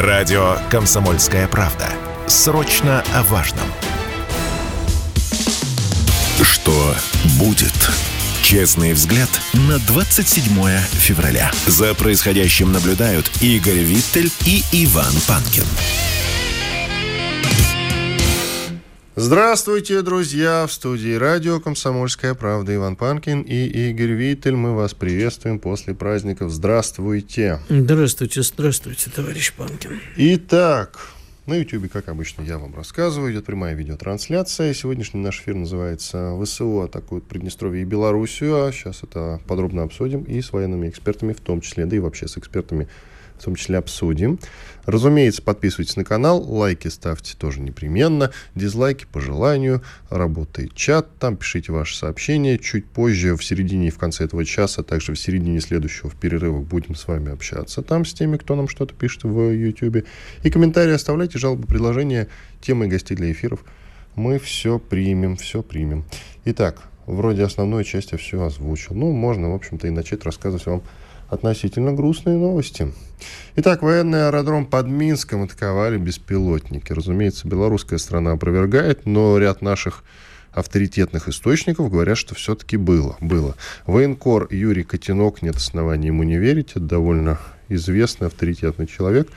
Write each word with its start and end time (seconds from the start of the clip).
Радио 0.00 0.56
«Комсомольская 0.70 1.46
правда». 1.46 1.86
Срочно 2.26 3.04
о 3.12 3.22
важном. 3.22 3.66
Что 6.42 6.94
будет? 7.38 7.74
Честный 8.42 8.94
взгляд 8.94 9.28
на 9.52 9.78
27 9.78 10.78
февраля. 10.92 11.52
За 11.66 11.92
происходящим 11.92 12.72
наблюдают 12.72 13.30
Игорь 13.42 13.80
Виттель 13.80 14.32
и 14.46 14.64
Иван 14.72 15.12
Панкин. 15.28 15.66
Здравствуйте, 19.16 20.02
друзья! 20.02 20.64
В 20.68 20.72
студии 20.72 21.14
радио 21.14 21.58
«Комсомольская 21.58 22.34
правда» 22.34 22.76
Иван 22.76 22.94
Панкин 22.94 23.42
и 23.42 23.90
Игорь 23.90 24.12
Виттель. 24.12 24.54
Мы 24.54 24.76
вас 24.76 24.94
приветствуем 24.94 25.58
после 25.58 25.96
праздников. 25.96 26.52
Здравствуйте! 26.52 27.58
Здравствуйте, 27.68 28.42
здравствуйте, 28.42 29.10
товарищ 29.10 29.52
Панкин. 29.54 30.00
Итак, 30.16 31.00
на 31.46 31.54
YouTube, 31.54 31.90
как 31.90 32.08
обычно, 32.08 32.42
я 32.42 32.58
вам 32.58 32.72
рассказываю. 32.76 33.32
Идет 33.32 33.46
прямая 33.46 33.74
видеотрансляция. 33.74 34.72
Сегодняшний 34.74 35.20
наш 35.20 35.40
эфир 35.40 35.56
называется 35.56 36.38
«ВСУ 36.40 36.82
атакуют 36.82 37.24
Приднестровье 37.24 37.82
и 37.82 37.84
Белоруссию». 37.84 38.64
А 38.64 38.70
сейчас 38.70 39.02
это 39.02 39.40
подробно 39.48 39.82
обсудим 39.82 40.22
и 40.22 40.40
с 40.40 40.52
военными 40.52 40.88
экспертами 40.88 41.32
в 41.32 41.40
том 41.40 41.62
числе, 41.62 41.84
да 41.86 41.96
и 41.96 41.98
вообще 41.98 42.28
с 42.28 42.38
экспертами 42.38 42.86
в 43.40 43.44
том 43.44 43.54
числе 43.54 43.78
обсудим. 43.78 44.38
Разумеется, 44.84 45.42
подписывайтесь 45.42 45.96
на 45.96 46.04
канал, 46.04 46.42
лайки 46.42 46.88
ставьте 46.88 47.36
тоже 47.36 47.60
непременно, 47.60 48.30
дизлайки 48.54 49.06
по 49.10 49.20
желанию, 49.20 49.82
работает 50.08 50.74
чат, 50.74 51.16
там 51.18 51.36
пишите 51.36 51.72
ваши 51.72 51.96
сообщения. 51.96 52.58
Чуть 52.58 52.86
позже, 52.86 53.36
в 53.36 53.44
середине 53.44 53.88
и 53.88 53.90
в 53.90 53.98
конце 53.98 54.24
этого 54.24 54.44
часа, 54.44 54.82
а 54.82 54.84
также 54.84 55.14
в 55.14 55.18
середине 55.18 55.60
следующего 55.60 56.10
в 56.10 56.16
перерывах 56.16 56.64
будем 56.64 56.94
с 56.94 57.06
вами 57.06 57.32
общаться 57.32 57.82
там 57.82 58.04
с 58.04 58.12
теми, 58.12 58.36
кто 58.36 58.56
нам 58.56 58.68
что-то 58.68 58.94
пишет 58.94 59.24
в 59.24 59.50
YouTube. 59.50 60.04
И 60.42 60.50
комментарии 60.50 60.92
оставляйте, 60.92 61.38
жалобы, 61.38 61.66
предложения, 61.66 62.28
темы 62.60 62.88
гостей 62.88 63.16
для 63.16 63.32
эфиров. 63.32 63.64
Мы 64.16 64.38
все 64.38 64.78
примем, 64.78 65.36
все 65.36 65.62
примем. 65.62 66.04
Итак, 66.44 66.82
вроде 67.06 67.44
основной 67.44 67.84
части 67.84 68.16
все 68.16 68.42
озвучил. 68.42 68.94
Ну, 68.94 69.12
можно, 69.12 69.50
в 69.50 69.54
общем-то, 69.54 69.86
и 69.86 69.90
начать 69.90 70.24
рассказывать 70.24 70.66
вам 70.66 70.82
относительно 71.30 71.92
грустные 71.92 72.36
новости. 72.36 72.92
Итак, 73.56 73.82
военный 73.82 74.26
аэродром 74.26 74.66
под 74.66 74.86
Минском 74.88 75.44
атаковали 75.44 75.96
беспилотники. 75.96 76.92
Разумеется, 76.92 77.48
белорусская 77.48 77.98
страна 77.98 78.32
опровергает, 78.32 79.06
но 79.06 79.38
ряд 79.38 79.62
наших 79.62 80.04
авторитетных 80.52 81.28
источников 81.28 81.90
говорят, 81.90 82.18
что 82.18 82.34
все-таки 82.34 82.76
было. 82.76 83.16
было. 83.20 83.54
Военкор 83.86 84.48
Юрий 84.50 84.82
Котенок, 84.82 85.42
нет 85.42 85.56
оснований 85.56 86.08
ему 86.08 86.24
не 86.24 86.38
верить, 86.38 86.72
это 86.72 86.80
довольно 86.80 87.38
известный 87.68 88.26
авторитетный 88.26 88.86
человек, 88.86 89.28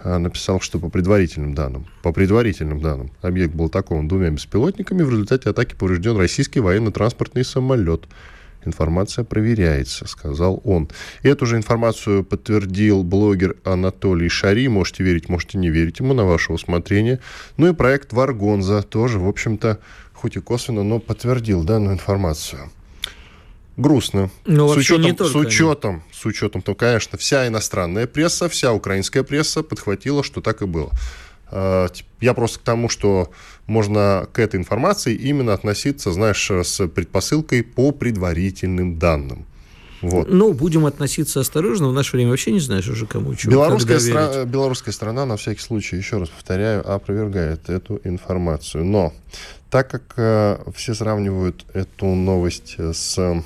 а, 0.00 0.18
написал, 0.18 0.60
что 0.60 0.78
по 0.78 0.90
предварительным 0.90 1.54
данным, 1.54 1.86
по 2.02 2.12
предварительным 2.12 2.80
данным, 2.80 3.10
объект 3.22 3.54
был 3.54 3.66
атакован 3.66 4.06
двумя 4.06 4.30
беспилотниками, 4.30 5.02
в 5.02 5.10
результате 5.10 5.50
атаки 5.50 5.74
поврежден 5.74 6.16
российский 6.16 6.60
военно-транспортный 6.60 7.44
самолет. 7.44 8.04
Информация 8.64 9.24
проверяется, 9.24 10.06
сказал 10.06 10.60
он. 10.64 10.88
Эту 11.22 11.46
же 11.46 11.56
информацию 11.56 12.24
подтвердил 12.24 13.02
блогер 13.02 13.56
Анатолий 13.64 14.28
Шари. 14.28 14.68
Можете 14.68 15.04
верить, 15.04 15.28
можете 15.28 15.58
не 15.58 15.70
верить 15.70 16.00
ему 16.00 16.12
на 16.12 16.24
ваше 16.24 16.52
усмотрение. 16.52 17.20
Ну 17.56 17.68
и 17.68 17.72
проект 17.72 18.12
Варгонза 18.12 18.82
тоже, 18.82 19.18
в 19.18 19.28
общем-то, 19.28 19.78
хоть 20.12 20.36
и 20.36 20.40
косвенно, 20.40 20.82
но 20.82 20.98
подтвердил 20.98 21.62
данную 21.62 21.94
информацию. 21.94 22.70
Грустно. 23.76 24.28
Ну, 24.44 24.68
с 24.74 24.76
учетом, 24.76 25.02
не 25.02 25.12
только 25.12 25.32
с 25.32 25.36
учетом, 25.36 26.02
с 26.12 26.26
учетом, 26.26 26.62
то, 26.62 26.74
конечно, 26.74 27.16
вся 27.16 27.46
иностранная 27.46 28.08
пресса, 28.08 28.48
вся 28.48 28.72
украинская 28.72 29.22
пресса 29.22 29.62
подхватила, 29.62 30.24
что 30.24 30.40
так 30.40 30.62
и 30.62 30.66
было. 30.66 30.90
А, 31.50 31.88
я 32.20 32.34
просто 32.34 32.58
к 32.60 32.62
тому, 32.62 32.88
что 32.88 33.30
можно 33.66 34.28
к 34.32 34.38
этой 34.38 34.56
информации 34.56 35.14
именно 35.14 35.52
относиться, 35.52 36.12
знаешь, 36.12 36.50
с 36.50 36.86
предпосылкой 36.88 37.62
по 37.62 37.92
предварительным 37.92 38.98
данным. 38.98 39.46
Вот. 40.00 40.28
Ну, 40.30 40.52
будем 40.52 40.86
относиться 40.86 41.40
осторожно. 41.40 41.88
В 41.88 41.92
наше 41.92 42.16
время 42.16 42.30
вообще 42.30 42.52
не 42.52 42.60
знаешь 42.60 42.88
уже 42.88 43.06
кому 43.06 43.34
чего. 43.34 43.52
Белорусская, 43.52 43.98
стра... 43.98 44.44
Белорусская 44.44 44.92
страна, 44.92 45.26
на 45.26 45.36
всякий 45.36 45.60
случай, 45.60 45.96
еще 45.96 46.18
раз 46.18 46.28
повторяю, 46.28 46.88
опровергает 46.88 47.68
эту 47.68 48.00
информацию. 48.04 48.84
Но 48.84 49.12
так 49.70 49.90
как 49.90 50.14
э, 50.16 50.58
все 50.74 50.94
сравнивают 50.94 51.66
эту 51.74 52.06
новость 52.06 52.76
с 52.78 53.42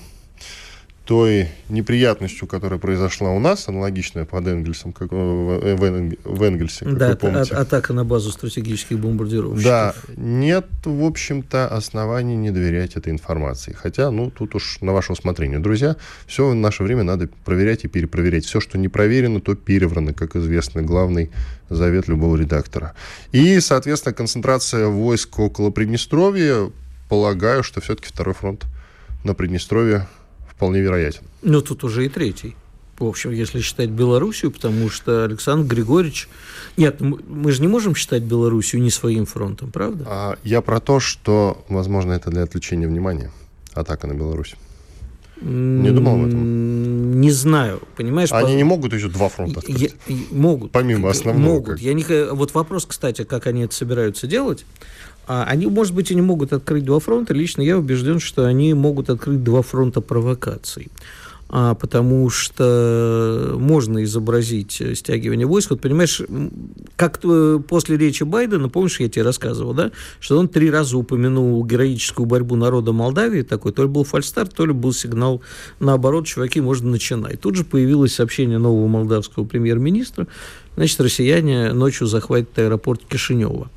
той 1.04 1.48
неприятностью, 1.68 2.46
которая 2.46 2.78
произошла 2.78 3.30
у 3.30 3.40
нас, 3.40 3.68
аналогичная 3.68 4.24
под 4.24 4.46
Энгельсом, 4.46 4.92
как 4.92 5.08
э, 5.10 6.14
в 6.24 6.42
Энгельсе, 6.42 6.84
как 6.84 6.96
да, 6.96 7.08
вы 7.10 7.16
помните. 7.16 7.54
атака 7.54 7.92
на 7.92 8.04
базу 8.04 8.30
стратегических 8.30 9.00
бомбардировщиков. 9.00 9.64
Да, 9.64 9.94
нет, 10.16 10.66
в 10.84 11.04
общем-то, 11.04 11.66
оснований 11.66 12.36
не 12.36 12.52
доверять 12.52 12.94
этой 12.94 13.12
информации. 13.12 13.72
Хотя, 13.72 14.12
ну, 14.12 14.30
тут 14.30 14.54
уж 14.54 14.80
на 14.80 14.92
ваше 14.92 15.12
усмотрение. 15.12 15.58
Друзья, 15.58 15.96
все 16.26 16.48
в 16.48 16.54
наше 16.54 16.84
время 16.84 17.02
надо 17.02 17.28
проверять 17.44 17.84
и 17.84 17.88
перепроверять. 17.88 18.44
Все, 18.44 18.60
что 18.60 18.78
не 18.78 18.88
проверено, 18.88 19.40
то 19.40 19.56
переврано, 19.56 20.12
как 20.12 20.36
известно, 20.36 20.82
главный 20.82 21.32
завет 21.68 22.06
любого 22.06 22.36
редактора. 22.36 22.94
И, 23.32 23.58
соответственно, 23.58 24.14
концентрация 24.14 24.86
войск 24.86 25.36
около 25.40 25.70
Приднестровья, 25.70 26.70
полагаю, 27.08 27.64
что 27.64 27.80
все-таки 27.80 28.08
второй 28.08 28.34
фронт 28.34 28.66
на 29.24 29.34
Приднестровье 29.34 30.06
вполне 30.62 30.80
вероятен. 30.80 31.22
Ну, 31.42 31.60
тут 31.60 31.82
уже 31.82 32.06
и 32.06 32.08
третий. 32.08 32.54
В 32.96 33.04
общем, 33.04 33.32
если 33.32 33.60
считать 33.60 33.90
Белоруссию, 33.90 34.52
потому 34.52 34.90
что 34.90 35.24
Александр 35.24 35.74
Григорьевич... 35.74 36.28
Нет, 36.76 37.00
мы 37.00 37.50
же 37.50 37.62
не 37.62 37.66
можем 37.66 37.96
считать 37.96 38.22
Белоруссию 38.22 38.80
не 38.80 38.90
своим 38.90 39.26
фронтом, 39.26 39.72
правда? 39.72 40.04
А, 40.06 40.36
я 40.44 40.60
про 40.60 40.78
то, 40.78 41.00
что, 41.00 41.64
возможно, 41.68 42.12
это 42.12 42.30
для 42.30 42.44
отвлечения 42.44 42.86
внимания. 42.86 43.32
Атака 43.74 44.06
на 44.06 44.12
Беларусь. 44.12 44.54
Не 45.40 45.90
думал 45.90 46.20
об 46.20 46.28
этом? 46.28 47.20
Не 47.20 47.32
знаю, 47.32 47.82
понимаешь? 47.96 48.30
Они 48.30 48.52
по... 48.52 48.56
не 48.56 48.62
могут 48.62 48.92
еще 48.92 49.08
два 49.08 49.28
фронта 49.28 49.58
открыть? 49.58 49.96
Я, 50.06 50.16
могут. 50.30 50.70
Помимо 50.70 51.10
основного. 51.10 51.54
Могут. 51.54 51.80
Я 51.80 51.94
не... 51.94 52.04
Вот 52.32 52.54
вопрос, 52.54 52.86
кстати, 52.86 53.24
как 53.24 53.48
они 53.48 53.62
это 53.62 53.74
собираются 53.74 54.28
делать. 54.28 54.64
А 55.26 55.44
они, 55.44 55.66
может 55.66 55.94
быть, 55.94 56.10
и 56.10 56.14
не 56.14 56.22
могут 56.22 56.52
открыть 56.52 56.84
два 56.84 56.98
фронта. 56.98 57.34
Лично 57.34 57.62
я 57.62 57.78
убежден, 57.78 58.18
что 58.18 58.44
они 58.44 58.74
могут 58.74 59.10
открыть 59.10 59.42
два 59.44 59.62
фронта 59.62 60.00
провокаций. 60.00 60.88
А, 61.54 61.74
потому 61.74 62.30
что 62.30 63.56
можно 63.58 64.02
изобразить 64.04 64.82
стягивание 64.94 65.46
войск. 65.46 65.68
Вот 65.68 65.82
понимаешь, 65.82 66.22
как 66.96 67.20
после 67.68 67.98
речи 67.98 68.22
Байдена, 68.22 68.70
помнишь, 68.70 69.00
я 69.00 69.10
тебе 69.10 69.22
рассказывал, 69.22 69.74
да, 69.74 69.92
что 70.18 70.38
он 70.38 70.48
три 70.48 70.70
раза 70.70 70.96
упомянул 70.96 71.62
героическую 71.62 72.24
борьбу 72.24 72.56
народа 72.56 72.92
Молдавии, 72.92 73.42
такой, 73.42 73.72
то 73.72 73.82
ли 73.82 73.88
был 73.88 74.04
фальстарт, 74.04 74.54
то 74.54 74.64
ли 74.64 74.72
был 74.72 74.94
сигнал 74.94 75.42
наоборот, 75.78 76.26
чуваки, 76.26 76.62
можно 76.62 76.88
начинать. 76.90 77.38
Тут 77.42 77.56
же 77.56 77.64
появилось 77.64 78.14
сообщение 78.14 78.56
нового 78.56 78.86
молдавского 78.86 79.44
премьер-министра, 79.44 80.26
значит, 80.76 80.98
россияне 81.02 81.74
ночью 81.74 82.06
захватят 82.06 82.58
аэропорт 82.58 83.02
Кишинева. 83.06 83.70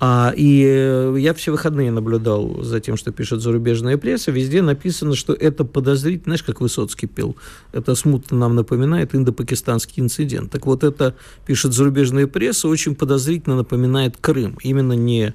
А, 0.00 0.32
и 0.36 0.64
э, 0.64 1.16
я 1.18 1.34
все 1.34 1.50
выходные 1.50 1.90
наблюдал 1.90 2.62
за 2.62 2.78
тем, 2.80 2.96
что 2.96 3.10
пишет 3.10 3.40
зарубежная 3.40 3.96
пресса. 3.96 4.30
Везде 4.30 4.62
написано, 4.62 5.16
что 5.16 5.32
это 5.32 5.64
подозрительно, 5.64 6.36
знаешь, 6.36 6.44
как 6.44 6.60
Высоцкий 6.60 7.06
пел. 7.06 7.36
Это 7.72 7.94
смутно 7.96 8.38
нам 8.38 8.54
напоминает 8.54 9.14
индопакистанский 9.14 10.00
инцидент. 10.02 10.52
Так 10.52 10.66
вот, 10.66 10.84
это, 10.84 11.16
пишет 11.46 11.72
зарубежная 11.72 12.28
пресса, 12.28 12.68
очень 12.68 12.94
подозрительно 12.94 13.56
напоминает 13.56 14.16
Крым. 14.20 14.56
Именно 14.62 14.92
не 14.92 15.34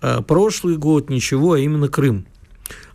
а, 0.00 0.22
прошлый 0.22 0.76
год, 0.76 1.10
ничего, 1.10 1.54
а 1.54 1.58
именно 1.58 1.88
Крым. 1.88 2.26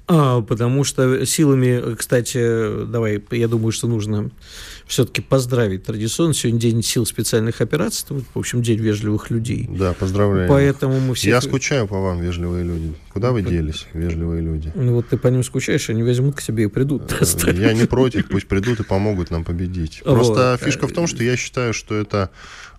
А, 0.07 0.41
потому 0.41 0.84
что 0.86 1.25
силами, 1.25 1.96
кстати, 1.96 2.86
давай, 2.86 3.24
я 3.31 3.47
думаю, 3.47 3.72
что 3.72 3.88
нужно 3.88 4.31
все-таки 4.89 5.22
поздравить 5.22 5.83
традиционно. 5.83 6.33
Сегодня 6.33 6.59
день 6.59 6.81
сил 6.81 7.05
специальных 7.05 7.61
операций, 7.61 8.05
это, 8.05 8.23
в 8.33 8.39
общем, 8.39 8.63
день 8.63 8.79
вежливых 8.79 9.30
людей. 9.30 9.69
Да, 9.69 9.94
поздравляю. 9.94 10.50
Поэтому 10.50 11.00
мы 11.00 11.13
все... 11.13 11.30
Я 11.30 11.41
скучаю 11.41 11.88
по 11.88 12.01
вам, 12.01 12.19
вежливые 12.21 12.63
люди. 12.63 12.95
Куда 13.13 13.31
вы 13.31 13.44
делись, 13.44 13.86
вежливые 13.94 14.41
люди? 14.41 14.71
Ну 14.74 14.95
вот 14.95 15.07
ты 15.07 15.18
по 15.18 15.27
ним 15.27 15.44
скучаешь, 15.44 15.91
они 15.91 16.01
возьмут 16.01 16.36
к 16.36 16.41
себе 16.41 16.63
и 16.63 16.68
придут. 16.68 17.13
Э, 17.21 17.53
я 17.53 17.74
не 17.74 17.86
против, 17.86 18.27
пусть 18.27 18.47
придут 18.47 18.80
и 18.80 18.83
помогут 18.83 19.30
нам 19.30 19.44
победить. 19.44 20.01
Просто 20.03 20.57
вот. 20.59 20.62
фишка 20.65 20.88
в 20.88 20.92
том, 20.92 21.06
что 21.06 21.24
я 21.24 21.38
считаю, 21.38 21.74
что 21.75 21.95
это 21.95 22.31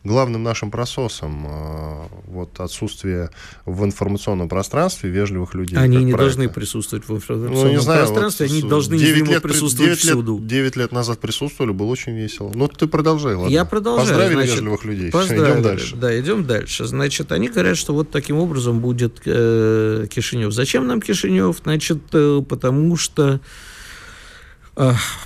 главным 0.02 0.43
нашим 0.43 0.70
прососом 0.70 1.47
э, 1.47 2.06
вот 2.26 2.58
отсутствие 2.58 3.31
в 3.67 3.85
информационном 3.85 4.49
пространстве 4.49 5.11
вежливых 5.11 5.55
людей. 5.55 5.76
Они 5.76 5.99
не 5.99 6.12
проекта. 6.12 6.19
должны 6.19 6.49
присутствовать 6.49 7.06
в 7.06 7.14
информационном 7.14 7.67
ну, 7.67 7.70
не 7.70 7.81
знаю, 7.81 8.06
пространстве, 8.06 8.47
вот 8.47 8.52
они 8.52 8.69
должны 8.69 8.94
лет, 8.94 9.43
присутствовать 9.43 9.93
9 9.93 9.99
всюду. 9.99 10.38
Лет, 10.38 10.47
9 10.47 10.76
лет 10.76 10.93
назад 10.93 11.19
присутствовали, 11.19 11.73
было 11.73 11.88
очень 11.88 12.17
весело. 12.17 12.50
Ну, 12.55 12.69
ты 12.69 12.87
продолжай, 12.87 13.35
ладно. 13.35 13.52
Я 13.52 13.64
продолжаю. 13.67 14.08
Поздравили 14.08 14.35
значит, 14.35 14.55
вежливых 14.55 14.85
людей. 14.85 15.11
Поздравили, 15.11 15.44
идем 15.44 15.62
дальше. 15.62 15.97
Да, 15.97 16.20
идем 16.20 16.44
дальше. 16.47 16.85
Значит, 16.87 17.32
они 17.32 17.49
говорят, 17.49 17.76
что 17.76 17.93
вот 17.93 18.11
таким 18.11 18.38
образом 18.38 18.81
будет 18.81 19.20
э, 19.26 20.06
Кишинев. 20.11 20.52
Зачем 20.52 20.87
нам 20.87 21.02
Кишинев? 21.02 21.58
Значит, 21.62 21.99
э, 22.12 22.43
потому 22.49 22.97
что 22.97 23.41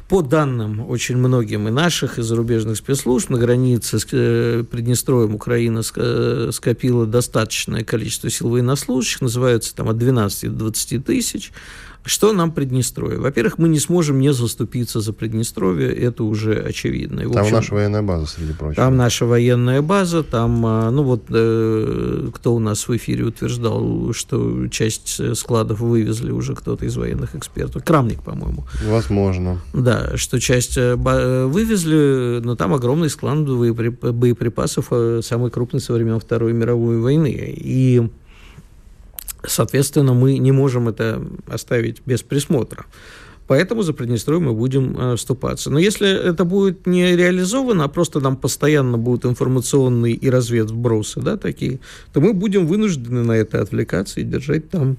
по 0.09 0.23
данным 0.23 0.89
очень 0.89 1.17
многим 1.17 1.69
и 1.69 1.71
наших, 1.71 2.19
и 2.19 2.23
зарубежных 2.23 2.77
спецслужб, 2.77 3.31
на 3.31 3.39
границе 3.39 3.99
с 3.99 4.07
э, 4.13 4.65
Приднестровьем 4.71 5.35
Украина 5.35 5.83
э, 5.97 6.51
скопила 6.53 7.07
достаточное 7.07 7.85
количество 7.85 8.31
сил 8.31 8.49
военнослужащих, 8.49 9.21
называются 9.21 9.75
там 9.75 9.89
от 9.89 9.99
12 9.99 10.51
до 10.51 10.71
20 10.71 11.05
тысяч. 11.05 11.53
Что 12.05 12.33
нам 12.33 12.53
Приднестровье? 12.53 13.19
Во-первых, 13.19 13.59
мы 13.59 13.69
не 13.69 13.79
сможем 13.79 14.21
не 14.21 14.33
заступиться 14.33 15.01
за 15.01 15.13
Приднестровье, 15.13 15.91
это 15.91 16.25
уже 16.25 16.61
очевидно. 16.61 17.21
И, 17.21 17.27
там 17.27 17.43
общем, 17.43 17.55
наша 17.55 17.75
военная 17.75 18.03
база, 18.03 18.27
среди 18.27 18.53
прочего. 18.53 18.85
Там 18.85 18.97
наша 18.97 19.25
военная 19.25 19.81
база, 19.81 20.23
там, 20.23 20.65
а, 20.67 20.91
ну 20.91 21.03
вот, 21.03 21.25
э, 21.31 22.29
кто 22.35 22.55
у 22.55 22.59
нас 22.59 22.87
в 22.89 22.97
эфире 22.97 23.25
утверждал, 23.25 24.13
что 24.13 24.69
часть 24.69 25.37
складов 25.37 25.81
вывезли 25.81 26.31
уже 26.31 26.55
кто-то 26.55 26.85
из 26.85 26.97
военных 26.97 27.35
экспертов. 27.37 27.83
Крамник, 27.83 28.23
по-моему. 28.23 28.65
Возможно. 28.87 29.61
Да, 29.73 30.17
что 30.17 30.39
часть 30.41 30.77
э, 30.77 30.97
вывезли, 30.97 32.41
но 32.45 32.55
там 32.55 32.75
огромный 32.75 33.09
склад 33.09 33.35
боеприпасов, 33.35 34.89
э, 34.91 35.21
самый 35.23 35.51
крупный 35.51 35.81
со 35.81 35.93
времен 35.95 36.21
Второй 36.21 36.53
мировой 36.53 37.01
войны. 37.01 37.35
И 37.57 38.03
Соответственно, 39.47 40.15
мы 40.15 40.39
не 40.39 40.53
можем 40.53 40.89
это 40.89 41.25
оставить 41.47 42.03
без 42.07 42.23
присмотра. 42.23 42.87
Поэтому 43.47 43.83
за 43.83 43.93
Приднестровье 43.93 44.41
мы 44.41 44.55
будем 44.55 44.97
э, 44.99 45.17
вступаться. 45.17 45.71
Но 45.71 45.79
если 45.79 46.09
это 46.09 46.45
будет 46.45 46.87
не 46.87 47.15
реализовано, 47.15 47.85
а 47.85 47.89
просто 47.89 48.21
нам 48.21 48.37
постоянно 48.37 48.97
будут 48.97 49.27
информационные 49.27 50.15
и 50.15 50.31
разведвбросы, 50.31 51.21
да, 51.21 51.37
такие, 51.37 51.79
то 52.13 52.21
мы 52.21 52.33
будем 52.33 52.67
вынуждены 52.67 53.23
на 53.23 53.33
это 53.33 53.61
отвлекаться 53.61 54.21
и 54.21 54.25
держать 54.25 54.71
там 54.71 54.97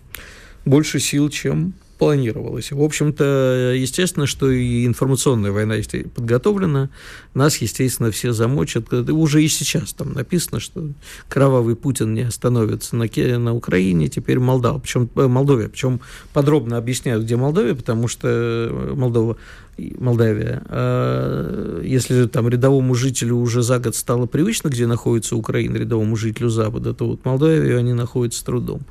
больше 0.64 1.00
сил, 1.00 1.30
чем 1.30 1.74
планировалось. 1.98 2.72
В 2.72 2.82
общем-то, 2.82 3.74
естественно, 3.76 4.28
что 4.28 4.50
и 4.52 4.86
информационная 4.86 5.52
война 5.52 5.76
подготовлена. 6.14 6.90
Нас, 7.34 7.58
естественно, 7.58 8.12
все 8.12 8.34
замочат. 8.34 8.92
Уже 8.94 9.44
и 9.44 9.48
сейчас 9.48 9.94
там 9.94 10.14
написано, 10.14 10.60
что 10.60 10.90
кровавый 11.30 11.76
Путин 11.76 12.14
не 12.14 12.22
остановится 12.22 12.96
на, 12.96 13.06
на 13.40 13.54
Украине, 13.54 14.08
теперь 14.08 14.40
Молдава, 14.40 14.80
причем 14.80 15.10
э, 15.16 15.28
Молдове. 15.28 15.70
Причем 15.70 16.02
подробно 16.34 16.78
объясняют, 16.78 17.24
где 17.24 17.36
Молдове, 17.36 17.76
потому 17.76 18.08
что 18.08 18.92
Молдова 18.96 19.38
Молдавия, 19.78 20.64
а 20.68 21.82
если 21.82 22.26
там 22.28 22.48
рядовому 22.48 22.96
жителю 22.96 23.36
уже 23.36 23.62
за 23.62 23.80
год 23.80 23.96
стало 23.96 24.26
привычно, 24.26 24.70
где 24.70 24.88
находится 24.88 25.36
Украина, 25.36 25.76
рядовому 25.76 26.16
жителю 26.16 26.50
Запада, 26.50 26.94
то 26.94 27.08
вот 27.08 27.26
Молдавию 27.26 27.78
они 27.78 27.94
находятся 27.94 28.40
с 28.40 28.44
трудом. 28.44 28.82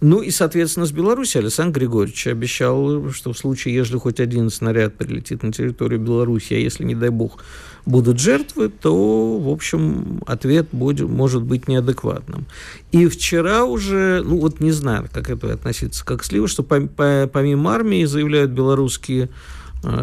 Ну 0.00 0.20
и, 0.20 0.30
соответственно, 0.30 0.86
с 0.86 0.92
Беларусью 0.92 1.40
Александр 1.40 1.80
Григорьевич 1.80 2.26
обещал, 2.26 3.10
что 3.10 3.32
в 3.32 3.38
случае, 3.38 3.74
если 3.74 3.96
хоть 3.96 4.20
один 4.20 4.50
снаряд 4.50 4.96
прилетит 4.96 5.42
на 5.42 5.52
территорию 5.52 6.00
Беларуси, 6.00 6.54
а 6.54 6.58
если, 6.58 6.84
не 6.84 6.94
дай 6.94 7.10
бог, 7.10 7.38
будут 7.86 8.18
жертвы, 8.18 8.68
то, 8.68 9.38
в 9.38 9.48
общем, 9.48 10.22
ответ 10.26 10.68
будет, 10.72 11.08
может 11.08 11.42
быть 11.42 11.68
неадекватным. 11.68 12.46
И 12.92 13.06
вчера 13.08 13.64
уже, 13.64 14.22
ну 14.24 14.38
вот 14.38 14.60
не 14.60 14.72
знаю, 14.72 15.08
как 15.12 15.30
это 15.30 15.52
относиться 15.52 16.04
как 16.04 16.24
слива, 16.24 16.48
что 16.48 16.62
помимо 16.62 17.72
армии 17.72 18.04
заявляют 18.04 18.50
белорусские 18.50 19.28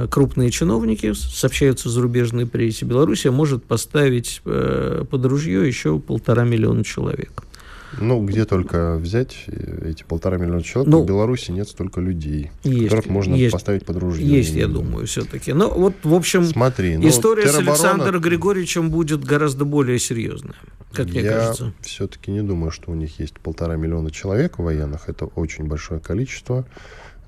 крупные 0.10 0.52
чиновники, 0.52 1.14
сообщаются 1.14 1.90
в 1.90 1.92
зарубежной 1.92 2.46
прессе, 2.46 2.86
Белоруссия 2.86 3.32
может 3.32 3.64
поставить 3.64 4.42
э, 4.46 5.06
под 5.10 5.26
ружье 5.26 5.68
еще 5.68 6.00
полтора 6.00 6.44
миллиона 6.44 6.84
человек. 6.84 7.44
Ну, 8.00 8.26
где 8.26 8.46
только 8.46 8.96
взять 8.96 9.46
эти 9.48 10.04
полтора 10.04 10.38
миллиона 10.38 10.64
человек, 10.64 10.92
ну, 10.92 11.04
в 11.04 11.06
Беларуси 11.06 11.52
нет 11.52 11.68
столько 11.68 12.00
людей, 12.00 12.52
есть, 12.64 12.84
которых 12.84 13.08
можно 13.08 13.36
есть, 13.36 13.52
поставить 13.52 13.86
под 13.86 13.98
ружье. 13.98 14.26
Есть, 14.26 14.54
я 14.54 14.68
думаю, 14.68 15.08
все-таки. 15.08 15.52
Но 15.52 15.70
вот, 15.70 15.96
в 16.04 16.14
общем, 16.14 16.46
Смотри, 16.46 16.98
ну, 16.98 17.08
история 17.10 17.48
с 17.48 17.58
Александром 17.58 18.22
Григорьевичем 18.22 18.90
будет 18.90 19.24
гораздо 19.24 19.66
более 19.66 20.00
серьезная, 20.00 20.56
как 20.94 21.08
я 21.08 21.22
мне 21.22 21.30
кажется. 21.30 21.66
Я 21.66 21.72
все-таки 21.82 22.32
не 22.32 22.42
думаю, 22.42 22.72
что 22.72 22.92
у 22.92 22.96
них 22.96 23.20
есть 23.20 23.34
полтора 23.40 23.76
миллиона 23.76 24.10
человек 24.10 24.58
военных. 24.58 25.10
Это 25.10 25.26
очень 25.26 25.66
большое 25.66 26.00
количество. 26.00 26.66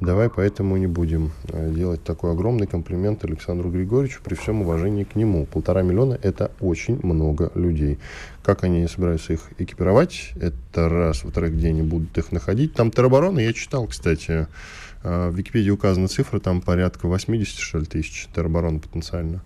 Давай 0.04 0.30
поэтому 0.30 0.76
не 0.76 0.88
будем 0.88 1.32
э, 1.48 1.72
делать 1.74 2.04
такой 2.04 2.32
огромный 2.32 2.68
комплимент 2.68 3.24
Александру 3.24 3.72
Григорьевичу 3.72 4.20
при 4.22 4.36
всем 4.36 4.62
уважении 4.62 5.06
к 5.06 5.16
нему. 5.16 5.46
Полтора 5.46 5.82
миллиона– 5.82 6.20
это 6.22 6.52
очень 6.60 7.00
много 7.04 7.54
людей. 7.56 8.00
Как 8.44 8.66
они 8.66 8.86
собираются 8.88 9.32
их 9.32 9.40
экипировать? 9.60 10.34
Это 10.36 10.90
раз. 10.90 11.24
Во-вторых, 11.24 11.54
где 11.54 11.70
они 11.70 11.84
будут 11.84 12.18
их 12.18 12.34
находить? 12.34 12.74
Там 12.74 12.92
теробороны, 12.92 13.40
я 13.40 13.54
читал, 13.54 13.88
кстати, 13.88 14.48
э, 15.04 15.30
в 15.30 15.36
Википедии 15.38 15.70
указаны 15.70 16.08
цифры, 16.08 16.42
там 16.42 16.60
порядка 16.60 17.08
80, 17.08 17.58
что 17.58 17.80
ли, 17.80 17.86
тысяч 17.86 18.28
тероборон 18.36 18.82
потенциально. 18.82 19.42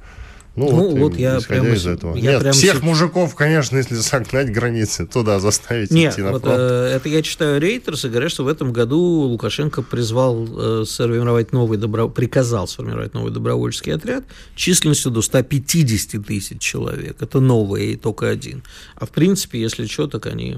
Ну, 0.57 0.71
ну 0.71 0.89
вот, 0.89 1.00
вот 1.00 1.18
я 1.19 1.39
прямо 1.39 1.69
из 1.69 1.86
этого. 1.86 2.15
Я 2.15 2.31
Нет, 2.31 2.39
прямо 2.39 2.54
всех 2.54 2.77
с... 2.77 2.81
мужиков, 2.81 3.36
конечно, 3.36 3.77
если 3.77 3.94
загнать 3.94 4.51
границы, 4.51 5.06
туда 5.06 5.39
заставить 5.39 5.92
Нет, 5.92 6.13
идти 6.13 6.24
на 6.24 6.31
вот, 6.31 6.42
э, 6.45 6.94
это 6.95 7.07
я 7.09 7.21
читаю 7.21 7.62
Рейтерс, 7.62 8.06
и 8.06 8.09
говорят, 8.09 8.31
что 8.31 8.44
в 8.44 8.48
этом 8.48 8.74
году 8.74 8.98
Лукашенко 8.98 9.83
призвал 9.83 10.48
э, 10.81 10.86
сформировать 10.88 11.51
новый 11.51 11.77
добро... 11.77 12.09
приказал 12.09 12.68
сформировать 12.68 13.13
новый 13.13 13.31
добровольческий 13.31 13.94
отряд 13.94 14.24
численностью 14.56 15.12
до 15.12 15.21
150 15.21 16.25
тысяч 16.25 16.59
человек. 16.59 17.21
Это 17.21 17.39
новый, 17.39 17.92
и 17.92 17.95
только 17.95 18.27
один. 18.27 18.63
А 18.95 19.06
в 19.06 19.12
принципе, 19.12 19.62
если 19.62 19.86
что, 19.86 20.07
так 20.07 20.25
они 20.25 20.57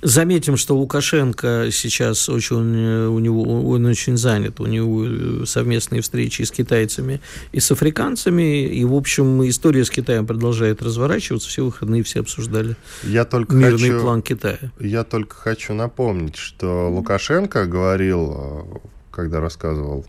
Заметим, 0.00 0.56
что 0.56 0.76
Лукашенко 0.76 1.70
сейчас 1.72 2.28
очень, 2.28 2.76
э, 2.76 3.06
у 3.08 3.18
него, 3.18 3.42
он 3.42 3.84
очень 3.86 4.16
занят, 4.16 4.60
у 4.60 4.66
него 4.66 5.04
э, 5.04 5.44
совместные 5.44 6.02
встречи 6.02 6.42
с 6.42 6.52
китайцами 6.52 7.20
и 7.50 7.58
с 7.58 7.72
африканцами, 7.72 8.64
и, 8.66 8.84
в 8.84 8.94
общем, 8.94 9.27
история 9.48 9.84
с 9.84 9.90
Китаем 9.90 10.26
продолжает 10.26 10.82
разворачиваться, 10.82 11.48
все 11.48 11.64
выходные 11.64 12.02
все 12.02 12.20
обсуждали 12.20 12.76
я 13.02 13.24
только 13.24 13.54
мирный 13.54 13.90
хочу, 13.90 14.00
план 14.00 14.22
Китая. 14.22 14.58
Я 14.80 15.04
только 15.04 15.36
хочу 15.36 15.74
напомнить, 15.74 16.36
что 16.36 16.90
Лукашенко 16.90 17.66
говорил, 17.66 18.34
э, 18.74 18.78
когда 19.10 19.40
рассказывал 19.40 20.04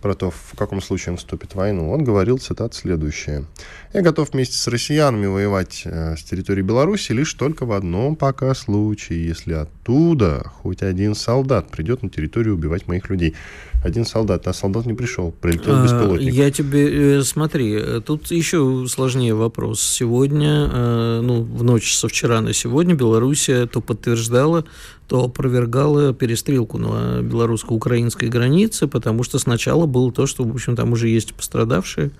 про 0.00 0.14
то, 0.14 0.30
в 0.30 0.54
каком 0.56 0.80
случае 0.80 1.12
он 1.12 1.18
вступит 1.18 1.52
в 1.52 1.54
войну, 1.56 1.90
он 1.90 2.04
говорил, 2.04 2.38
цитат, 2.38 2.74
следующее. 2.74 3.44
«Я 3.92 4.02
готов 4.02 4.32
вместе 4.32 4.56
с 4.56 4.66
россиянами 4.68 5.26
воевать 5.26 5.82
э, 5.84 6.16
с 6.16 6.22
территории 6.22 6.62
Беларуси 6.62 7.12
лишь 7.12 7.34
только 7.34 7.66
в 7.66 7.72
одном 7.72 8.16
пока 8.16 8.54
случае, 8.54 9.26
если 9.26 9.54
оттуда 9.54 10.52
хоть 10.62 10.82
один 10.82 11.14
солдат 11.14 11.70
придет 11.70 12.02
на 12.02 12.10
территорию 12.10 12.54
убивать 12.54 12.86
моих 12.86 13.08
людей». 13.10 13.34
Один 13.82 14.04
солдат, 14.04 14.46
а 14.48 14.52
солдат 14.52 14.86
не 14.86 14.94
пришел, 14.94 15.30
прилетел 15.30 15.76
а, 15.76 15.84
беспилотник. 15.84 16.32
Я 16.32 16.50
тебе, 16.50 17.18
э, 17.18 17.22
смотри, 17.22 18.00
тут 18.04 18.30
еще 18.30 18.86
сложнее 18.88 19.34
вопрос. 19.34 19.80
Сегодня, 19.80 20.68
э, 20.72 21.20
ну, 21.22 21.42
в 21.42 21.62
ночь 21.62 21.94
со 21.94 22.08
вчера 22.08 22.40
на 22.40 22.52
сегодня 22.52 22.94
Белоруссия 22.94 23.66
то 23.66 23.80
подтверждала, 23.80 24.64
то 25.06 25.24
опровергала 25.24 26.12
перестрелку 26.12 26.78
на 26.78 27.22
белорусско-украинской 27.22 28.28
границе, 28.28 28.88
потому 28.88 29.22
что 29.22 29.38
сначала 29.38 29.86
было 29.86 30.12
то, 30.12 30.26
что, 30.26 30.42
в 30.42 30.52
общем, 30.52 30.74
там 30.74 30.92
уже 30.92 31.08
есть 31.08 31.34
пострадавшие 31.34 32.10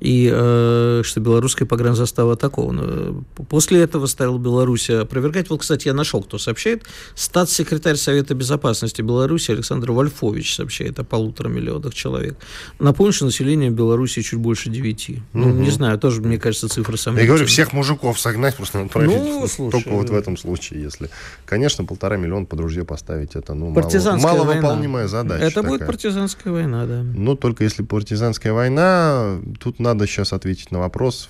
и 0.00 0.30
э, 0.32 1.02
что 1.04 1.20
белорусская 1.20 1.66
погранзастава 1.66 2.32
атакована. 2.32 3.22
После 3.48 3.82
этого 3.82 4.06
стала 4.06 4.38
Беларусь 4.38 4.88
опровергать. 4.88 5.50
Вот, 5.50 5.60
кстати, 5.60 5.88
я 5.88 5.94
нашел, 5.94 6.22
кто 6.22 6.38
сообщает. 6.38 6.84
Статс-секретарь 7.14 7.96
Совета 7.96 8.34
Безопасности 8.34 9.02
Беларуси 9.02 9.50
Александр 9.50 9.92
Вольфович 9.92 10.54
сообщает 10.54 10.98
о 10.98 11.04
полутора 11.04 11.48
миллионах 11.48 11.94
человек. 11.94 12.36
Напомню, 12.78 13.12
что 13.12 13.26
население 13.26 13.70
Беларуси 13.70 14.22
чуть 14.22 14.38
больше 14.38 14.70
девяти. 14.70 15.22
Угу. 15.34 15.42
Ну, 15.42 15.50
не 15.50 15.70
знаю, 15.70 15.98
тоже, 15.98 16.22
мне 16.22 16.38
кажется, 16.38 16.68
цифры 16.68 16.96
сомнительные. 16.96 17.26
Я 17.26 17.28
говорю, 17.28 17.46
всех 17.46 17.72
мужиков 17.74 18.18
согнать, 18.18 18.56
просто 18.56 18.82
отправить. 18.82 19.10
Ну, 19.10 19.46
слушай, 19.48 19.72
только 19.72 19.90
вот 19.90 20.08
в 20.08 20.14
этом 20.14 20.36
случае, 20.36 20.82
если... 20.82 21.10
Конечно, 21.44 21.84
полтора 21.84 22.16
миллиона 22.16 22.46
под 22.46 22.60
ружье 22.60 22.84
поставить, 22.84 23.34
это 23.34 23.54
ну, 23.54 23.74
партизанская 23.74 24.32
мало, 24.32 24.44
маловыполнимая 24.44 25.08
задача. 25.08 25.44
Это 25.44 25.56
такая. 25.56 25.70
будет 25.70 25.86
партизанская 25.86 26.52
война, 26.52 26.86
да. 26.86 27.02
Ну, 27.02 27.36
только 27.36 27.64
если 27.64 27.82
партизанская 27.82 28.52
война, 28.52 29.40
тут 29.58 29.78
надо 29.78 29.89
надо 29.94 30.06
сейчас 30.06 30.32
ответить 30.32 30.70
на 30.70 30.78
вопрос, 30.78 31.28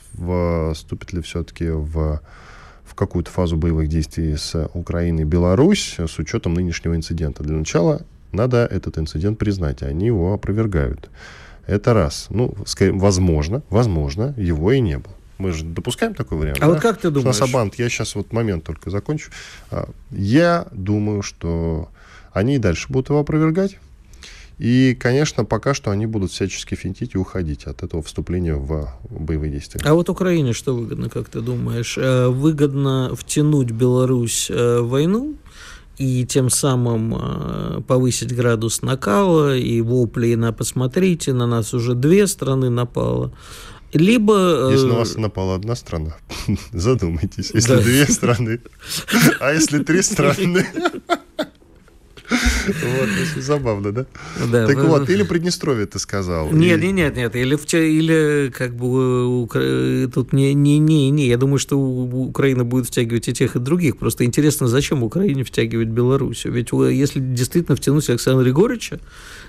вступит 0.74 1.12
ли 1.12 1.22
все-таки 1.22 1.68
в, 1.68 2.20
в 2.84 2.94
какую-то 2.94 3.30
фазу 3.30 3.56
боевых 3.56 3.88
действий 3.88 4.36
с 4.36 4.68
Украиной 4.74 5.24
Беларусь 5.24 5.96
с 5.98 6.18
учетом 6.18 6.54
нынешнего 6.54 6.94
инцидента. 6.94 7.42
Для 7.42 7.56
начала 7.56 8.02
надо 8.32 8.58
этот 8.58 8.98
инцидент 8.98 9.38
признать, 9.38 9.82
они 9.82 10.06
его 10.06 10.34
опровергают. 10.34 11.10
Это 11.66 11.94
раз. 11.94 12.26
Ну, 12.30 12.54
возможно, 12.92 13.62
возможно, 13.70 14.34
его 14.36 14.72
и 14.72 14.80
не 14.80 14.98
было. 14.98 15.14
Мы 15.38 15.52
же 15.52 15.64
допускаем 15.64 16.14
такой 16.14 16.36
вариант. 16.36 16.58
А 16.58 16.66
да? 16.66 16.68
вот 16.68 16.80
как 16.80 16.98
ты 16.98 17.10
думаешь? 17.10 17.36
Сабант, 17.36 17.76
я 17.76 17.88
сейчас 17.88 18.14
вот 18.14 18.32
момент 18.32 18.64
только 18.64 18.90
закончу. 18.90 19.30
А, 19.70 19.88
я 20.10 20.66
думаю, 20.72 21.22
что 21.22 21.88
они 22.32 22.56
и 22.56 22.58
дальше 22.58 22.88
будут 22.90 23.08
его 23.08 23.20
опровергать. 23.20 23.78
И, 24.60 24.94
конечно, 24.94 25.46
пока 25.46 25.72
что 25.72 25.90
они 25.90 26.04
будут 26.04 26.32
всячески 26.32 26.74
финтить 26.74 27.14
и 27.14 27.18
уходить 27.18 27.64
от 27.64 27.82
этого 27.82 28.02
вступления 28.02 28.56
в 28.56 28.92
боевые 29.08 29.50
действия. 29.50 29.80
А 29.84 29.94
вот 29.94 30.10
Украине 30.10 30.52
что 30.52 30.76
выгодно, 30.76 31.08
как 31.08 31.30
ты 31.30 31.40
думаешь? 31.40 31.96
Э, 31.96 32.28
выгодно 32.28 33.16
втянуть 33.16 33.70
Беларусь 33.70 34.50
э, 34.50 34.80
в 34.80 34.90
войну 34.90 35.34
и 35.96 36.26
тем 36.26 36.50
самым 36.50 37.14
э, 37.16 37.80
повысить 37.88 38.36
градус 38.36 38.82
накала 38.82 39.56
и 39.56 39.80
вопли 39.80 40.34
на 40.34 40.52
«посмотрите, 40.52 41.32
на 41.32 41.46
нас 41.46 41.72
уже 41.72 41.94
две 41.94 42.26
страны 42.26 42.68
напало». 42.68 43.32
Либо... 43.94 44.68
Если 44.70 44.88
на 44.88 44.96
вас 44.96 45.16
напала 45.16 45.54
одна 45.54 45.74
страна, 45.74 46.16
задумайтесь. 46.72 47.50
Если 47.54 47.76
да. 47.76 47.80
две 47.80 48.06
страны, 48.06 48.60
а 49.40 49.54
если 49.54 49.82
три 49.82 50.02
страны... 50.02 50.66
Вот, 52.30 53.08
очень 53.22 53.42
забавно, 53.42 53.92
да? 53.92 54.06
Да. 54.50 54.66
Так 54.66 54.84
вот, 54.84 55.10
или 55.10 55.22
Приднестровье 55.22 55.86
ты 55.86 55.98
сказал. 55.98 56.50
Нет, 56.52 56.80
нет, 56.80 56.92
нет, 56.92 57.16
нет. 57.16 57.36
Или, 57.36 57.56
или 57.56 58.50
как 58.50 58.74
бы 58.74 60.08
тут 60.12 60.32
не, 60.32 60.54
не, 60.54 60.78
не, 60.78 61.10
не. 61.10 61.28
Я 61.28 61.36
думаю, 61.36 61.58
что 61.58 61.76
Украина 61.76 62.64
будет 62.64 62.86
втягивать 62.86 63.28
и 63.28 63.32
тех, 63.32 63.56
и 63.56 63.58
других. 63.58 63.96
Просто 63.96 64.24
интересно, 64.24 64.68
зачем 64.68 65.02
Украине 65.02 65.44
втягивать 65.44 65.88
Белоруссию? 65.88 66.52
Ведь 66.52 66.70
если 66.72 67.20
действительно 67.20 67.76
втянуть 67.76 68.08
Александра 68.08 68.46
Егоровича, 68.46 68.98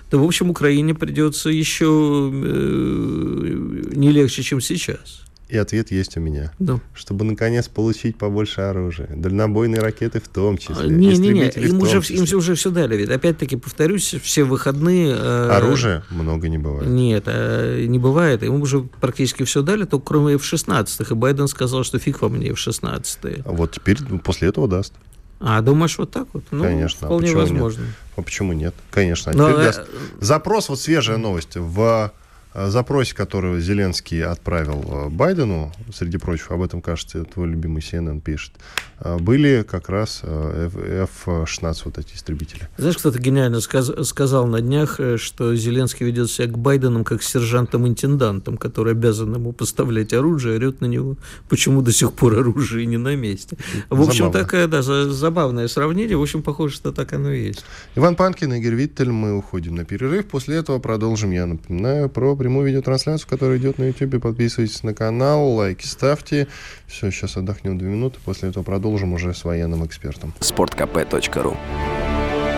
то, 0.09 0.19
в 0.19 0.23
общем, 0.23 0.49
Украине 0.49 0.93
придется 0.93 1.49
еще 1.49 2.29
э, 2.33 3.95
не 3.95 4.11
легче, 4.11 4.43
чем 4.43 4.59
сейчас. 4.59 5.21
И 5.51 5.57
ответ 5.57 5.91
есть 5.91 6.15
у 6.15 6.21
меня. 6.21 6.53
Да. 6.59 6.79
Чтобы 6.93 7.25
наконец 7.25 7.67
получить 7.67 8.17
побольше 8.17 8.61
оружия. 8.61 9.09
Дальнобойные 9.13 9.81
ракеты 9.81 10.21
в 10.21 10.29
том 10.29 10.57
числе. 10.57 10.87
Не, 10.87 11.17
не, 11.17 11.29
не. 11.33 11.49
Им, 11.49 11.81
уже, 11.81 11.99
числе. 11.99 12.15
им 12.15 12.23
уже 12.23 12.55
все 12.55 12.69
дали. 12.71 12.95
Ведь 12.95 13.09
опять-таки, 13.09 13.57
повторюсь, 13.57 14.15
все 14.23 14.45
выходные... 14.45 15.13
Э, 15.13 15.49
Оружия 15.49 16.05
много 16.09 16.47
не 16.47 16.57
бывает. 16.57 16.89
Нет, 16.89 17.23
э, 17.25 17.83
не 17.85 17.99
бывает. 17.99 18.43
Им 18.43 18.61
уже 18.61 18.83
практически 19.01 19.43
все 19.43 19.61
дали, 19.61 19.83
только 19.83 20.05
кроме 20.05 20.35
F-16. 20.35 21.11
И 21.11 21.13
Байден 21.15 21.49
сказал, 21.49 21.83
что 21.83 21.99
фиг 21.99 22.21
вам 22.21 22.39
не 22.39 22.47
F-16. 22.51 23.41
А 23.43 23.51
вот 23.51 23.73
теперь 23.73 23.97
после 24.23 24.47
этого 24.47 24.69
даст. 24.69 24.93
А 25.41 25.59
думаешь, 25.59 25.97
вот 25.97 26.11
так 26.11 26.27
вот? 26.31 26.45
Ну, 26.51 26.63
Конечно. 26.63 26.99
А 27.01 27.05
вполне 27.07 27.31
а 27.31 27.35
возможно. 27.35 27.81
Нет? 27.81 27.95
А 28.15 28.21
почему 28.21 28.53
нет? 28.53 28.73
Конечно. 28.89 29.33
А 29.33 29.35
Но, 29.35 29.51
теперь 29.51 29.65
даст. 29.65 29.81
Запрос, 30.21 30.69
вот 30.69 30.79
свежая 30.79 31.17
новость. 31.17 31.57
В 31.57 32.13
Э, 32.13 32.20
запросе, 32.53 33.15
который 33.15 33.59
Зеленский 33.61 34.23
отправил 34.23 34.83
э, 34.87 35.09
Байдену, 35.09 35.71
среди 35.93 36.17
прочего, 36.17 36.55
об 36.55 36.61
этом, 36.61 36.81
кажется, 36.81 37.23
твой 37.23 37.47
любимый 37.47 37.81
CNN 37.81 38.19
пишет, 38.19 38.53
э, 38.99 39.17
были 39.17 39.65
как 39.69 39.89
раз 39.89 40.21
F-16 40.23 41.81
вот 41.85 41.97
эти 41.97 42.15
истребители. 42.15 42.67
Знаешь, 42.77 42.97
кто-то 42.97 43.19
гениально 43.19 43.61
сказ 43.61 43.91
сказал 44.03 44.47
на 44.47 44.61
днях, 44.61 44.99
что 45.17 45.55
Зеленский 45.55 46.05
ведет 46.05 46.29
себя 46.29 46.47
к 46.47 46.57
Байдену 46.57 47.03
как 47.03 47.21
к 47.21 47.23
сержантам-интендантам, 47.23 48.57
который 48.57 48.93
обязан 48.93 49.33
ему 49.33 49.53
поставлять 49.53 50.13
оружие, 50.13 50.55
орет 50.55 50.81
на 50.81 50.85
него, 50.85 51.15
почему 51.49 51.81
до 51.81 51.91
сих 51.91 52.13
пор 52.13 52.39
оружие 52.39 52.85
не 52.85 52.97
на 52.97 53.15
месте. 53.15 53.57
В 53.89 54.01
общем, 54.01 54.25
Забавно. 54.25 54.39
такое, 54.39 54.67
да, 54.67 54.81
забавное 54.81 55.67
сравнение. 55.67 56.17
В 56.17 56.21
общем, 56.21 56.41
похоже, 56.41 56.75
что 56.75 56.91
так 56.91 57.13
оно 57.13 57.31
и 57.31 57.47
есть. 57.47 57.63
Иван 57.95 58.15
Панкин, 58.15 58.53
Игорь 58.53 58.75
Виттель, 58.75 59.11
мы 59.11 59.37
уходим 59.37 59.75
на 59.75 59.85
перерыв. 59.85 60.27
После 60.27 60.57
этого 60.57 60.79
продолжим, 60.79 61.31
я 61.31 61.45
напоминаю, 61.45 62.09
про 62.09 62.35
прямую 62.41 62.65
видеотрансляцию, 62.65 63.29
которая 63.29 63.59
идет 63.59 63.77
на 63.77 63.83
YouTube. 63.83 64.19
Подписывайтесь 64.19 64.81
на 64.81 64.95
канал, 64.95 65.47
лайки 65.51 65.85
ставьте. 65.85 66.47
Все, 66.87 67.11
сейчас 67.11 67.37
отдохнем 67.37 67.77
две 67.77 67.87
минуты, 67.87 68.17
после 68.25 68.49
этого 68.49 68.63
продолжим 68.63 69.13
уже 69.13 69.35
с 69.35 69.43
военным 69.43 69.85
экспертом. 69.85 70.33
Спорткп.ру 70.39 71.55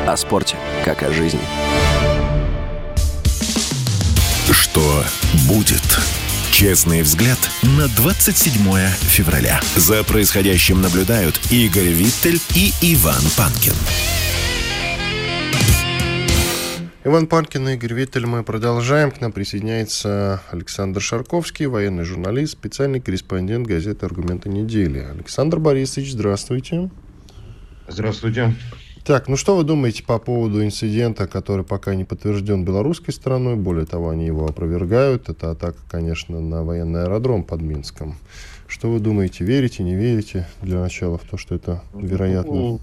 О 0.07 0.17
спорте, 0.17 0.55
как 0.85 1.03
о 1.03 1.11
жизни. 1.11 1.41
Что 4.49 5.03
будет? 5.49 5.99
Честный 6.49 7.01
взгляд 7.01 7.39
на 7.63 7.89
27 7.89 8.53
февраля. 8.87 9.59
За 9.75 10.01
происходящим 10.05 10.81
наблюдают 10.81 11.37
Игорь 11.51 11.89
Виттель 11.89 12.39
и 12.55 12.71
Иван 12.81 13.21
Панкин. 13.35 13.73
Иван 17.05 17.27
Панкин 17.27 17.67
и 17.67 17.73
Игорь 17.73 17.95
Виттель. 17.95 18.25
Мы 18.25 18.43
продолжаем. 18.43 19.11
К 19.11 19.19
нам 19.19 19.33
присоединяется 19.33 20.41
Александр 20.51 21.01
Шарковский, 21.01 21.65
военный 21.65 22.05
журналист, 22.05 22.53
специальный 22.53 23.01
корреспондент 23.01 23.67
газеты 23.67 24.05
«Аргументы 24.05 24.47
недели». 24.47 24.99
Александр 24.99 25.59
Борисович, 25.59 26.13
здравствуйте. 26.13 26.89
Здравствуйте. 27.89 28.55
Так, 29.03 29.27
ну 29.27 29.35
что 29.35 29.57
вы 29.57 29.65
думаете 29.65 30.01
по 30.03 30.17
поводу 30.17 30.63
инцидента, 30.63 31.27
который 31.27 31.65
пока 31.65 31.93
не 31.93 32.05
подтвержден 32.05 32.63
белорусской 32.63 33.13
стороной? 33.13 33.57
Более 33.57 33.85
того, 33.85 34.11
они 34.11 34.25
его 34.25 34.47
опровергают. 34.47 35.27
Это 35.27 35.51
атака, 35.51 35.79
конечно, 35.91 36.39
на 36.39 36.63
военный 36.63 37.03
аэродром 37.03 37.43
под 37.43 37.61
Минском. 37.61 38.15
Что 38.65 38.89
вы 38.89 39.01
думаете, 39.01 39.43
верите, 39.43 39.83
не 39.83 39.95
верите 39.95 40.47
для 40.61 40.79
начала 40.79 41.17
в 41.17 41.23
то, 41.23 41.35
что 41.35 41.53
это 41.53 41.83
вероятно? 41.93 42.79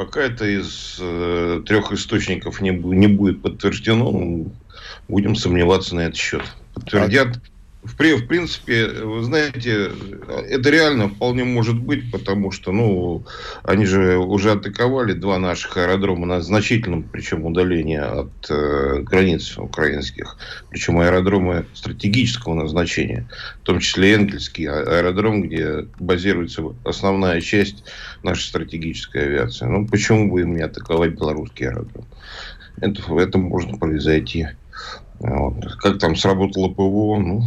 Ну, 0.00 0.06
Пока 0.06 0.22
это 0.22 0.46
из 0.46 0.96
э, 0.98 1.62
трех 1.66 1.92
источников 1.92 2.62
не, 2.62 2.70
не 2.70 3.06
будет 3.06 3.42
подтверждено, 3.42 4.46
будем 5.08 5.36
сомневаться 5.36 5.94
на 5.94 6.00
этот 6.00 6.16
счет. 6.16 6.42
Подтвердят 6.74 7.38
в, 7.82 7.94
в 7.94 8.26
принципе, 8.26 8.88
вы 8.88 9.22
знаете, 9.22 9.90
это 10.48 10.68
реально 10.68 11.08
вполне 11.08 11.44
может 11.44 11.78
быть, 11.78 12.10
потому 12.12 12.50
что, 12.50 12.72
ну, 12.72 13.24
они 13.62 13.86
же 13.86 14.18
уже 14.18 14.52
атаковали 14.52 15.14
два 15.14 15.38
наших 15.38 15.78
аэродрома 15.78 16.26
на 16.26 16.42
значительном, 16.42 17.04
причем, 17.04 17.46
удалении 17.46 17.96
от 17.96 18.50
э, 18.50 19.00
границ 19.00 19.56
украинских, 19.56 20.36
причем 20.68 20.98
аэродромы 20.98 21.64
стратегического 21.72 22.52
назначения, 22.52 23.26
в 23.62 23.64
том 23.64 23.80
числе 23.80 24.14
Энгельский 24.14 24.68
аэродром, 24.68 25.42
где 25.42 25.86
базируется 25.98 26.62
основная 26.84 27.40
часть 27.40 27.84
нашей 28.22 28.42
стратегической 28.42 29.24
авиации. 29.24 29.64
Ну, 29.64 29.86
почему 29.86 30.30
бы 30.30 30.42
им 30.42 30.54
не 30.54 30.62
атаковать 30.62 31.12
белорусский 31.12 31.68
аэродром? 31.68 32.04
Это, 32.82 33.02
это 33.18 33.38
можно 33.38 33.78
произойти. 33.78 34.48
Вот. 35.20 35.76
Как 35.78 35.98
там 35.98 36.16
сработало 36.16 36.68
ПВО, 36.68 37.18
ну, 37.18 37.42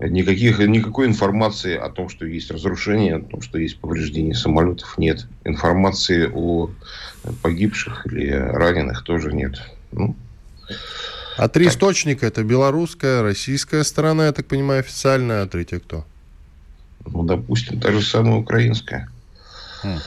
никаких, 0.00 0.58
никакой 0.58 1.06
информации 1.06 1.76
о 1.76 1.88
том, 1.88 2.08
что 2.08 2.26
есть 2.26 2.50
разрушение, 2.50 3.16
о 3.16 3.20
том, 3.20 3.40
что 3.40 3.58
есть 3.58 3.80
повреждения 3.80 4.34
самолетов, 4.34 4.98
нет. 4.98 5.26
Информации 5.44 6.30
о 6.32 6.70
погибших 7.42 8.06
или 8.06 8.30
раненых 8.30 9.04
тоже 9.04 9.32
нет. 9.32 9.60
Ну, 9.92 10.16
а 11.36 11.48
три 11.48 11.64
так. 11.64 11.74
источника 11.74 12.26
это 12.26 12.44
белорусская, 12.44 13.22
российская 13.22 13.82
сторона, 13.82 14.26
я 14.26 14.32
так 14.32 14.46
понимаю, 14.46 14.80
официальная, 14.80 15.42
а 15.42 15.46
третья 15.46 15.80
кто? 15.80 16.06
Ну, 17.06 17.24
допустим, 17.24 17.80
та 17.80 17.92
же 17.92 18.02
самая 18.02 18.36
украинская. 18.36 19.08
Хм. 19.82 19.98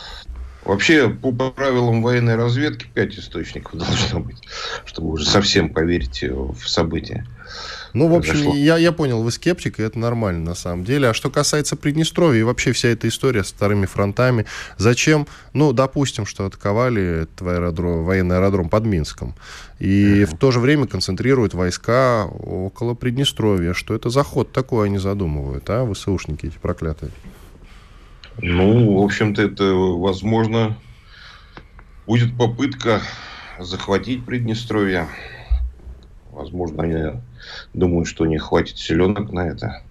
Вообще, 0.64 1.10
по 1.10 1.32
правилам 1.32 2.02
военной 2.02 2.36
разведки, 2.36 2.88
пять 2.94 3.18
источников 3.18 3.74
должно 3.80 4.22
быть, 4.22 4.42
чтобы 4.86 5.10
уже 5.10 5.26
совсем 5.26 5.70
поверить 5.70 6.24
в 6.24 6.68
события. 6.68 7.26
Ну, 7.94 8.08
в 8.08 8.16
общем, 8.16 8.52
я, 8.54 8.78
я 8.78 8.92
понял, 8.92 9.24
вы 9.24 9.32
скептик, 9.32 9.80
и 9.80 9.84
это 9.84 9.98
нормально 9.98 10.44
на 10.44 10.56
самом 10.56 10.84
деле. 10.84 11.10
А 11.10 11.14
что 11.14 11.30
касается 11.30 11.76
Приднестровья 11.76 12.42
и 12.42 12.44
вообще 12.44 12.72
вся 12.72 12.90
эта 12.90 13.08
история 13.08 13.44
с 13.44 13.52
вторыми 13.52 13.86
фронтами, 13.86 14.46
зачем, 14.78 15.28
ну, 15.54 15.74
допустим, 15.74 16.26
что 16.26 16.46
атаковали 16.46 17.28
аэродром, 17.40 18.04
военный 18.04 18.38
аэродром 18.38 18.70
под 18.70 18.86
Минском, 18.86 19.36
и 19.80 20.26
в 20.26 20.38
то 20.38 20.52
же 20.52 20.60
время 20.60 20.88
концентрируют 20.88 21.54
войска 21.54 22.26
около 22.26 22.94
Приднестровья. 22.94 23.74
Что 23.74 23.96
это 23.96 24.10
за 24.10 24.24
ход 24.24 24.52
такой 24.52 24.88
они 24.88 24.98
задумывают, 24.98 25.64
а, 25.70 25.92
ВСУшники 25.92 26.48
эти 26.48 26.58
проклятые? 26.58 27.12
Ну, 28.40 29.00
в 29.00 29.04
общем-то, 29.04 29.42
это, 29.42 29.74
возможно, 29.74 30.78
будет 32.06 32.38
попытка 32.38 33.02
захватить 33.60 34.26
Приднестровье. 34.26 35.08
Возможно, 36.32 36.84
они 36.84 37.20
думают, 37.74 38.08
что 38.08 38.26
не 38.26 38.38
хватит 38.38 38.78
селенок 38.78 39.32
на 39.32 39.48
это. 39.48 39.82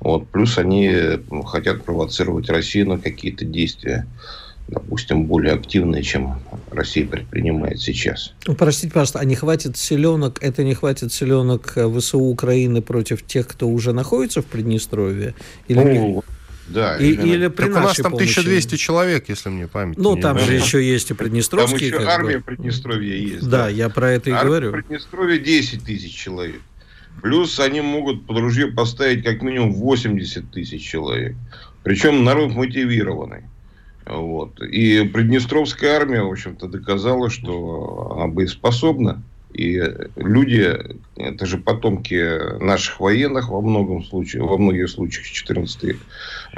Вот. 0.00 0.28
Плюс 0.28 0.58
они 0.58 0.92
ну, 1.30 1.42
хотят 1.42 1.84
провоцировать 1.84 2.48
Россию 2.48 2.88
на 2.88 2.98
какие-то 2.98 3.44
действия, 3.44 4.06
допустим, 4.68 5.24
более 5.24 5.54
активные, 5.54 6.02
чем 6.02 6.40
Россия 6.70 7.06
предпринимает 7.06 7.80
сейчас. 7.80 8.32
Ну, 8.46 8.54
простите, 8.54 8.92
пожалуйста, 8.92 9.18
а 9.18 9.24
не 9.24 9.34
хватит 9.34 9.76
селенок, 9.76 10.42
это 10.42 10.64
не 10.64 10.74
хватит 10.74 11.12
селенок 11.12 11.76
э, 11.76 11.90
ВСУ 11.98 12.20
Украины 12.20 12.80
против 12.80 13.26
тех, 13.26 13.46
кто 13.46 13.68
уже 13.68 13.92
находится 13.92 14.42
в 14.42 14.46
Приднестровье? 14.46 15.34
Или 15.68 15.78
ну, 15.78 16.24
да, 16.68 16.96
и, 16.98 17.12
или 17.12 17.48
при 17.48 17.66
так 17.66 17.76
у 17.76 17.80
нас 17.80 17.96
там 17.96 18.12
помощи. 18.12 18.38
1200 18.38 18.76
человек, 18.76 19.28
если 19.28 19.48
мне 19.48 19.66
память 19.66 19.98
Ну, 19.98 20.16
там 20.16 20.38
же 20.38 20.54
еще 20.54 20.82
есть 20.82 21.10
и 21.10 21.14
Приднестровские. 21.14 21.90
Там 21.90 22.00
еще 22.00 22.10
армия 22.10 22.38
бы. 22.38 22.44
Приднестровья 22.44 23.16
есть. 23.16 23.48
Да, 23.48 23.64
да, 23.64 23.68
я 23.68 23.88
про 23.88 24.12
это 24.12 24.30
и 24.30 24.32
армия 24.32 24.48
говорю. 24.48 24.72
Приднестровья 24.72 25.38
10 25.38 25.84
тысяч 25.84 26.14
человек. 26.14 26.60
Плюс 27.22 27.60
они 27.60 27.80
могут 27.80 28.26
под 28.26 28.38
ружье 28.38 28.68
поставить 28.68 29.24
как 29.24 29.42
минимум 29.42 29.72
80 29.74 30.50
тысяч 30.50 30.82
человек. 30.82 31.36
Причем 31.82 32.24
народ 32.24 32.54
мотивированный. 32.54 33.42
Вот. 34.06 34.60
И 34.60 35.04
Приднестровская 35.04 35.96
армия, 35.96 36.22
в 36.22 36.30
общем-то, 36.30 36.68
доказала, 36.68 37.30
что 37.30 38.16
она 38.16 38.26
боеспособна. 38.28 39.22
И 39.52 39.82
люди, 40.16 40.78
это 41.16 41.44
же 41.44 41.58
потомки 41.58 42.62
наших 42.62 43.00
военных 43.00 43.48
во 43.48 43.60
многом 43.60 44.04
случае, 44.04 44.44
во 44.44 44.56
многих 44.56 44.88
случаях 44.88 45.26
14-й 45.26 45.92
э, 45.92 45.96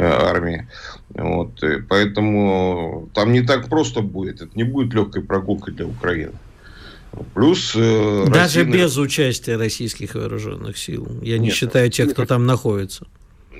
армии. 0.05 0.69
Вот. 1.09 1.63
Поэтому 1.89 3.09
там 3.15 3.33
не 3.33 3.41
так 3.43 3.69
просто 3.69 4.03
будет. 4.03 4.43
Это 4.43 4.51
не 4.55 4.65
будет 4.65 4.93
легкой 4.95 5.23
прогулкой 5.23 5.75
для 5.75 5.87
Украины. 5.87 6.35
Плюс 7.35 7.73
э, 7.77 8.25
Даже 8.29 8.61
Россия... 8.61 8.65
без 8.65 8.97
участия 8.97 9.57
российских 9.57 10.15
вооруженных 10.15 10.79
сил. 10.79 11.07
Я 11.23 11.39
не 11.39 11.47
Нет, 11.47 11.55
считаю 11.55 11.91
тех, 11.91 12.13
кто 12.13 12.25
там 12.25 12.47
находится. 12.47 13.07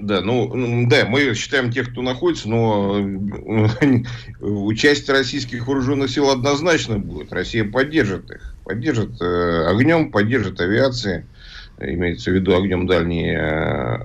Да, 0.01 0.21
ну, 0.21 0.53
ну, 0.55 0.89
да, 0.89 1.05
мы 1.07 1.35
считаем 1.35 1.71
тех, 1.71 1.91
кто 1.93 2.03
находится, 2.03 2.49
но 2.49 2.95
участие 4.41 5.17
российских 5.17 5.67
вооруженных 5.67 6.11
сил 6.11 6.31
однозначно 6.31 6.99
будет. 6.99 7.33
Россия 7.33 7.65
поддержит 7.65 8.31
их. 8.31 8.55
Поддержит 8.65 9.21
э, 9.21 9.67
огнем, 9.69 10.11
поддержит 10.11 10.61
авиацией, 10.61 11.25
имеется 11.79 12.31
в 12.31 12.35
виду 12.35 12.57
огнем 12.57 12.87
дальней 12.87 13.35
э, 13.37 13.99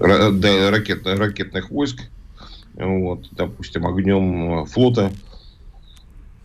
э, 0.00 0.70
ракет, 0.70 1.06
ракетных 1.06 1.70
войск, 1.70 2.00
вот, 2.74 3.28
допустим, 3.32 3.86
огнем 3.86 4.64
флота. 4.66 5.12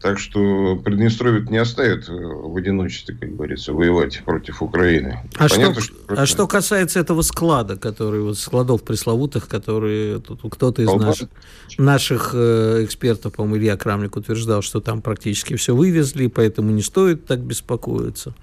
Так 0.02 0.18
что 0.18 0.78
Приднестровье 0.78 1.46
не 1.48 1.58
оставит 1.58 2.10
э, 2.10 2.14
в 2.14 2.58
одиночестве, 2.58 3.16
как 3.16 3.36
говорится, 3.36 3.72
воевать 3.72 4.24
против 4.26 4.64
Украины. 4.64 5.20
А, 5.38 5.48
Понятно, 5.48 5.80
что, 5.80 5.94
что, 5.94 6.22
а 6.22 6.26
что 6.26 6.48
касается 6.48 7.00
этого 7.00 7.22
склада, 7.22 7.78
который 7.78 8.22
вот 8.22 8.40
складов 8.40 8.84
пресловутых, 8.84 9.48
которые 9.48 10.20
тут 10.20 10.42
кто-то 10.50 10.82
из 10.82 10.92
наших, 10.92 11.30
наших 11.78 12.32
э, 12.34 12.84
экспертов, 12.84 13.34
по-моему, 13.34 13.58
Илья 13.58 13.78
Крамник 13.78 14.16
утверждал, 14.16 14.64
что 14.64 14.80
там 14.80 15.04
практически 15.04 15.56
все 15.56 15.76
вывезли, 15.76 16.26
поэтому 16.28 16.72
не 16.72 16.82
стоит 16.82 17.28
так 17.28 17.40
беспокоиться. 17.40 18.34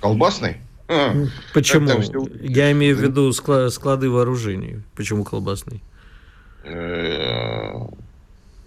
Колбасный? 0.00 0.58
А, 0.88 1.14
Почему? 1.54 2.00
Все... 2.02 2.26
Я 2.42 2.72
имею 2.72 2.96
в 2.96 3.00
виду 3.00 3.32
склады 3.32 4.10
вооружений. 4.10 4.82
Почему 4.94 5.24
колбасный? 5.24 5.82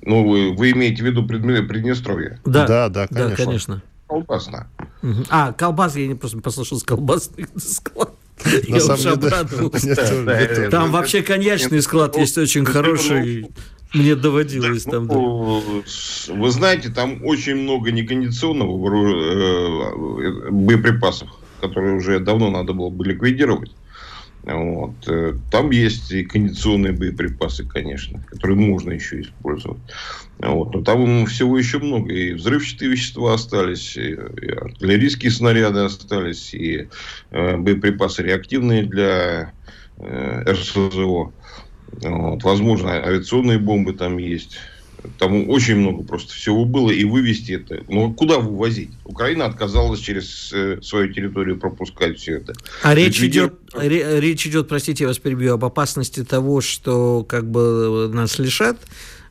Э, 0.03 0.09
ну, 0.09 0.27
вы, 0.27 0.53
вы 0.53 0.71
имеете 0.71 1.03
в 1.03 1.05
виду 1.05 1.25
Приднестровье? 1.25 2.39
Да, 2.45 2.67
да, 2.67 2.89
да, 2.89 3.07
конечно. 3.07 3.29
Да, 3.29 3.35
конечно. 3.35 3.83
Колбасна. 4.07 4.67
Угу. 5.01 5.23
А, 5.29 5.53
колбас, 5.53 5.95
я 5.95 6.07
не 6.07 6.15
просто 6.15 6.39
послушал 6.39 6.79
с 6.79 6.83
колбасный 6.83 7.47
склад. 7.57 8.13
На 8.67 8.79
самом 8.79 9.19
деле, 9.19 10.69
Там 10.69 10.91
вообще 10.91 11.21
коньячный 11.23 11.81
склад 11.81 12.17
есть 12.17 12.37
очень 12.37 12.65
хороший. 12.65 13.47
Мне 13.93 14.15
доводилось 14.15 14.83
там. 14.83 15.05
Ну, 15.05 15.83
вы 16.29 16.51
знаете, 16.51 16.89
там 16.89 17.23
очень 17.23 17.55
много 17.55 17.91
некондиционного 17.91 18.75
э, 18.87 20.49
боеприпасов, 20.49 21.29
которые 21.61 21.95
уже 21.97 22.19
давно 22.19 22.49
надо 22.49 22.73
было 22.73 22.89
бы 22.89 23.05
ликвидировать. 23.05 23.71
Вот. 24.43 25.07
Э, 25.07 25.35
там 25.49 25.71
есть 25.71 26.11
и 26.11 26.25
кондиционные 26.25 26.91
боеприпасы, 26.91 27.65
конечно, 27.65 28.21
которые 28.29 28.57
можно 28.57 28.91
еще 28.91 29.21
использовать. 29.21 29.81
Вот. 30.39 30.73
Но 30.73 30.81
там 30.83 31.25
всего 31.27 31.57
еще 31.57 31.79
много. 31.79 32.11
И 32.13 32.33
взрывчатые 32.33 32.91
вещества 32.91 33.33
остались, 33.33 33.95
и, 33.95 34.13
артиллерийские 34.13 35.31
снаряды 35.31 35.79
остались, 35.79 36.53
и 36.53 36.89
э, 37.31 37.57
боеприпасы 37.57 38.23
реактивные 38.23 38.83
для 38.83 39.53
э, 39.97 40.51
РСЗО. 40.51 41.33
Вот. 42.01 42.43
Возможно, 42.43 42.91
авиационные 42.91 43.59
бомбы 43.59 43.93
там 43.93 44.17
есть. 44.17 44.57
Там 45.17 45.49
очень 45.49 45.75
много 45.75 46.03
просто 46.03 46.33
всего 46.33 46.65
было, 46.65 46.91
и 46.91 47.03
вывести 47.03 47.53
это. 47.53 47.83
Ну, 47.87 48.13
куда 48.13 48.39
вывозить? 48.39 48.89
Украина 49.05 49.45
отказалась 49.45 49.99
через 49.99 50.51
э, 50.53 50.79
свою 50.81 51.13
территорию 51.13 51.59
пропускать 51.59 52.17
все 52.19 52.37
это. 52.37 52.53
А 52.81 52.95
речь 52.95 53.21
идет, 53.21 53.53
речь 53.75 54.47
идет, 54.47 54.67
простите, 54.67 55.03
я 55.03 55.07
вас 55.07 55.19
перебью, 55.19 55.53
об 55.53 55.65
опасности 55.65 56.23
того, 56.23 56.61
что 56.61 57.23
как 57.27 57.49
бы 57.49 58.09
нас 58.13 58.39
лишат 58.39 58.77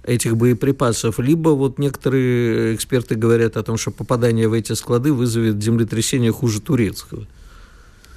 этих 0.05 0.37
боеприпасов, 0.37 1.19
либо 1.19 1.51
вот 1.51 1.79
некоторые 1.79 2.75
эксперты 2.75 3.15
говорят 3.15 3.57
о 3.57 3.63
том, 3.63 3.77
что 3.77 3.91
попадание 3.91 4.49
в 4.49 4.53
эти 4.53 4.73
склады 4.73 5.13
вызовет 5.13 5.63
землетрясение 5.63 6.33
хуже 6.33 6.61
турецкого. 6.61 7.27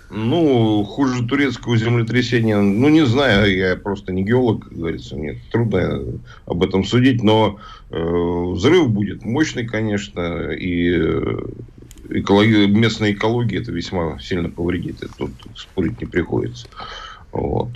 Ну, 0.10 0.84
хуже 0.84 1.26
турецкого 1.26 1.78
землетрясения, 1.78 2.58
ну, 2.58 2.90
не 2.90 3.06
знаю, 3.06 3.56
я 3.56 3.76
просто 3.76 4.14
не 4.14 4.24
геолог, 4.24 4.66
как 4.66 4.78
говорится, 4.78 5.16
мне 5.16 5.40
трудно 5.52 6.20
об 6.46 6.64
этом 6.64 6.84
судить, 6.84 7.24
но 7.24 7.60
э, 7.90 7.98
взрыв 7.98 8.90
будет 8.90 9.26
мощный, 9.26 9.66
конечно, 9.66 10.52
и 10.52 10.96
э, 10.96 11.38
экология, 12.10 12.68
местная 12.68 13.14
экология 13.14 13.62
это 13.62 13.72
весьма 13.72 14.20
сильно 14.20 14.50
повредит, 14.50 15.04
это 15.04 15.14
тут 15.18 15.32
спорить 15.56 16.00
не 16.00 16.08
приходится. 16.08 16.68
Вот. 17.32 17.72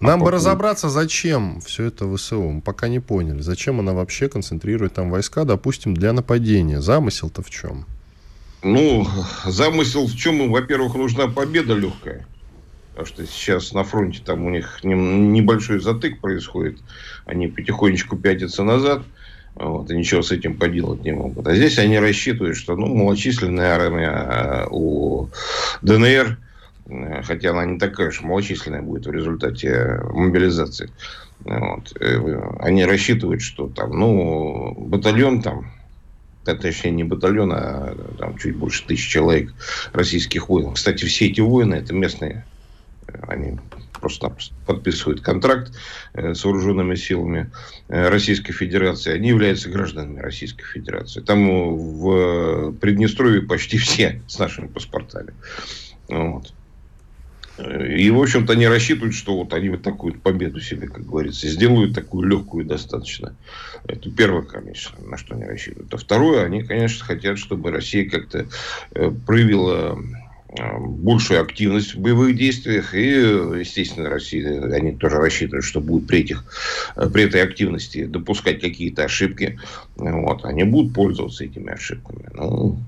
Нам 0.00 0.20
а 0.20 0.24
бы 0.24 0.30
разобраться, 0.30 0.88
зачем 0.90 1.60
все 1.60 1.84
это 1.84 2.12
ВСУ. 2.14 2.42
Мы 2.42 2.60
пока 2.60 2.88
не 2.88 3.00
поняли. 3.00 3.40
Зачем 3.40 3.80
она 3.80 3.94
вообще 3.94 4.28
концентрирует 4.28 4.94
там 4.94 5.10
войска, 5.10 5.44
допустим, 5.44 5.94
для 5.94 6.12
нападения. 6.12 6.82
Замысел-то 6.82 7.42
в 7.42 7.48
чем? 7.48 7.86
Ну, 8.62 9.06
замысел 9.44 10.06
в 10.06 10.16
чем? 10.16 10.50
Во-первых, 10.50 10.94
нужна 10.94 11.28
победа 11.28 11.74
легкая. 11.74 12.26
Потому 12.90 13.06
что 13.06 13.26
сейчас 13.26 13.72
на 13.72 13.84
фронте 13.84 14.22
там 14.24 14.44
у 14.46 14.50
них 14.50 14.80
небольшой 14.82 15.80
затык 15.80 16.20
происходит. 16.20 16.78
Они 17.26 17.46
потихонечку 17.46 18.16
пятятся 18.16 18.62
назад. 18.64 19.02
Вот, 19.54 19.90
и 19.90 19.96
ничего 19.96 20.20
с 20.20 20.32
этим 20.32 20.58
поделать 20.58 21.02
не 21.02 21.12
могут. 21.12 21.46
А 21.46 21.54
здесь 21.54 21.78
они 21.78 21.98
рассчитывают, 21.98 22.56
что 22.56 22.76
ну, 22.76 22.94
малочисленная 22.94 23.74
армия 23.74 24.10
а, 24.10 24.66
у 24.70 25.30
ДНР, 25.80 26.38
э, 26.86 27.22
хотя 27.22 27.50
она 27.52 27.64
не 27.64 27.78
такая 27.78 28.08
уж 28.08 28.20
малочисленная 28.20 28.82
будет 28.82 29.06
в 29.06 29.10
результате 29.10 29.98
мобилизации. 30.10 30.90
Вот, 31.40 31.90
э, 32.00 32.40
они 32.60 32.84
рассчитывают, 32.84 33.40
что 33.40 33.68
там, 33.68 33.98
ну, 33.98 34.74
батальон 34.78 35.40
там 35.40 35.70
точнее 36.54 36.92
не 36.92 37.04
батальон, 37.04 37.52
а 37.52 37.96
там 38.18 38.38
чуть 38.38 38.56
больше 38.56 38.86
тысячи 38.86 39.10
человек 39.10 39.52
российских 39.92 40.48
воинов. 40.48 40.74
Кстати, 40.74 41.04
все 41.04 41.26
эти 41.26 41.40
воины 41.40 41.74
это 41.74 41.92
местные, 41.94 42.44
они 43.26 43.58
просто 44.00 44.36
подписывают 44.66 45.20
контракт 45.20 45.72
э, 46.14 46.34
с 46.34 46.44
вооруженными 46.44 46.94
силами 46.94 47.50
э, 47.88 48.08
Российской 48.08 48.52
Федерации, 48.52 49.12
они 49.12 49.28
являются 49.28 49.68
гражданами 49.68 50.20
Российской 50.20 50.64
Федерации. 50.64 51.20
Там 51.20 51.76
в 51.76 52.72
Приднестровье 52.72 53.42
почти 53.42 53.78
все 53.78 54.22
с 54.28 54.38
нашими 54.38 54.66
паспортами. 54.66 55.34
Вот. 56.08 56.52
И, 57.58 58.10
в 58.10 58.20
общем-то, 58.20 58.52
они 58.52 58.66
рассчитывают, 58.66 59.14
что 59.14 59.36
вот 59.36 59.54
они 59.54 59.70
вот 59.70 59.82
такую 59.82 60.14
победу 60.14 60.60
себе, 60.60 60.88
как 60.88 61.06
говорится, 61.06 61.48
сделают 61.48 61.94
такую 61.94 62.28
легкую 62.28 62.66
достаточно. 62.66 63.34
Это 63.86 64.10
первое, 64.10 64.42
конечно, 64.42 64.98
на 65.04 65.16
что 65.16 65.34
они 65.34 65.44
рассчитывают. 65.44 65.92
А 65.94 65.96
второе, 65.96 66.44
они, 66.44 66.62
конечно, 66.62 67.04
хотят, 67.04 67.38
чтобы 67.38 67.70
Россия 67.70 68.08
как-то 68.08 68.46
э, 68.92 69.10
проявила 69.26 69.98
э, 70.48 70.78
большую 70.78 71.40
активность 71.40 71.94
в 71.94 72.00
боевых 72.00 72.36
действиях. 72.36 72.94
И, 72.94 73.08
естественно, 73.08 74.10
Россия, 74.10 74.62
они 74.74 74.92
тоже 74.92 75.16
рассчитывают, 75.16 75.64
что 75.64 75.80
будет 75.80 76.06
при, 76.06 76.20
этих, 76.20 76.44
э, 76.96 77.08
при 77.08 77.24
этой 77.24 77.42
активности 77.42 78.04
допускать 78.04 78.60
какие-то 78.60 79.04
ошибки. 79.04 79.58
Вот, 79.96 80.44
они 80.44 80.64
будут 80.64 80.92
пользоваться 80.92 81.44
этими 81.44 81.72
ошибками. 81.72 82.28
Ну, 82.34 82.78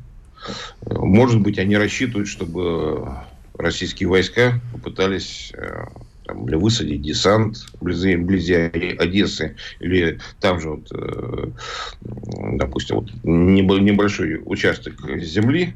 может 0.87 1.41
быть, 1.41 1.59
они 1.59 1.77
рассчитывают, 1.77 2.29
чтобы 2.29 3.17
российские 3.59 4.09
войска 4.09 4.61
попытались 4.73 5.53
э, 5.55 5.85
там, 6.25 6.49
или 6.49 6.55
высадить 6.55 7.03
десант 7.03 7.67
вблизи, 7.81 8.17
вблизи 8.17 8.55
Одессы, 8.55 9.57
или 9.81 10.19
там 10.41 10.61
же, 10.61 10.71
вот, 10.71 10.89
э, 10.93 11.51
допустим, 12.55 12.97
вот 12.97 13.11
небольшой 13.25 14.41
участок 14.45 14.95
земли 15.21 15.75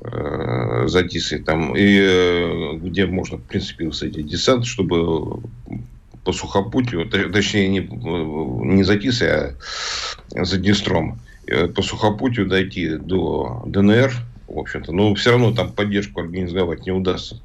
э, 0.00 0.84
за 0.86 1.02
Тисой, 1.02 1.40
там, 1.42 1.74
и, 1.76 2.78
где 2.78 3.06
можно, 3.06 3.38
в 3.38 3.42
принципе, 3.42 3.86
высадить 3.86 4.26
десант, 4.26 4.64
чтобы 4.64 5.42
по 6.24 6.32
сухопутью, 6.32 7.08
точнее, 7.08 7.68
не, 7.68 7.80
не 7.80 8.84
за 8.84 8.96
Тисой, 8.96 9.28
а 9.28 10.44
за 10.44 10.58
Днестром, 10.58 11.20
по 11.74 11.80
сухопутью 11.80 12.46
дойти 12.46 12.96
до 12.96 13.62
ДНР, 13.66 14.12
в 14.48 14.58
общем-то. 14.58 14.92
Но 14.92 15.14
все 15.14 15.30
равно 15.30 15.52
там 15.52 15.72
поддержку 15.72 16.20
организовать 16.20 16.86
не 16.86 16.92
удастся. 16.92 17.40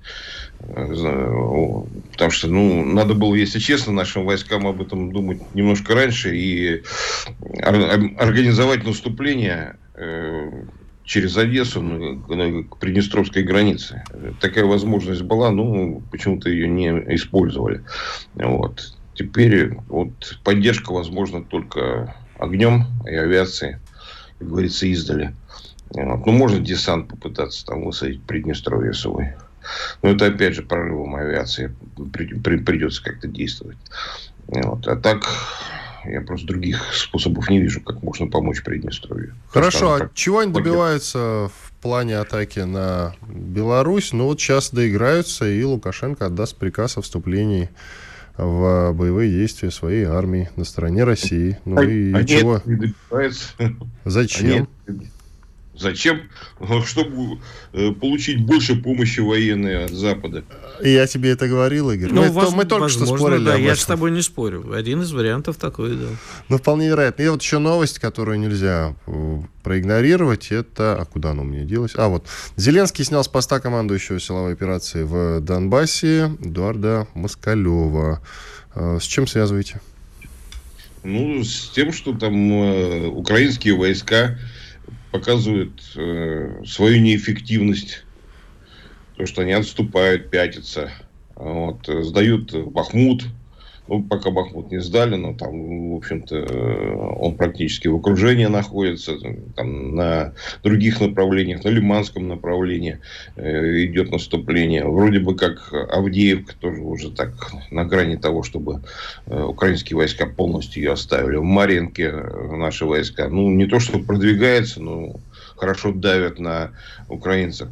Потому 0.59 2.31
что, 2.31 2.47
ну, 2.47 2.85
надо 2.85 3.13
было, 3.13 3.35
если 3.35 3.59
честно, 3.59 3.93
нашим 3.93 4.25
войскам 4.25 4.65
об 4.65 4.81
этом 4.81 5.11
думать 5.11 5.53
немножко 5.53 5.93
раньше 5.93 6.35
и 6.35 6.83
организовать 8.17 8.85
наступление 8.85 9.77
э, 9.95 10.49
через 11.03 11.37
Одессу 11.37 11.81
к 12.69 12.77
Приднестровской 12.77 13.43
границе. 13.43 14.03
Такая 14.39 14.65
возможность 14.65 15.21
была, 15.21 15.51
но 15.51 15.99
почему-то 16.11 16.49
ее 16.49 16.67
не 16.69 16.89
использовали. 17.15 17.83
Вот. 18.35 18.93
Теперь 19.13 19.75
вот 19.89 20.39
поддержка 20.43 20.91
возможна 20.93 21.43
только 21.43 22.15
огнем 22.39 22.85
и 23.05 23.13
авиацией, 23.13 23.77
как 24.39 24.47
говорится, 24.47 24.87
издали. 24.87 25.35
Ну, 25.95 26.31
можно 26.31 26.59
десант 26.59 27.09
попытаться 27.09 27.65
там 27.65 27.85
высадить 27.85 28.19
в 28.19 28.25
Приднестровье 28.25 28.93
свой. 28.93 29.33
Но 30.01 30.09
это, 30.09 30.25
опять 30.27 30.55
же, 30.55 30.63
прорывом 30.63 31.15
авиации 31.15 31.73
при, 32.11 32.25
при, 32.25 32.57
придется 32.57 33.03
как-то 33.03 33.27
действовать. 33.27 33.77
Вот. 34.47 34.87
А 34.87 34.95
так, 34.95 35.23
я 36.05 36.21
просто 36.21 36.47
других 36.47 36.93
способов 36.93 37.49
не 37.49 37.61
вижу, 37.61 37.81
как 37.81 38.01
можно 38.03 38.27
помочь 38.27 38.63
Приднестровью. 38.63 39.35
Хорошо, 39.49 39.93
а 39.93 40.09
чего 40.13 40.39
они 40.39 40.51
добиваются 40.51 41.49
в 41.49 41.71
плане 41.81 42.17
атаки 42.17 42.59
на 42.59 43.15
Беларусь? 43.27 44.11
Ну 44.13 44.25
вот 44.25 44.41
сейчас 44.41 44.71
доиграются, 44.71 45.49
и 45.49 45.63
Лукашенко 45.63 46.25
отдаст 46.25 46.57
приказ 46.57 46.97
о 46.97 47.01
вступлении 47.01 47.69
в 48.35 48.93
боевые 48.93 49.29
действия 49.29 49.69
своей 49.69 50.05
армии 50.05 50.49
на 50.55 50.65
стороне 50.65 51.03
России. 51.03 51.59
Ну 51.65 51.77
а, 51.77 51.85
и 51.85 52.13
а 52.13 52.23
чего? 52.23 52.61
Не 52.65 52.93
Зачем? 54.05 54.67
А 54.87 54.91
нет, 54.91 55.12
Зачем? 55.83 56.21
Чтобы 56.85 57.39
э, 57.73 57.91
получить 57.91 58.41
больше 58.41 58.75
помощи 58.75 59.19
военной 59.19 59.85
от 59.85 59.91
Запада. 59.91 60.43
Я 60.81 61.05
тебе 61.07 61.31
это 61.31 61.47
говорил, 61.47 61.91
Игорь. 61.91 62.09
Ну, 62.11 62.23
мы, 62.23 62.31
вас, 62.31 62.53
мы 62.53 62.63
только 62.63 62.83
возможно, 62.83 63.05
что 63.05 63.17
спорили 63.17 63.45
да, 63.45 63.55
я 63.55 63.75
с 63.75 63.85
тобой 63.85 64.11
не 64.11 64.21
спорю. 64.21 64.73
Один 64.73 65.01
из 65.01 65.11
вариантов 65.11 65.57
такой, 65.57 65.95
да. 65.97 66.07
Ну, 66.47 66.57
вполне 66.57 66.87
вероятно. 66.87 67.21
И 67.21 67.27
вот 67.27 67.41
еще 67.41 67.59
новость, 67.59 67.99
которую 67.99 68.39
нельзя 68.39 68.95
э, 69.07 69.39
проигнорировать, 69.61 70.51
это... 70.51 70.95
А 70.99 71.05
куда 71.05 71.31
она 71.31 71.41
у 71.41 71.45
меня 71.45 71.65
делась? 71.65 71.91
А, 71.95 72.07
вот. 72.07 72.25
Зеленский 72.55 73.03
снял 73.03 73.23
с 73.23 73.27
поста 73.27 73.59
командующего 73.59 74.19
силовой 74.21 74.53
операции 74.53 75.03
в 75.03 75.41
Донбассе 75.41 76.31
Эдуарда 76.39 77.07
Москалева. 77.13 78.21
Э, 78.73 78.99
с 79.01 79.03
чем 79.03 79.27
связываете? 79.27 79.81
Ну, 81.03 81.43
с 81.43 81.69
тем, 81.75 81.91
что 81.91 82.13
там 82.13 82.33
э, 82.53 83.07
украинские 83.07 83.75
войска 83.75 84.37
показывают 85.13 85.79
э, 85.95 86.63
свою 86.65 86.99
неэффективность, 86.99 88.03
то, 89.15 89.27
что 89.27 89.43
они 89.43 89.51
отступают, 89.53 90.31
пятятся, 90.31 90.91
вот, 91.35 91.85
сдают 91.87 92.51
Бахмут, 92.71 93.23
ну, 93.87 94.01
пока 94.03 94.31
Бахмут 94.31 94.71
не 94.71 94.79
сдали, 94.79 95.15
но 95.15 95.33
там, 95.33 95.91
в 95.91 95.97
общем-то, 95.97 97.15
он 97.19 97.35
практически 97.35 97.87
в 97.87 97.95
окружении 97.95 98.45
находится. 98.45 99.13
Там 99.55 99.95
на 99.95 100.33
других 100.63 101.01
направлениях, 101.01 101.63
на 101.63 101.69
Лиманском 101.69 102.27
направлении 102.27 102.99
э, 103.35 103.83
идет 103.85 104.11
наступление. 104.11 104.85
Вроде 104.87 105.19
бы 105.19 105.35
как 105.35 105.73
Авдеевка 105.73 106.55
тоже 106.59 106.81
уже 106.81 107.11
так 107.11 107.51
на 107.71 107.83
грани 107.83 108.15
того, 108.15 108.43
чтобы 108.43 108.81
э, 109.25 109.43
украинские 109.43 109.97
войска 109.97 110.27
полностью 110.27 110.81
ее 110.81 110.93
оставили. 110.93 111.35
В 111.35 111.43
Маринке 111.43 112.11
наши 112.11 112.85
войска, 112.85 113.27
ну, 113.27 113.49
не 113.49 113.65
то, 113.65 113.79
что 113.79 113.99
продвигается, 113.99 114.81
но 114.81 115.15
хорошо 115.57 115.91
давят 115.91 116.39
на 116.39 116.71
украинцев 117.09 117.67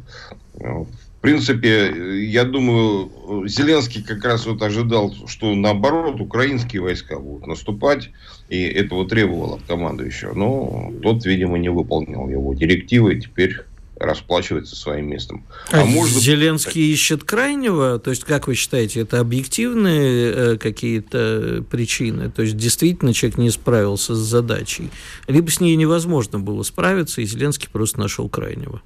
принципе, 1.22 2.26
я 2.26 2.44
думаю, 2.44 3.48
Зеленский 3.48 4.02
как 4.02 4.24
раз 4.24 4.44
вот 4.44 4.60
ожидал, 4.60 5.14
что 5.26 5.54
наоборот, 5.54 6.20
украинские 6.20 6.82
войска 6.82 7.18
будут 7.18 7.46
наступать, 7.46 8.10
и 8.48 8.60
этого 8.62 9.08
требовал 9.08 9.54
от 9.54 9.62
командующего. 9.62 10.34
Но 10.34 10.92
тот, 11.02 11.24
видимо, 11.24 11.58
не 11.58 11.70
выполнил 11.70 12.28
его 12.28 12.52
директивы, 12.54 13.14
и 13.14 13.20
теперь 13.20 13.56
расплачивается 14.02 14.74
своим 14.74 15.10
местом. 15.10 15.44
А, 15.70 15.82
а 15.82 15.84
может... 15.84 16.20
Зеленский 16.20 16.92
ищет 16.92 17.24
крайнего? 17.24 17.98
То 17.98 18.10
есть, 18.10 18.24
как 18.24 18.48
вы 18.48 18.54
считаете, 18.54 19.00
это 19.00 19.20
объективные 19.20 20.32
э, 20.32 20.56
какие-то 20.58 21.64
причины? 21.70 22.30
То 22.30 22.42
есть, 22.42 22.56
действительно, 22.56 23.14
человек 23.14 23.38
не 23.38 23.50
справился 23.50 24.14
с 24.14 24.18
задачей? 24.18 24.90
Либо 25.28 25.50
с 25.50 25.60
ней 25.60 25.76
невозможно 25.76 26.40
было 26.40 26.62
справиться, 26.64 27.20
и 27.20 27.24
Зеленский 27.24 27.68
просто 27.70 28.00
нашел 28.00 28.28
крайнего? 28.28 28.82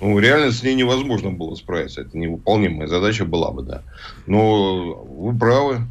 Ну, 0.00 0.18
реально 0.18 0.50
с 0.50 0.62
ней 0.62 0.74
невозможно 0.74 1.30
было 1.30 1.54
справиться. 1.54 2.00
Это 2.00 2.16
невыполнимая 2.16 2.88
задача 2.88 3.24
была 3.24 3.52
бы, 3.52 3.62
да. 3.62 3.82
Но 4.26 4.94
вы 5.04 5.36
правы, 5.36 5.82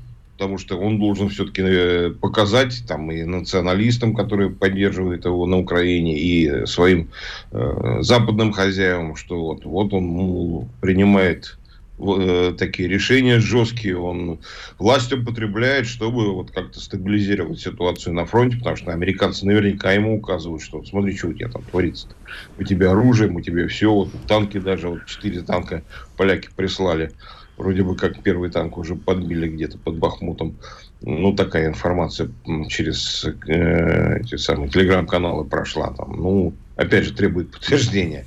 потому 0.42 0.58
что 0.58 0.80
он 0.80 1.00
должен 1.00 1.30
все-таки 1.30 1.62
э, 1.64 2.10
показать 2.10 2.84
там 2.88 3.12
и 3.12 3.24
националистам, 3.24 4.16
которые 4.16 4.50
поддерживают 4.50 5.26
его 5.26 5.46
на 5.46 5.60
Украине, 5.60 6.18
и 6.18 6.66
своим 6.66 7.10
э, 7.52 8.00
западным 8.02 8.52
хозяевам, 8.52 9.16
что 9.16 9.40
вот, 9.40 9.66
вот 9.66 9.94
он 9.94 10.08
ну, 10.08 10.68
принимает 10.82 11.58
Э, 12.02 12.54
такие 12.58 12.90
решения 12.90 13.40
жесткие, 13.40 13.98
он 13.98 14.42
власть 14.80 15.14
употребляет, 15.14 15.86
чтобы 15.86 16.34
вот 16.34 16.52
как-то 16.52 16.80
стабилизировать 16.80 17.60
ситуацию 17.60 18.16
на 18.16 18.26
фронте, 18.26 18.58
потому 18.58 18.76
что 18.76 18.92
американцы 18.92 19.46
наверняка 19.46 19.92
ему 19.92 20.18
указывают, 20.18 20.64
что 20.64 20.84
смотри, 20.84 21.16
что 21.16 21.28
у 21.28 21.34
тебя 21.34 21.50
там 21.50 21.64
творится. 21.64 22.08
-то. 22.08 22.16
У 22.58 22.64
тебя 22.64 22.92
оружие, 22.92 23.30
у 23.30 23.42
тебя 23.42 23.68
все, 23.68 23.94
вот 23.94 24.10
танки 24.28 24.60
даже, 24.60 24.90
вот 24.90 25.06
четыре 25.06 25.42
танка 25.42 25.84
поляки 26.18 26.50
прислали. 26.56 27.12
Вроде 27.58 27.84
бы 27.84 27.96
как 27.96 28.24
первый 28.24 28.50
танк 28.50 28.78
уже 28.78 28.96
подбили 28.96 29.48
где-то 29.48 29.78
под 29.78 29.98
Бахмутом. 29.98 30.58
Ну, 31.02 31.36
такая 31.36 31.68
информация 31.68 32.32
через 32.70 33.24
э, 33.48 34.22
эти 34.22 34.38
самые 34.38 34.70
телеграм-каналы 34.70 35.46
прошла 35.46 35.94
там. 35.94 36.14
Ну, 36.14 36.58
опять 36.76 37.06
же, 37.06 37.14
требует 37.14 37.52
подтверждения. 37.52 38.26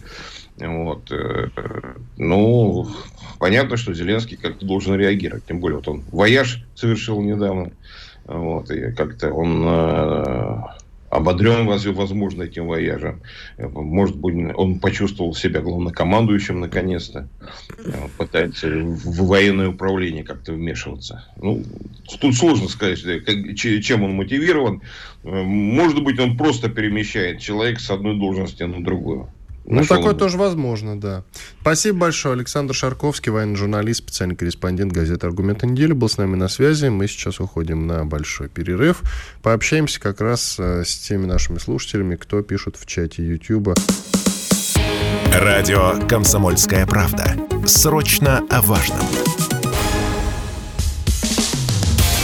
Вот. 0.58 1.10
Э, 1.10 1.48
ну, 2.16 2.88
понятно, 3.38 3.76
что 3.76 3.94
Зеленский 3.94 4.36
как-то 4.36 4.64
должен 4.64 4.94
реагировать. 4.94 5.46
Тем 5.46 5.60
более, 5.60 5.76
вот 5.76 5.88
он 5.88 6.04
вояж 6.12 6.64
совершил 6.74 7.20
недавно. 7.20 7.72
Вот, 8.26 8.70
и 8.70 8.92
как-то 8.92 9.32
он 9.32 9.62
э, 9.66 10.62
ободрен, 11.14 11.66
возможно, 11.66 12.42
этим 12.42 12.66
вояжем. 12.66 13.20
Может 13.58 14.16
быть, 14.16 14.34
он 14.54 14.80
почувствовал 14.80 15.34
себя 15.34 15.60
главнокомандующим 15.60 16.60
наконец-то. 16.60 17.28
Пытается 18.16 18.68
в 18.68 19.26
военное 19.26 19.68
управление 19.68 20.24
как-то 20.24 20.52
вмешиваться. 20.52 21.24
Ну, 21.36 21.62
тут 22.20 22.34
сложно 22.34 22.68
сказать, 22.68 23.00
чем 23.84 24.02
он 24.02 24.14
мотивирован. 24.14 24.82
Э, 25.22 25.42
может 25.42 26.02
быть, 26.02 26.18
он 26.18 26.36
просто 26.36 26.68
перемещает 26.68 27.40
человека 27.40 27.80
с 27.80 27.90
одной 27.90 28.16
должности 28.16 28.62
на 28.62 28.82
другую. 28.82 29.28
Ну, 29.66 29.84
такое 29.84 30.12
бы. 30.12 30.18
тоже 30.18 30.36
возможно, 30.36 31.00
да. 31.00 31.24
Спасибо 31.62 32.00
большое. 32.00 32.34
Александр 32.34 32.74
Шарковский, 32.74 33.32
военный 33.32 33.56
журналист, 33.56 34.00
специальный 34.00 34.36
корреспондент 34.36 34.92
газеты 34.92 35.26
«Аргументы 35.26 35.66
недели» 35.66 35.92
был 35.92 36.08
с 36.08 36.18
нами 36.18 36.36
на 36.36 36.48
связи. 36.48 36.88
Мы 36.88 37.08
сейчас 37.08 37.40
уходим 37.40 37.86
на 37.86 38.04
большой 38.04 38.48
перерыв. 38.48 39.02
Пообщаемся 39.42 40.00
как 40.00 40.20
раз 40.20 40.56
э, 40.58 40.84
с 40.84 40.98
теми 40.98 41.24
нашими 41.24 41.58
слушателями, 41.58 42.16
кто 42.16 42.42
пишет 42.42 42.76
в 42.76 42.84
чате 42.86 43.26
YouTube. 43.26 43.74
Радио 45.32 46.06
«Комсомольская 46.08 46.86
правда». 46.86 47.34
Срочно 47.66 48.44
о 48.50 48.60
важном. 48.60 49.00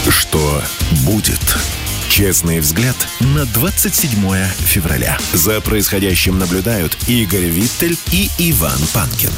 Что 0.09 0.63
будет? 1.07 1.80
Честный 2.11 2.59
взгляд 2.59 2.97
на 3.21 3.47
27 3.55 4.11
февраля. 4.57 5.17
За 5.33 5.61
происходящим 5.61 6.41
наблюдают 6.41 6.97
Игорь 7.09 7.45
Виттель 7.47 7.97
и 8.13 8.29
Иван 8.51 8.81
Панкин. 8.93 9.31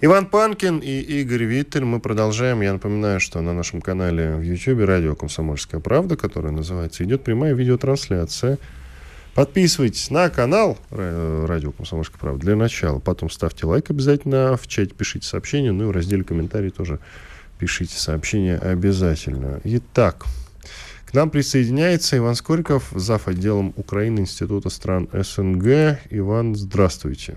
Иван 0.00 0.24
Панкин 0.24 0.78
и 0.78 1.00
Игорь 1.20 1.44
Виттель. 1.44 1.84
Мы 1.84 2.00
продолжаем. 2.00 2.62
Я 2.62 2.72
напоминаю, 2.72 3.20
что 3.20 3.42
на 3.42 3.52
нашем 3.52 3.82
канале 3.82 4.36
в 4.36 4.40
YouTube 4.40 4.86
радио 4.86 5.14
«Комсомольская 5.14 5.82
правда», 5.82 6.16
которая 6.16 6.52
называется, 6.52 7.04
идет 7.04 7.22
прямая 7.22 7.52
видеотрансляция. 7.52 8.56
Подписывайтесь 9.34 10.10
на 10.10 10.30
канал 10.30 10.78
радио 10.90 11.72
«Комсомольская 11.72 12.18
правда» 12.18 12.40
для 12.40 12.56
начала. 12.56 13.00
Потом 13.00 13.28
ставьте 13.28 13.66
лайк 13.66 13.90
обязательно, 13.90 14.56
в 14.56 14.66
чате 14.66 14.94
пишите 14.94 15.28
сообщения, 15.28 15.72
ну 15.72 15.84
и 15.84 15.86
в 15.88 15.90
разделе 15.90 16.24
комментарий 16.24 16.70
тоже 16.70 17.00
пишите 17.60 17.98
сообщения 17.98 18.56
обязательно. 18.56 19.60
Итак, 19.64 20.24
к 21.04 21.12
нам 21.12 21.28
присоединяется 21.28 22.16
Иван 22.16 22.34
Скориков, 22.34 22.90
зав. 22.94 23.28
отделом 23.28 23.74
Украины 23.76 24.20
Института 24.20 24.70
стран 24.70 25.08
СНГ. 25.12 25.98
Иван, 26.08 26.54
здравствуйте. 26.56 27.36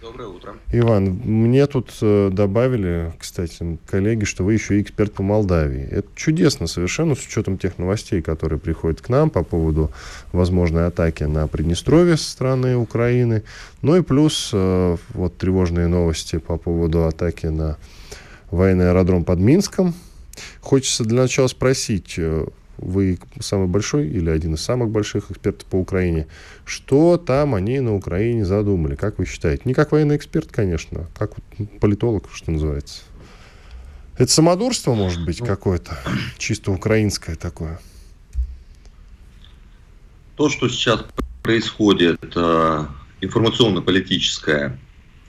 Доброе 0.00 0.28
утро. 0.28 0.54
Иван, 0.72 1.04
мне 1.10 1.66
тут 1.66 1.90
э, 2.00 2.30
добавили, 2.32 3.12
кстати, 3.18 3.78
коллеги, 3.86 4.24
что 4.24 4.44
вы 4.44 4.54
еще 4.54 4.78
и 4.78 4.82
эксперт 4.82 5.12
по 5.12 5.22
Молдавии. 5.22 5.82
Это 5.82 6.08
чудесно 6.14 6.66
совершенно, 6.66 7.14
с 7.14 7.26
учетом 7.26 7.58
тех 7.58 7.76
новостей, 7.76 8.22
которые 8.22 8.58
приходят 8.58 9.02
к 9.02 9.10
нам 9.10 9.28
по 9.28 9.44
поводу 9.44 9.90
возможной 10.32 10.86
атаки 10.86 11.24
на 11.24 11.46
Приднестровье 11.48 12.16
со 12.16 12.30
стороны 12.30 12.76
Украины. 12.78 13.42
Ну 13.82 13.96
и 13.96 14.00
плюс 14.00 14.50
э, 14.54 14.96
вот 15.10 15.36
тревожные 15.36 15.86
новости 15.86 16.38
по 16.38 16.56
поводу 16.56 17.04
атаки 17.04 17.46
на 17.46 17.76
военный 18.50 18.90
аэродром 18.90 19.24
под 19.24 19.38
Минском. 19.38 19.94
Хочется 20.60 21.04
для 21.04 21.22
начала 21.22 21.48
спросить, 21.48 22.14
э, 22.18 22.46
вы 22.78 23.18
самый 23.40 23.66
большой 23.66 24.08
или 24.08 24.30
один 24.30 24.54
из 24.54 24.62
самых 24.62 24.90
больших 24.90 25.30
экспертов 25.30 25.66
по 25.66 25.76
Украине, 25.76 26.26
что 26.64 27.18
там 27.18 27.54
они 27.54 27.80
на 27.80 27.94
Украине 27.94 28.44
задумали, 28.44 28.94
как 28.94 29.18
вы 29.18 29.26
считаете? 29.26 29.62
Не 29.64 29.74
как 29.74 29.92
военный 29.92 30.16
эксперт, 30.16 30.50
конечно, 30.50 31.06
а 31.14 31.18
как 31.18 31.34
политолог, 31.80 32.28
что 32.32 32.50
называется. 32.50 33.02
Это 34.16 34.30
самодурство, 34.30 34.94
может 34.94 35.24
быть, 35.24 35.40
ну, 35.40 35.46
какое-то, 35.46 35.98
чисто 36.38 36.72
украинское 36.72 37.36
такое? 37.36 37.80
то, 40.40 40.48
что 40.48 40.70
сейчас 40.70 41.04
происходит, 41.42 42.32
э, 42.34 42.86
информационно-политическая 43.20 44.78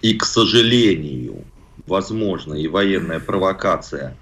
и, 0.01 0.13
к 0.13 0.23
сожалению, 0.23 1.43
возможно, 1.91 2.55
и 2.55 2.67
военная 2.67 3.19
провокация 3.19 4.15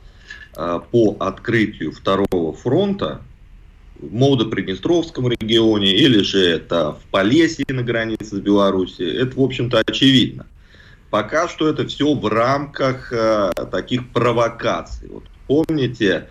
э, 0.58 0.80
по 0.92 1.16
открытию 1.20 1.92
второго 1.92 2.52
фронта 2.54 3.22
в 4.00 4.12
Молодо-Приднестровском 4.12 5.30
регионе 5.30 5.94
или 5.94 6.22
же 6.24 6.44
это 6.46 6.94
в 6.94 7.12
Полесье 7.12 7.66
на 7.70 7.84
границе 7.84 8.38
с 8.38 8.40
Беларусью, 8.40 9.22
это, 9.22 9.40
в 9.40 9.44
общем-то, 9.44 9.84
очевидно. 9.86 10.48
Пока 11.12 11.48
что 11.48 11.68
это 11.70 11.88
все 11.88 12.14
в 12.14 12.26
рамках 12.28 13.14
э, 13.14 13.52
таких 13.72 14.10
провокаций. 14.10 15.08
Вот 15.10 15.24
помните, 15.48 16.28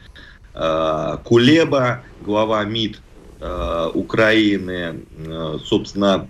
э, 0.54 1.18
Кулеба, 1.24 2.02
глава 2.20 2.64
МИД 2.64 3.00
э, 3.40 3.90
Украины, 3.94 5.02
э, 5.16 5.58
собственно, 5.64 6.28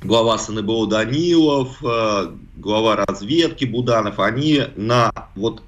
глава 0.00 0.38
СНБО 0.38 0.86
Данилов, 0.86 1.82
э, 1.82 2.30
глава 2.56 2.96
разведки 2.96 3.64
Буданов, 3.64 4.18
они 4.18 4.62
на 4.76 5.10
вот 5.34 5.62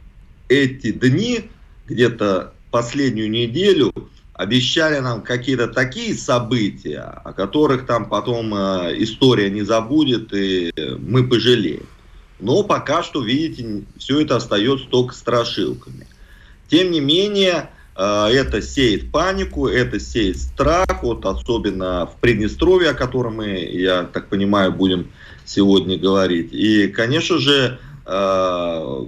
эти 0.48 0.92
дни, 0.92 1.50
где-то 1.86 2.52
последнюю 2.70 3.30
неделю, 3.30 3.92
обещали 4.34 4.98
нам 5.00 5.22
какие-то 5.22 5.68
такие 5.68 6.14
события, 6.14 7.20
о 7.24 7.32
которых 7.32 7.86
там 7.86 8.08
потом 8.08 8.54
э, 8.54 8.94
история 9.02 9.50
не 9.50 9.62
забудет, 9.62 10.32
и 10.32 10.72
мы 10.98 11.26
пожалеем. 11.26 11.86
Но 12.38 12.62
пока 12.62 13.02
что, 13.02 13.22
видите, 13.22 13.84
все 13.98 14.20
это 14.20 14.36
остается 14.36 14.86
только 14.86 15.14
страшилками. 15.14 16.06
Тем 16.70 16.90
не 16.90 17.00
менее, 17.00 17.68
это 17.94 18.62
сеет 18.62 19.10
панику, 19.10 19.68
это 19.68 20.00
сеет 20.00 20.38
страх, 20.38 21.02
вот 21.02 21.26
особенно 21.26 22.06
в 22.06 22.16
Приднестровье, 22.20 22.90
о 22.90 22.94
котором 22.94 23.36
мы, 23.36 23.58
я 23.58 24.04
так 24.04 24.28
понимаю, 24.28 24.72
будем 24.72 25.10
сегодня 25.44 25.98
говорить. 25.98 26.52
И, 26.52 26.88
конечно 26.88 27.38
же, 27.38 27.78
э, 28.06 29.06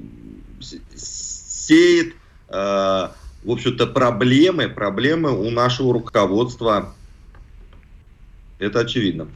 сеет, 0.97 2.14
э, 2.49 3.09
в 3.45 3.51
общем-то, 3.51 3.87
проблемы, 3.87 4.68
проблемы 4.68 5.31
у 5.31 5.51
нашего 5.51 5.92
руководства. 5.92 6.95
Это 8.59 8.81
очевидно. 8.81 9.29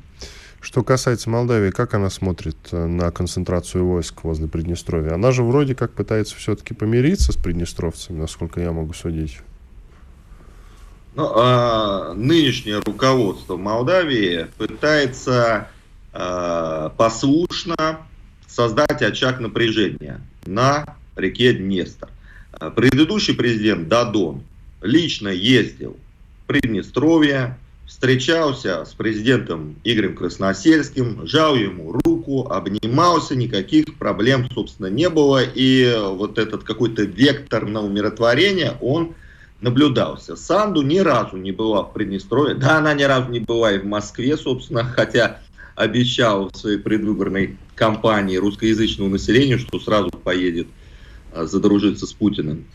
Что 0.67 0.83
касается 0.83 1.31
Молдавии, 1.31 1.71
как 1.71 1.95
она 1.95 2.11
смотрит 2.11 2.57
э, 2.73 2.87
на 2.87 3.13
концентрацию 3.13 3.87
войск 3.87 4.25
возле 4.25 4.49
Приднестровья? 4.49 5.15
Она 5.15 5.31
же 5.31 5.45
вроде 5.45 5.77
как 5.77 5.93
пытается 5.93 6.35
все-таки 6.35 6.75
помириться 6.75 7.31
с 7.31 7.37
приднестровцами, 7.37 8.19
насколько 8.19 8.61
я 8.61 8.73
могу 8.73 8.93
судить. 8.93 9.39
Ну, 11.15 11.31
а, 11.37 12.15
нынешнее 12.15 12.81
руководство 12.81 13.57
Молдавии 13.57 14.49
пытается 14.59 15.69
а, 16.13 16.89
послушно 16.97 17.99
создать 18.49 19.03
очаг 19.03 19.39
напряжения 19.39 20.21
на 20.47 20.97
реке 21.15 21.55
Днестр. 21.55 22.09
А, 22.51 22.73
предыдущий 22.73 23.37
президент 23.37 23.87
Дадон 23.87 24.43
лично 24.83 25.29
ездил 25.29 25.97
в 26.43 26.47
Приднестровье, 26.49 27.57
встречался 27.87 28.85
с 28.85 28.93
президентом 28.95 29.77
Игорем 29.85 30.17
Красносельским, 30.17 31.27
жал 31.27 31.55
ему 31.55 31.93
руку, 31.93 32.49
обнимался, 32.51 33.37
никаких 33.37 33.97
проблем, 33.97 34.49
собственно, 34.53 34.89
не 34.89 35.09
было. 35.09 35.43
И 35.43 35.97
вот 35.99 36.39
этот 36.39 36.65
какой-то 36.65 37.03
вектор 37.03 37.67
на 37.67 37.83
умиротворение, 37.83 38.77
он 38.81 39.15
наблюдался. 39.61 40.37
Санду 40.37 40.83
ни 40.83 40.99
разу 40.99 41.37
не 41.37 41.53
была 41.53 41.85
в 41.85 41.93
Приднестровье. 41.93 42.55
Да, 42.55 42.79
она 42.79 42.93
ни 42.95 43.05
разу 43.05 43.31
не 43.31 43.41
была 43.41 43.73
и 43.73 43.79
в 43.79 43.87
Москве, 43.87 44.37
собственно, 44.37 44.85
хотя 44.85 45.41
обещал 45.77 46.51
в 46.51 46.57
своей 46.57 46.79
предвыборной 46.79 47.57
кампании 47.75 48.37
русскоязычному 48.37 49.11
населению, 49.11 49.59
что 49.59 49.79
сразу 49.79 50.11
поедет 50.11 50.67
а, 51.33 51.45
задружиться 51.45 52.07
с 52.07 52.13
Путиным. 52.13 52.67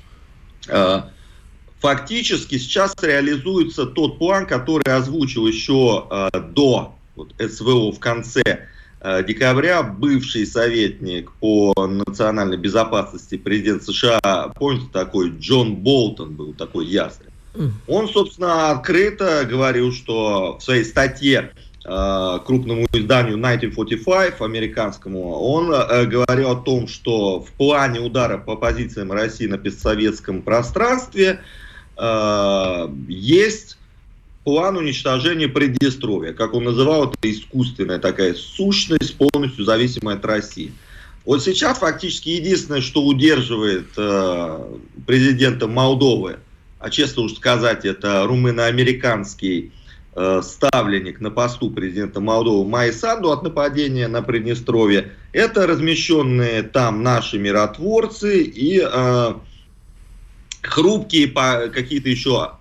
Фактически 1.81 2.59
сейчас 2.59 2.95
реализуется 3.01 3.87
тот 3.87 4.19
план, 4.19 4.45
который 4.45 4.93
озвучил 4.93 5.47
еще 5.47 6.05
э, 6.11 6.39
до 6.39 6.93
вот, 7.15 7.33
СВО 7.39 7.91
в 7.91 7.99
конце 7.99 8.67
э, 8.99 9.23
декабря 9.23 9.81
бывший 9.81 10.45
советник 10.45 11.31
по 11.39 11.73
национальной 11.87 12.57
безопасности 12.57 13.35
президент 13.35 13.81
США, 13.83 14.51
помните, 14.55 14.89
такой 14.93 15.31
Джон 15.39 15.77
Болтон 15.77 16.35
был 16.35 16.53
такой 16.53 16.85
ясный. 16.85 17.27
Он, 17.87 18.07
собственно, 18.07 18.69
открыто 18.69 19.43
говорил, 19.49 19.91
что 19.91 20.59
в 20.59 20.63
своей 20.63 20.85
статье 20.85 21.51
э, 21.83 22.39
крупному 22.45 22.85
изданию 22.93 23.37
1945 23.37 24.39
американскому, 24.39 25.31
он 25.31 25.73
э, 25.73 26.05
говорил 26.05 26.51
о 26.51 26.55
том, 26.57 26.87
что 26.87 27.39
в 27.39 27.51
плане 27.53 28.01
удара 28.01 28.37
по 28.37 28.55
позициям 28.55 29.11
России 29.11 29.47
на 29.47 29.57
постсоветском 29.57 30.43
пространстве 30.43 31.39
Э, 31.39 31.70
есть 33.07 33.77
план 34.43 34.77
уничтожения 34.77 35.47
Приднестровья. 35.47 36.33
Как 36.33 36.53
он 36.53 36.63
называл, 36.63 37.09
это 37.09 37.31
искусственная 37.31 37.99
такая 37.99 38.33
сущность, 38.33 39.15
полностью 39.17 39.65
зависимая 39.65 40.15
от 40.15 40.25
России. 40.25 40.71
Вот 41.25 41.43
сейчас 41.43 41.77
фактически 41.77 42.29
единственное, 42.29 42.81
что 42.81 43.03
удерживает 43.05 43.89
э, 43.95 44.77
президента 45.05 45.67
Молдовы, 45.67 46.37
а 46.79 46.89
честно 46.89 47.23
уж 47.23 47.35
сказать, 47.35 47.85
это 47.85 48.25
румыно-американский 48.25 49.71
э, 50.15 50.41
ставленник 50.43 51.21
на 51.21 51.29
посту 51.29 51.69
президента 51.69 52.21
Молдовы 52.21 52.67
Майи 52.67 52.89
Санду 52.89 53.31
от 53.31 53.43
нападения 53.43 54.07
на 54.07 54.23
Приднестровье, 54.23 55.11
это 55.31 55.67
размещенные 55.67 56.63
там 56.63 57.03
наши 57.03 57.37
миротворцы 57.37 58.41
и 58.41 58.81
э, 58.83 59.33
хрупкие 60.61 61.27
какие-то 61.69 62.09
еще 62.09 62.51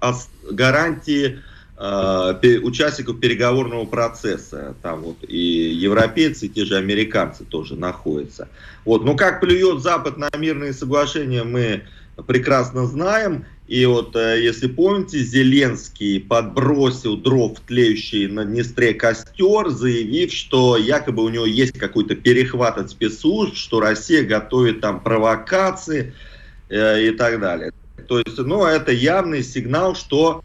гарантии 0.51 1.41
э, 1.77 2.59
участников 2.63 3.21
переговорного 3.21 3.85
процесса. 3.87 4.75
Там 4.83 5.03
вот 5.03 5.19
и 5.27 5.39
европейцы, 5.39 6.47
и 6.47 6.49
те 6.49 6.65
же 6.65 6.77
американцы 6.77 7.45
тоже 7.45 7.77
находятся. 7.77 8.49
Вот. 8.85 9.05
Но 9.05 9.17
как 9.17 9.41
плюет 9.41 9.83
Запад 9.83 10.17
на 10.17 10.31
мирные 10.37 10.73
соглашения, 10.73 11.45
мы 11.45 11.83
прекрасно 12.27 12.87
знаем. 12.87 13.45
И 13.67 13.87
вот, 13.87 14.17
э, 14.17 14.43
если 14.43 14.67
помните, 14.67 15.19
Зеленский 15.19 16.21
подбросил 16.21 17.17
дров 17.17 17.61
тлеющий 17.61 18.27
на 18.27 18.45
Днестре 18.45 18.95
костер, 18.95 19.69
заявив, 19.69 20.33
что 20.33 20.77
якобы 20.77 21.23
у 21.23 21.29
него 21.29 21.47
есть 21.47 21.79
какой-то 21.79 22.17
перехват 22.17 22.79
от 22.79 22.91
спецслужб, 22.91 23.55
что 23.55 23.79
Россия 23.79 24.25
готовит 24.25 24.81
там 24.81 25.01
провокации 25.01 26.15
э, 26.69 27.07
и 27.07 27.11
так 27.13 27.39
далее. 27.39 27.73
То 28.11 28.18
есть, 28.18 28.38
ну, 28.38 28.64
это 28.64 28.90
явный 28.90 29.44
сигнал, 29.44 29.94
что 29.94 30.42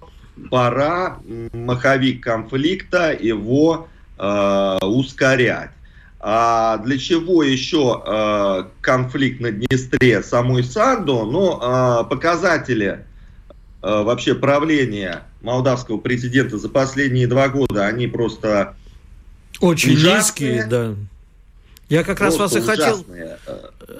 пора 0.51 1.17
маховик 1.51 2.23
конфликта 2.23 3.11
его 3.11 3.87
э, 4.19 4.77
ускорять. 4.83 5.71
А 6.19 6.77
для 6.77 6.99
чего 6.99 7.41
еще 7.41 8.03
э, 8.05 8.65
конфликт 8.81 9.41
на 9.41 9.49
Днестре 9.49 10.21
самой 10.21 10.63
Санду? 10.63 11.25
Ну, 11.25 11.59
э, 11.59 12.03
показатели 12.07 13.03
э, 13.81 14.03
вообще 14.03 14.35
правления 14.35 15.23
молдавского 15.41 15.97
президента 15.97 16.59
за 16.59 16.69
последние 16.69 17.25
два 17.25 17.49
года, 17.49 17.87
они 17.87 18.05
просто 18.05 18.75
очень 19.59 19.93
ужасные. 19.93 20.17
низкие, 20.17 20.65
да. 20.67 20.95
Я 21.89 22.03
как 22.03 22.19
раз 22.19 22.37
вас 22.37 22.55
и 22.55 22.61
хотел... 22.61 23.05
Э, 23.09 23.37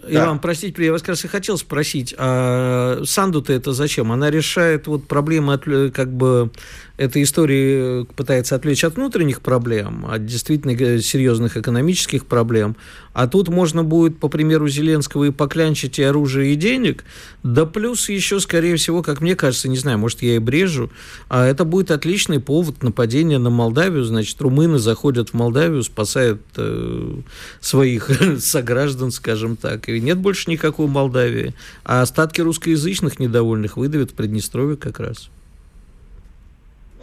Иван, 0.08 0.38
да. 0.38 0.42
простите, 0.42 0.84
я 0.84 0.92
вас 0.92 1.02
как 1.02 1.10
раз 1.10 1.26
и 1.26 1.28
хотел 1.28 1.58
спросить, 1.58 2.16
а 2.18 3.02
Санду-то 3.06 3.54
это 3.54 3.74
зачем? 3.74 4.12
Она 4.12 4.32
решает 4.32 4.88
вот 4.88 5.08
проблемы 5.08 5.54
от, 5.54 5.66
как 5.94 6.12
бы 6.12 6.50
этой 6.98 7.24
истории 7.24 8.02
э, 8.02 8.06
пытается 8.16 8.56
отвлечь 8.56 8.84
от 8.84 8.96
внутренних 8.96 9.42
проблем, 9.42 10.06
от 10.10 10.26
действительно 10.26 10.72
э, 10.72 11.00
серьезных 11.00 11.58
экономических 11.58 12.26
проблем. 12.26 12.76
А 13.14 13.28
тут 13.28 13.50
можно 13.50 13.84
будет, 13.84 14.20
по 14.20 14.30
примеру 14.30 14.68
Зеленского, 14.68 15.26
и 15.26 15.32
поклянчить 15.32 16.00
и 16.00 16.04
оружие, 16.04 16.54
и 16.54 16.56
денег. 16.56 17.04
Да 17.44 17.66
плюс 17.66 18.10
еще, 18.10 18.40
скорее 18.40 18.76
всего, 18.78 19.02
как 19.04 19.22
мне 19.22 19.36
кажется, 19.36 19.68
не 19.68 19.78
знаю, 19.78 19.98
может, 19.98 20.22
я 20.22 20.36
и 20.36 20.40
брежу, 20.40 20.90
а 21.30 21.46
это 21.46 21.66
будет 21.66 21.92
отличный 21.92 22.40
повод 22.40 22.82
нападения 22.84 23.40
на 23.40 23.50
Молдавию. 23.50 24.04
Значит, 24.04 24.42
румыны 24.42 24.80
заходят 24.80 25.30
в 25.30 25.34
Молдавию, 25.34 25.84
спасают 25.84 26.42
э, 26.56 27.18
своих 27.60 28.10
сограждан, 28.40 29.12
скажем 29.12 29.58
так. 29.58 29.90
И 29.90 30.00
нет 30.00 30.18
больше 30.18 30.50
никакой 30.50 30.88
Молдавии. 30.88 31.54
А 31.84 32.02
остатки 32.02 32.40
русскоязычных 32.42 33.20
недовольных 33.20 33.76
выдавят 33.76 34.12
в 34.12 34.14
Приднестровье 34.14 34.78
как 34.78 35.00
раз. 35.00 35.30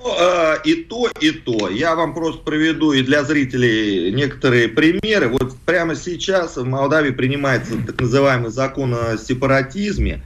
Ну, 0.04 0.10
а, 0.18 0.54
и 0.64 0.74
то, 0.74 1.08
и 1.20 1.30
то. 1.30 1.68
Я 1.68 1.94
вам 1.94 2.12
просто 2.12 2.42
проведу 2.42 2.92
и 2.92 3.02
для 3.02 3.22
зрителей 3.22 4.10
некоторые 4.10 4.66
примеры. 4.68 5.28
Вот 5.28 5.56
прямо 5.64 5.94
сейчас 5.94 6.56
в 6.56 6.64
Молдавии 6.64 7.10
принимается 7.10 7.74
так 7.86 8.00
называемый 8.00 8.50
закон 8.50 8.94
о 8.94 9.16
сепаратизме, 9.16 10.22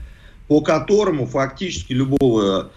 по 0.47 0.61
которому 0.61 1.27
фактически 1.27 1.93
любого 1.93 2.71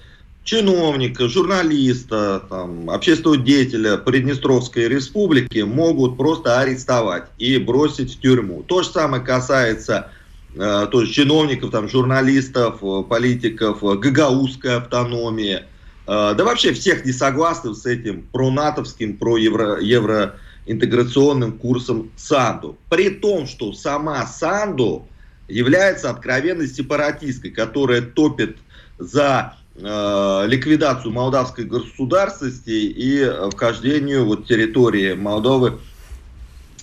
чиновника, 0.44 1.28
журналиста, 1.28 2.42
там, 2.50 2.90
общественного 2.90 3.38
деятеля 3.38 3.96
Приднестровской 3.96 4.88
республики 4.88 5.60
могут 5.60 6.18
просто 6.18 6.60
арестовать 6.60 7.24
и 7.38 7.56
бросить 7.56 8.14
в 8.16 8.20
тюрьму. 8.20 8.62
То 8.62 8.82
же 8.82 8.90
самое 8.90 9.22
касается 9.22 10.10
э, 10.54 10.86
то 10.90 11.00
есть 11.00 11.14
чиновников, 11.14 11.70
там, 11.70 11.88
журналистов, 11.88 12.80
э, 12.82 13.02
политиков, 13.08 13.82
э, 13.84 13.94
гагаузской 13.96 14.76
автономии, 14.76 15.60
э, 15.60 15.69
да 16.10 16.44
вообще 16.44 16.72
всех 16.72 17.04
несогласных 17.04 17.76
с 17.76 17.86
этим 17.86 18.26
пронатовским, 18.32 19.16
проевро, 19.16 19.78
евроинтеграционным 19.80 21.58
курсом 21.58 22.10
Санду. 22.16 22.76
При 22.88 23.10
том, 23.10 23.46
что 23.46 23.72
сама 23.72 24.26
Санду 24.26 25.06
является 25.48 26.10
откровенной 26.10 26.68
сепаратисткой, 26.68 27.50
которая 27.50 28.02
топит 28.02 28.56
за 28.98 29.54
Э, 29.82 30.44
ликвидацию 30.46 31.12
молдавской 31.12 31.64
государственности 31.64 32.70
и 32.70 33.24
вхождению 33.50 34.26
вот 34.26 34.46
территории 34.46 35.14
Молдовы 35.14 35.78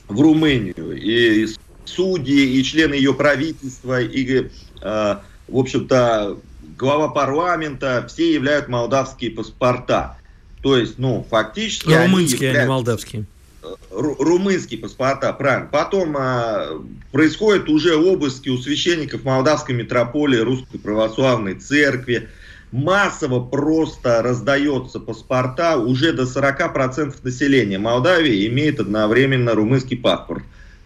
в 0.08 0.20
Румынию. 0.20 0.98
И 0.98 1.48
судьи, 1.86 2.60
и 2.60 2.64
члены 2.64 2.96
ее 2.96 3.14
правительства, 3.14 4.02
и, 4.02 4.50
э, 4.82 5.16
в 5.48 5.58
общем-то, 5.58 6.40
глава 6.78 7.10
парламента, 7.10 8.06
все 8.08 8.34
являют 8.34 8.68
молдавские 8.68 9.32
паспорта. 9.32 10.18
То 10.62 10.78
есть, 10.78 10.98
ну, 10.98 11.26
фактически... 11.30 11.90
Румынские, 11.90 12.50
они 12.52 12.60
а 12.60 12.62
не 12.64 12.70
молдавские. 12.70 13.26
Э, 13.64 13.68
румынские 13.92 14.80
паспорта, 14.80 15.34
правильно. 15.34 15.70
Потом 15.72 16.16
а, 16.18 16.82
происходят 17.12 17.70
уже 17.70 17.96
обыски 17.96 18.50
у 18.50 18.58
священников 18.58 19.24
молдавской 19.24 19.76
митрополии 19.76 20.40
Русской 20.40 20.78
Православной 20.78 21.56
Церкви 21.56 22.30
массово 22.72 23.44
просто 23.44 24.22
раздается 24.22 25.00
паспорта, 25.00 25.78
уже 25.78 26.12
до 26.12 26.24
40% 26.24 27.16
населения 27.24 27.78
Молдавии 27.78 28.46
имеет 28.48 28.80
одновременно 28.80 29.54
румынский 29.54 29.98
паспорт. 29.98 30.44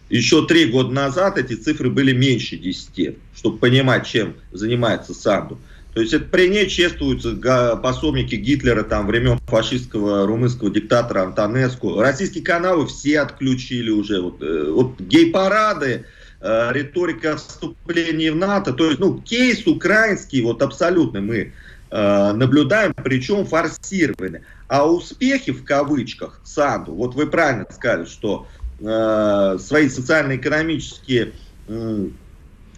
Еще 0.08 0.46
три 0.46 0.66
года 0.66 0.90
назад 0.92 1.38
эти 1.38 1.54
цифры 1.54 1.90
были 1.90 2.12
меньше 2.12 2.56
10, 2.56 3.16
чтобы 3.34 3.58
понимать, 3.58 4.06
чем 4.06 4.34
занимается 4.52 5.14
Санду. 5.14 5.58
То 5.94 6.00
есть 6.00 6.14
это 6.14 6.24
при 6.24 6.48
ней 6.48 6.68
чествуются 6.68 7.36
пособники 7.76 8.34
Гитлера 8.34 8.82
там 8.82 9.06
времен 9.06 9.38
фашистского 9.46 10.26
румынского 10.26 10.70
диктатора 10.70 11.22
Антонеску. 11.24 12.00
Российские 12.00 12.42
каналы 12.42 12.86
все 12.86 13.20
отключили 13.20 13.90
уже. 13.90 14.20
Вот, 14.20 14.42
э, 14.42 14.70
вот 14.70 14.98
гей-парады, 15.00 16.06
э, 16.40 16.70
риторика 16.72 17.36
вступления 17.36 18.32
в 18.32 18.36
НАТО. 18.36 18.72
То 18.72 18.86
есть, 18.86 19.00
ну, 19.00 19.18
кейс 19.18 19.66
украинский, 19.66 20.42
вот 20.42 20.62
абсолютно 20.62 21.20
мы 21.20 21.52
Э, 21.94 22.32
наблюдаем, 22.32 22.94
причем 22.94 23.44
форсированные. 23.44 24.44
А 24.66 24.90
успехи 24.90 25.52
в 25.52 25.62
кавычках 25.62 26.40
Санду, 26.42 26.94
вот 26.94 27.14
вы 27.14 27.26
правильно 27.26 27.66
сказали, 27.70 28.06
что 28.06 28.46
э, 28.80 29.58
свои 29.60 29.90
социально-экономические 29.90 31.32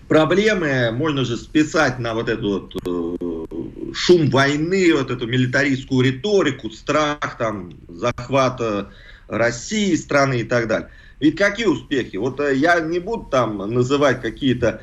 проблемы 0.09 0.91
можно 0.93 1.25
же 1.25 1.37
списать 1.37 1.99
на 1.99 2.15
вот 2.15 2.29
эту 2.29 2.51
вот, 2.51 2.75
э, 2.87 3.93
шум 3.95 4.31
войны, 4.31 4.95
вот 4.95 5.11
эту 5.11 5.27
милитаристскую 5.27 6.05
риторику, 6.05 6.71
страх 6.71 7.37
там 7.39 7.73
захвата 7.89 8.91
России, 9.29 9.95
страны 9.95 10.41
и 10.41 10.45
так 10.45 10.69
далее. 10.69 10.89
Ведь 11.21 11.37
какие 11.37 11.67
успехи? 11.67 12.17
Вот 12.17 12.41
э, 12.41 12.55
я 12.57 12.81
не 12.81 12.99
буду 12.99 13.25
там 13.31 13.59
называть 13.73 14.21
какие-то 14.21 14.83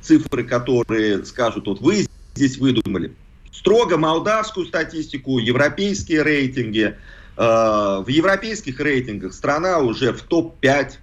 цифры, 0.00 0.44
которые 0.44 1.24
скажут, 1.24 1.66
вот 1.66 1.80
вы 1.80 2.06
здесь 2.34 2.58
выдумали 2.58 3.12
строго 3.52 3.96
молдавскую 3.96 4.66
статистику, 4.66 5.38
европейские 5.38 6.22
рейтинги. 6.22 6.96
Э, 7.36 8.02
в 8.04 8.08
европейских 8.08 8.80
рейтингах 8.80 9.32
страна 9.32 9.78
уже 9.78 10.12
в 10.12 10.22
топ-5 10.22 10.94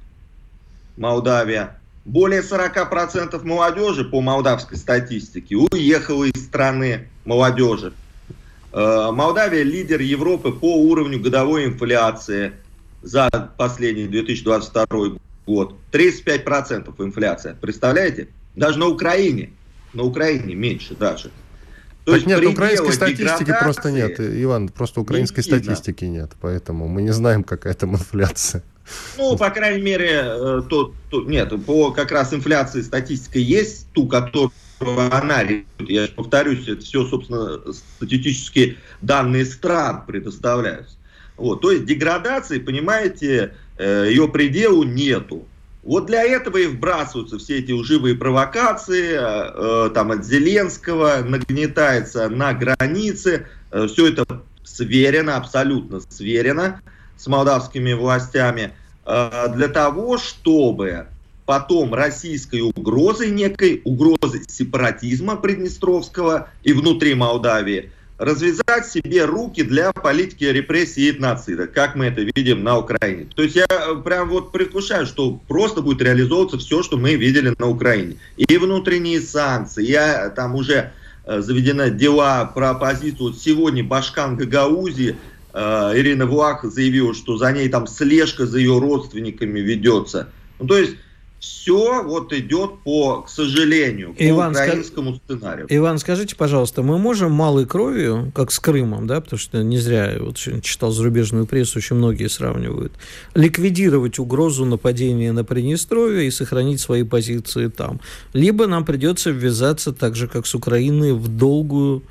Молдавия. 0.97 1.79
Более 2.05 2.41
40% 2.41 3.43
молодежи 3.43 4.05
по 4.05 4.21
молдавской 4.21 4.77
статистике 4.77 5.55
уехала 5.55 6.25
из 6.25 6.45
страны 6.45 7.09
молодежи. 7.25 7.93
Э, 8.71 9.09
Молдавия 9.11 9.63
лидер 9.63 9.99
Европы 10.01 10.51
по 10.51 10.79
уровню 10.79 11.19
годовой 11.19 11.65
инфляции 11.65 12.53
за 13.01 13.27
последний 13.57 14.05
2022 14.05 15.17
год. 15.47 15.75
35% 15.91 16.93
инфляция. 16.99 17.55
Представляете? 17.55 18.27
Даже 18.55 18.77
на 18.77 18.87
Украине. 18.87 19.49
На 19.93 20.03
Украине 20.03 20.53
меньше 20.53 20.93
даже. 20.93 21.31
То 22.03 22.11
так 22.11 22.15
есть 22.15 22.27
нет, 22.27 22.45
украинской 22.45 22.91
статистики 22.91 23.51
просто 23.59 23.89
нет, 23.89 24.19
Иван, 24.19 24.69
просто 24.69 25.01
украинской 25.01 25.39
не 25.39 25.43
статистики 25.43 26.05
нет, 26.05 26.33
поэтому 26.39 26.87
мы 26.87 27.01
не 27.01 27.11
знаем, 27.11 27.43
какая 27.43 27.73
там 27.73 27.95
инфляция. 27.95 28.61
Ну, 29.17 29.37
по 29.37 29.49
крайней 29.49 29.81
мере, 29.81 30.09
э, 30.11 30.61
то, 30.69 30.93
то, 31.09 31.21
нет, 31.23 31.53
по 31.65 31.91
как 31.91 32.11
раз 32.11 32.33
инфляции 32.33 32.81
статистика 32.81 33.39
есть, 33.39 33.87
ту, 33.93 34.07
которую 34.07 34.51
она, 35.11 35.43
я 35.79 36.07
повторюсь, 36.15 36.67
это 36.67 36.83
все, 36.83 37.05
собственно, 37.05 37.61
статистические 37.97 38.77
данные 39.01 39.45
стран 39.45 40.03
предоставляются. 40.05 40.97
Вот, 41.37 41.61
то 41.61 41.71
есть 41.71 41.85
деградации, 41.85 42.59
понимаете, 42.59 43.55
э, 43.77 44.07
ее 44.09 44.27
пределу 44.27 44.83
нету. 44.83 45.45
Вот 45.83 46.07
для 46.07 46.23
этого 46.23 46.57
и 46.57 46.67
вбрасываются 46.67 47.37
все 47.37 47.59
эти 47.59 47.71
уживые 47.71 48.15
провокации, 48.15 49.17
э, 49.17 49.89
там 49.91 50.11
от 50.11 50.25
Зеленского 50.25 51.23
нагнетается 51.23 52.29
на 52.29 52.53
границе, 52.53 53.47
э, 53.71 53.87
все 53.87 54.07
это 54.07 54.25
сверено, 54.63 55.37
абсолютно 55.37 56.01
сверено 56.09 56.81
с 57.25 57.27
молдавскими 57.27 57.93
властями, 57.93 58.71
э, 59.05 59.47
для 59.55 59.67
того, 59.67 60.17
чтобы 60.17 61.07
потом 61.45 61.93
российской 61.93 62.61
угрозой 62.61 63.31
некой, 63.31 63.81
угрозой 63.83 64.43
сепаратизма 64.47 65.35
приднестровского 65.35 66.49
и 66.63 66.73
внутри 66.73 67.15
Молдавии– 67.15 67.91
развязать 68.17 68.87
себе 68.87 69.25
руки 69.25 69.63
для 69.63 69.91
политики 69.91 70.45
репрессий 70.45 71.07
и 71.07 71.11
этноцида, 71.11 71.67
как 71.67 71.95
мы 71.95 72.05
это 72.05 72.21
видим 72.21 72.63
на 72.63 72.77
Украине. 72.77 73.27
То 73.35 73.43
есть 73.43 73.55
я 73.55 73.65
э, 73.69 73.95
прям 74.03 74.29
вот 74.29 74.51
предвкушаю, 74.51 75.05
что 75.05 75.39
просто 75.47 75.81
будет 75.81 76.01
реализовываться 76.01 76.57
все, 76.57 76.81
что 76.83 76.97
мы 76.97 77.15
видели 77.15 77.53
на 77.57 77.67
Украине. 77.67 78.17
И 78.37 78.57
внутренние 78.57 79.19
санкции, 79.19 79.85
я 79.85 80.29
там 80.29 80.55
уже 80.55 80.93
э, 81.25 81.41
заведены 81.41 81.89
дела 81.89 82.45
про 82.45 82.71
оппозицию. 82.71 83.31
Вот 83.31 83.37
сегодня 83.37 83.83
Башкан 83.83 84.37
Гагаузи, 84.37 85.09
э, 85.09 85.15
Ирина 85.55 86.25
Влах 86.25 86.65
заявила, 86.65 87.13
что 87.13 87.37
за 87.37 87.51
ней 87.53 87.69
там 87.69 87.87
слежка 87.87 88.45
за 88.45 88.59
ее 88.59 88.77
родственниками 88.77 89.61
ведется. 89.61 90.27
Ну, 90.59 90.67
то 90.67 90.77
есть 90.77 90.95
все 91.39 92.03
вот 92.03 92.33
идет 92.33 92.79
по, 92.83 93.21
к 93.21 93.29
сожалению, 93.29 94.13
по 94.15 94.29
Иван, 94.29 94.51
украинскому 94.51 95.15
скаж... 95.15 95.21
сценарию. 95.37 95.67
Иван, 95.69 95.99
скажите, 95.99 96.35
пожалуйста, 96.35 96.81
мы 96.81 96.97
можем 96.97 97.31
малой 97.31 97.65
кровью, 97.65 98.31
как 98.33 98.51
с 98.51 98.59
Крымом, 98.59 99.07
да, 99.07 99.21
потому 99.21 99.39
что 99.39 99.63
не 99.63 99.77
зря 99.77 100.11
я 100.11 100.23
вот 100.23 100.37
читал 100.37 100.91
зарубежную 100.91 101.45
прессу, 101.45 101.77
очень 101.77 101.95
многие 101.97 102.27
сравнивают, 102.27 102.93
ликвидировать 103.35 104.19
угрозу 104.19 104.65
нападения 104.65 105.31
на 105.31 105.43
Приднестровье 105.43 106.27
и 106.27 106.31
сохранить 106.31 106.81
свои 106.81 107.03
позиции 107.03 107.67
там. 107.67 108.01
Либо 108.33 108.67
нам 108.67 108.83
придется 108.83 109.29
ввязаться 109.29 109.93
так 109.93 110.15
же, 110.15 110.27
как 110.27 110.47
с 110.47 110.55
Украиной, 110.55 111.13
в 111.13 111.27
долгую 111.27 112.01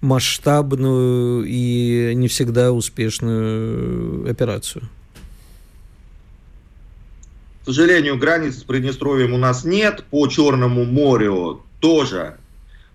масштабную 0.00 1.44
и 1.46 2.12
не 2.14 2.28
всегда 2.28 2.72
успешную 2.72 4.30
операцию 4.30 4.88
сожалению, 7.68 8.16
границ 8.16 8.60
с 8.60 8.62
Приднестровьем 8.62 9.34
у 9.34 9.36
нас 9.36 9.62
нет. 9.62 10.02
По 10.10 10.26
Черному 10.26 10.86
морю 10.86 11.62
тоже 11.80 12.38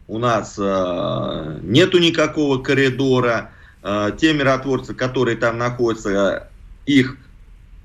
у 0.07 0.17
нас 0.17 0.55
э, 0.57 1.59
нету 1.61 1.99
никакого 1.99 2.57
коридора. 2.57 3.51
Э, 3.83 4.09
те 4.17 4.33
миротворцы, 4.33 4.95
которые 4.95 5.37
там 5.37 5.59
находятся, 5.59 6.49
их 6.87 7.17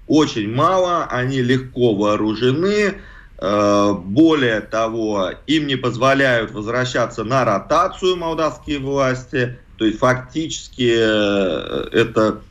очень 0.06 0.50
мало, 0.50 1.04
они 1.10 1.42
легко 1.42 1.94
вооружены. 1.94 2.94
Э, 3.40 3.92
более 3.92 4.60
того, 4.60 5.30
им 5.46 5.66
не 5.66 5.76
позволяют 5.76 6.50
возвращаться 6.50 7.22
на 7.24 7.44
ротацию 7.44 8.16
молдавские 8.16 8.80
власти. 8.80 9.58
То 9.76 9.84
есть 9.84 9.98
фактически 9.98 10.92
э, 10.92 11.88
это 11.92 12.42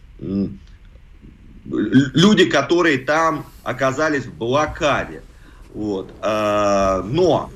люди, 1.69 2.45
которые 2.45 3.00
там 3.00 3.45
оказались 3.63 4.25
в 4.25 4.38
блокаде. 4.38 5.23
Вот. 5.73 6.13
А, 6.21 7.02
но 7.04 7.52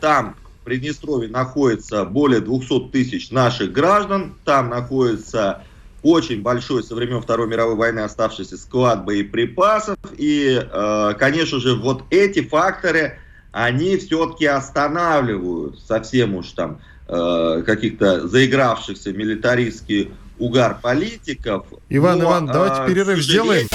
там 0.00 0.36
в 0.60 0.64
Приднестровье 0.64 1.28
находится 1.28 2.04
более 2.04 2.40
200 2.40 2.90
тысяч 2.90 3.30
наших 3.30 3.72
граждан, 3.72 4.38
там 4.44 4.68
находится 4.68 5.64
очень 6.02 6.42
большой 6.42 6.82
со 6.82 6.94
времен 6.94 7.20
Второй 7.20 7.48
мировой 7.48 7.74
войны 7.74 8.00
оставшийся 8.00 8.56
склад 8.56 9.04
боеприпасов. 9.04 9.98
И, 10.16 10.60
а, 10.70 11.14
конечно 11.14 11.60
же, 11.60 11.74
вот 11.74 12.04
эти 12.10 12.42
факторы, 12.42 13.18
они 13.52 13.96
все-таки 13.96 14.46
останавливают 14.46 15.80
совсем 15.80 16.34
уж 16.34 16.52
там 16.52 16.80
э, 17.08 17.62
каких-то 17.64 18.28
заигравшихся 18.28 19.12
милитаристский 19.12 20.10
угар 20.38 20.78
политиков. 20.80 21.66
Иван, 21.88 22.18
но, 22.18 22.24
Иван, 22.24 22.46
давайте 22.46 22.82
э, 22.82 22.86
перерыв 22.86 23.20
сделаем. 23.20 23.66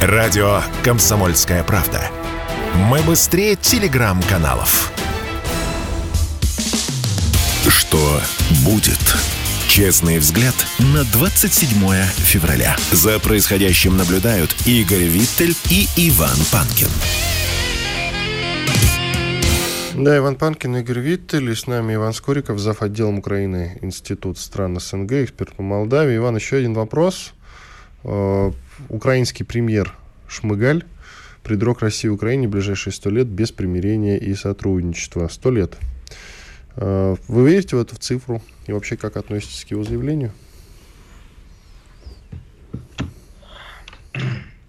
Радио 0.00 0.60
«Комсомольская 0.84 1.64
правда». 1.64 2.02
Мы 2.74 3.00
быстрее 3.02 3.56
телеграм-каналов. 3.56 4.92
Что 7.68 8.20
будет? 8.64 9.43
Честный 9.74 10.18
взгляд 10.18 10.54
на 10.94 11.02
27 11.02 11.68
февраля. 12.14 12.76
За 12.92 13.18
происходящим 13.18 13.96
наблюдают 13.96 14.54
Игорь 14.68 15.02
Виттель 15.02 15.52
и 15.68 15.88
Иван 15.96 16.36
Панкин. 16.52 16.86
Да, 19.96 20.16
Иван 20.16 20.36
Панкин, 20.36 20.76
Игорь 20.76 21.00
Виттель, 21.00 21.50
и 21.50 21.56
с 21.56 21.66
нами 21.66 21.94
Иван 21.94 22.12
Скориков, 22.12 22.60
зав. 22.60 22.82
отделом 22.82 23.18
Украины 23.18 23.76
Институт 23.82 24.38
стран 24.38 24.78
СНГ, 24.78 25.10
эксперт 25.24 25.52
по 25.54 25.64
Молдавии. 25.64 26.18
Иван, 26.18 26.36
еще 26.36 26.58
один 26.58 26.74
вопрос. 26.74 27.32
Э, 28.04 28.52
украинский 28.88 29.44
премьер 29.44 29.92
Шмыгаль 30.28 30.84
предрог 31.42 31.80
России 31.80 32.06
и 32.06 32.10
Украине 32.10 32.46
в 32.46 32.52
ближайшие 32.52 32.92
сто 32.92 33.10
лет 33.10 33.26
без 33.26 33.50
примирения 33.50 34.18
и 34.18 34.36
сотрудничества. 34.36 35.26
Сто 35.26 35.50
лет. 35.50 35.76
Э, 36.76 37.16
вы 37.28 37.50
верите 37.50 37.76
в 37.76 37.80
эту 37.80 37.96
цифру? 37.96 38.42
И 38.66 38.72
вообще, 38.72 38.96
как 38.96 39.16
относитесь 39.16 39.64
к 39.64 39.70
его 39.70 39.84
заявлению? 39.84 40.32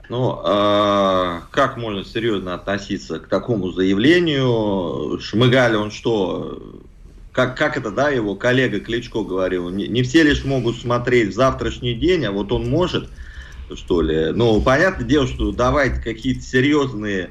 Ну, 0.08 0.40
э, 0.46 1.40
как 1.52 1.78
можно 1.78 2.06
серьезно 2.06 2.54
относиться 2.54 3.20
к 3.20 3.28
такому 3.28 3.72
заявлению? 3.72 5.20
Шмыгаль, 5.20 5.76
он 5.76 5.90
что, 5.90 6.80
как, 7.32 7.58
как 7.58 7.76
это, 7.78 7.90
да, 7.90 8.10
его 8.10 8.36
коллега 8.36 8.80
Кличко 8.80 9.24
говорил, 9.24 9.70
не, 9.70 9.88
не 9.88 10.04
все 10.04 10.24
лишь 10.24 10.46
могут 10.46 10.78
смотреть 10.78 11.30
в 11.30 11.34
завтрашний 11.34 11.96
день, 11.96 12.26
а 12.26 12.32
вот 12.32 12.52
он 12.52 12.70
может, 12.70 13.10
что 13.74 14.02
ли. 14.02 14.32
Ну, 14.32 14.62
понятное 14.62 15.08
дело, 15.08 15.26
что 15.26 15.52
давать 15.52 16.04
какие-то 16.04 16.42
серьезные 16.42 17.24
э, 17.24 17.30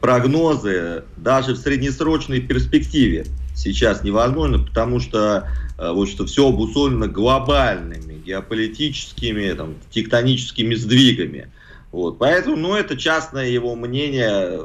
прогнозы 0.00 1.04
даже 1.16 1.52
в 1.52 1.58
среднесрочной 1.58 2.40
перспективе 2.40 3.26
сейчас 3.54 4.02
невозможно, 4.02 4.58
потому 4.58 5.00
что 5.00 5.48
э, 5.78 5.90
вот 5.92 6.08
что 6.08 6.26
все 6.26 6.48
обусловлено 6.48 7.06
глобальными 7.06 8.14
геополитическими, 8.24 9.52
там, 9.52 9.74
тектоническими 9.90 10.74
сдвигами. 10.74 11.50
Вот. 11.92 12.18
Поэтому, 12.18 12.56
ну, 12.56 12.74
это 12.74 12.96
частное 12.96 13.48
его 13.48 13.76
мнение, 13.76 14.60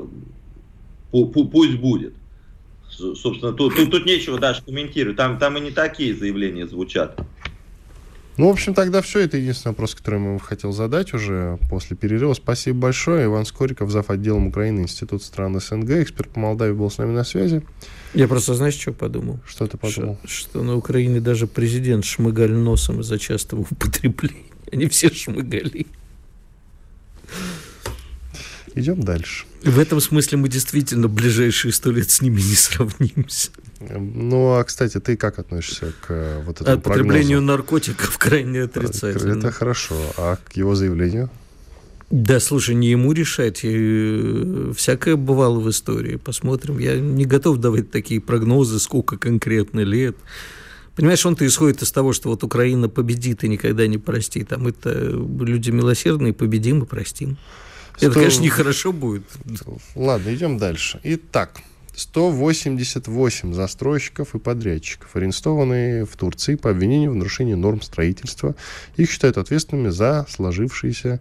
пусть 1.11 1.75
будет. 1.75 2.13
Собственно, 2.89 3.53
тут, 3.53 3.75
тут, 3.75 3.91
тут 3.91 4.05
нечего 4.05 4.39
даже 4.39 4.61
комментировать. 4.63 5.17
Там, 5.17 5.37
там 5.37 5.57
и 5.57 5.61
не 5.61 5.71
такие 5.71 6.15
заявления 6.15 6.67
звучат. 6.67 7.19
Ну, 8.39 8.47
в 8.47 8.51
общем, 8.51 8.73
тогда 8.73 9.01
все. 9.01 9.19
Это 9.19 9.35
единственный 9.35 9.71
вопрос, 9.71 9.95
который 9.95 10.23
я 10.23 10.39
хотел 10.39 10.71
задать 10.71 11.13
уже 11.13 11.59
после 11.69 11.97
перерыва. 11.97 12.33
Спасибо 12.33 12.79
большое. 12.79 13.25
Иван 13.25 13.45
Скориков, 13.45 13.91
зав. 13.91 14.09
отделом 14.09 14.47
Украины, 14.47 14.79
Институт 14.79 15.23
стран 15.23 15.59
СНГ, 15.59 15.89
эксперт 16.03 16.29
по 16.29 16.39
Молдавии, 16.39 16.71
был 16.71 16.89
с 16.89 16.97
нами 16.99 17.11
на 17.11 17.25
связи. 17.25 17.61
Я 18.13 18.29
просто, 18.29 18.53
знаешь, 18.53 18.75
что 18.75 18.93
подумал? 18.93 19.41
Что 19.45 19.67
ты 19.67 19.75
подумал? 19.75 20.17
Что, 20.23 20.29
что 20.29 20.63
на 20.63 20.77
Украине 20.77 21.19
даже 21.19 21.47
президент 21.47 22.05
шмыгаль 22.05 22.53
носом 22.53 23.01
из-за 23.01 23.19
частого 23.19 23.65
употребления. 23.69 24.45
Они 24.71 24.87
все 24.87 25.13
шмыгали. 25.13 25.85
Идем 28.73 29.01
дальше. 29.01 29.47
В 29.65 29.77
этом 29.77 29.99
смысле 29.99 30.37
мы 30.37 30.47
действительно 30.47 31.09
ближайшие 31.09 31.73
сто 31.73 31.91
лет 31.91 32.09
с 32.09 32.21
ними 32.21 32.39
не 32.39 32.55
сравнимся. 32.55 33.49
Ну, 33.79 34.55
а, 34.55 34.63
кстати, 34.63 34.99
ты 34.99 35.15
как 35.15 35.39
относишься 35.39 35.93
к 36.01 36.07
э, 36.09 36.41
вот 36.45 36.61
этому 36.61 36.77
От 36.77 36.83
потреблению 36.83 37.41
наркотиков 37.41 38.17
крайне 38.17 38.63
отрицательно. 38.63 39.39
Это 39.39 39.51
хорошо. 39.51 39.95
А 40.17 40.35
к 40.35 40.53
его 40.57 40.75
заявлению? 40.75 41.29
Да, 42.09 42.39
слушай, 42.39 42.75
не 42.75 42.89
ему 42.89 43.13
решать. 43.13 43.63
И 43.63 43.69
э, 43.71 44.73
всякое 44.75 45.15
бывало 45.15 45.59
в 45.59 45.69
истории. 45.69 46.17
Посмотрим. 46.17 46.79
Я 46.79 46.99
не 46.99 47.25
готов 47.25 47.57
давать 47.57 47.89
такие 47.91 48.19
прогнозы, 48.19 48.79
сколько 48.79 49.17
конкретно 49.17 49.81
лет. 49.81 50.17
Понимаешь, 50.95 51.25
он-то 51.25 51.45
исходит 51.45 51.81
из 51.81 51.91
того, 51.93 52.11
что 52.11 52.29
вот 52.29 52.43
Украина 52.43 52.89
победит 52.89 53.45
и 53.45 53.47
никогда 53.47 53.87
не 53.87 53.97
простит. 53.97 54.51
А 54.51 54.57
мы-то 54.57 54.91
люди 54.91 55.69
милосердные, 55.69 56.33
победим 56.33 56.83
и 56.83 56.85
простим. 56.85 57.37
Это, 58.01 58.13
конечно, 58.13 58.41
нехорошо 58.41 58.91
будет. 58.91 59.23
Ладно, 59.95 60.33
идем 60.33 60.57
дальше. 60.57 60.99
Итак, 61.03 61.61
188 61.95 63.53
застройщиков 63.53 64.35
и 64.35 64.39
подрядчиков, 64.39 65.15
арестованные 65.15 66.05
в 66.05 66.15
Турции 66.15 66.55
по 66.55 66.69
обвинению 66.69 67.11
в 67.11 67.15
нарушении 67.15 67.55
норм 67.55 67.81
строительства. 67.81 68.55
Их 68.97 69.11
считают 69.11 69.37
ответственными 69.37 69.89
за 69.89 70.25
сложившиеся 70.29 71.19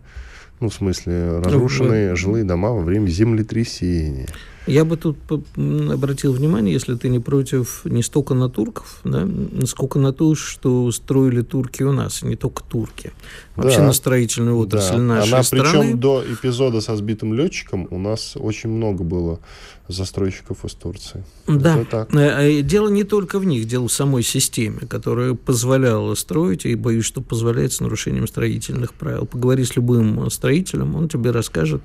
ну, 0.61 0.71
в 0.71 0.75
смысле, 0.75 1.39
разрушенные 1.39 2.11
ну, 2.11 2.17
жилые 2.17 2.45
дома 2.45 2.73
во 2.73 2.83
время 2.83 3.09
землетрясения. 3.09 4.27
Я 4.67 4.85
бы 4.85 4.99
тут 4.99 5.17
обратил 5.57 6.33
внимание, 6.33 6.75
если 6.75 6.95
ты 6.95 7.09
не 7.09 7.21
против 7.21 7.83
не 7.85 8.03
столько 8.03 8.35
на 8.35 8.51
турков, 8.51 9.01
да, 9.03 9.27
сколько 9.65 9.99
на 9.99 10.13
то, 10.13 10.35
что 10.35 10.91
строили 10.93 11.41
турки 11.41 11.83
у 11.85 11.93
нас, 11.93 12.23
не 12.23 12.37
только 12.37 12.63
турки. 12.65 13.13
Вообще 13.57 13.79
да. 13.79 13.87
на 13.87 13.93
строительную 13.95 14.59
отрасль 14.59 14.97
да. 14.97 15.03
нашей 15.03 15.33
Она, 15.33 15.43
страны. 15.43 15.65
Причем 15.65 15.99
до 16.01 16.23
эпизода 16.23 16.83
со 16.83 16.97
сбитым 16.97 17.33
летчиком 17.33 17.89
у 17.91 17.99
нас 17.99 18.37
очень 18.37 18.69
много 18.69 19.05
было 19.05 19.41
застройщиков 19.89 20.65
из 20.65 20.75
Турции. 20.75 21.25
Да. 21.47 21.85
Так. 21.91 22.15
Э, 22.15 22.59
э, 22.59 22.63
дело 22.63 22.89
не 22.89 23.05
только 23.05 23.39
в 23.39 23.45
них, 23.45 23.67
дело 23.67 23.89
в 23.89 23.93
самой 23.93 24.23
системе, 24.23 24.81
которая 24.89 25.35
позволяла 25.35 26.15
строить, 26.15 26.67
и 26.67 26.75
боюсь, 26.75 27.05
что 27.05 27.21
позволяет 27.21 27.73
с 27.73 27.81
нарушением 27.81 28.29
строительных 28.29 28.95
правил. 28.95 29.27
Поговори 29.27 29.65
с 29.65 29.77
любым 29.77 30.31
строителем, 30.31 30.95
он 30.95 31.09
тебе 31.09 31.31
расскажет, 31.31 31.83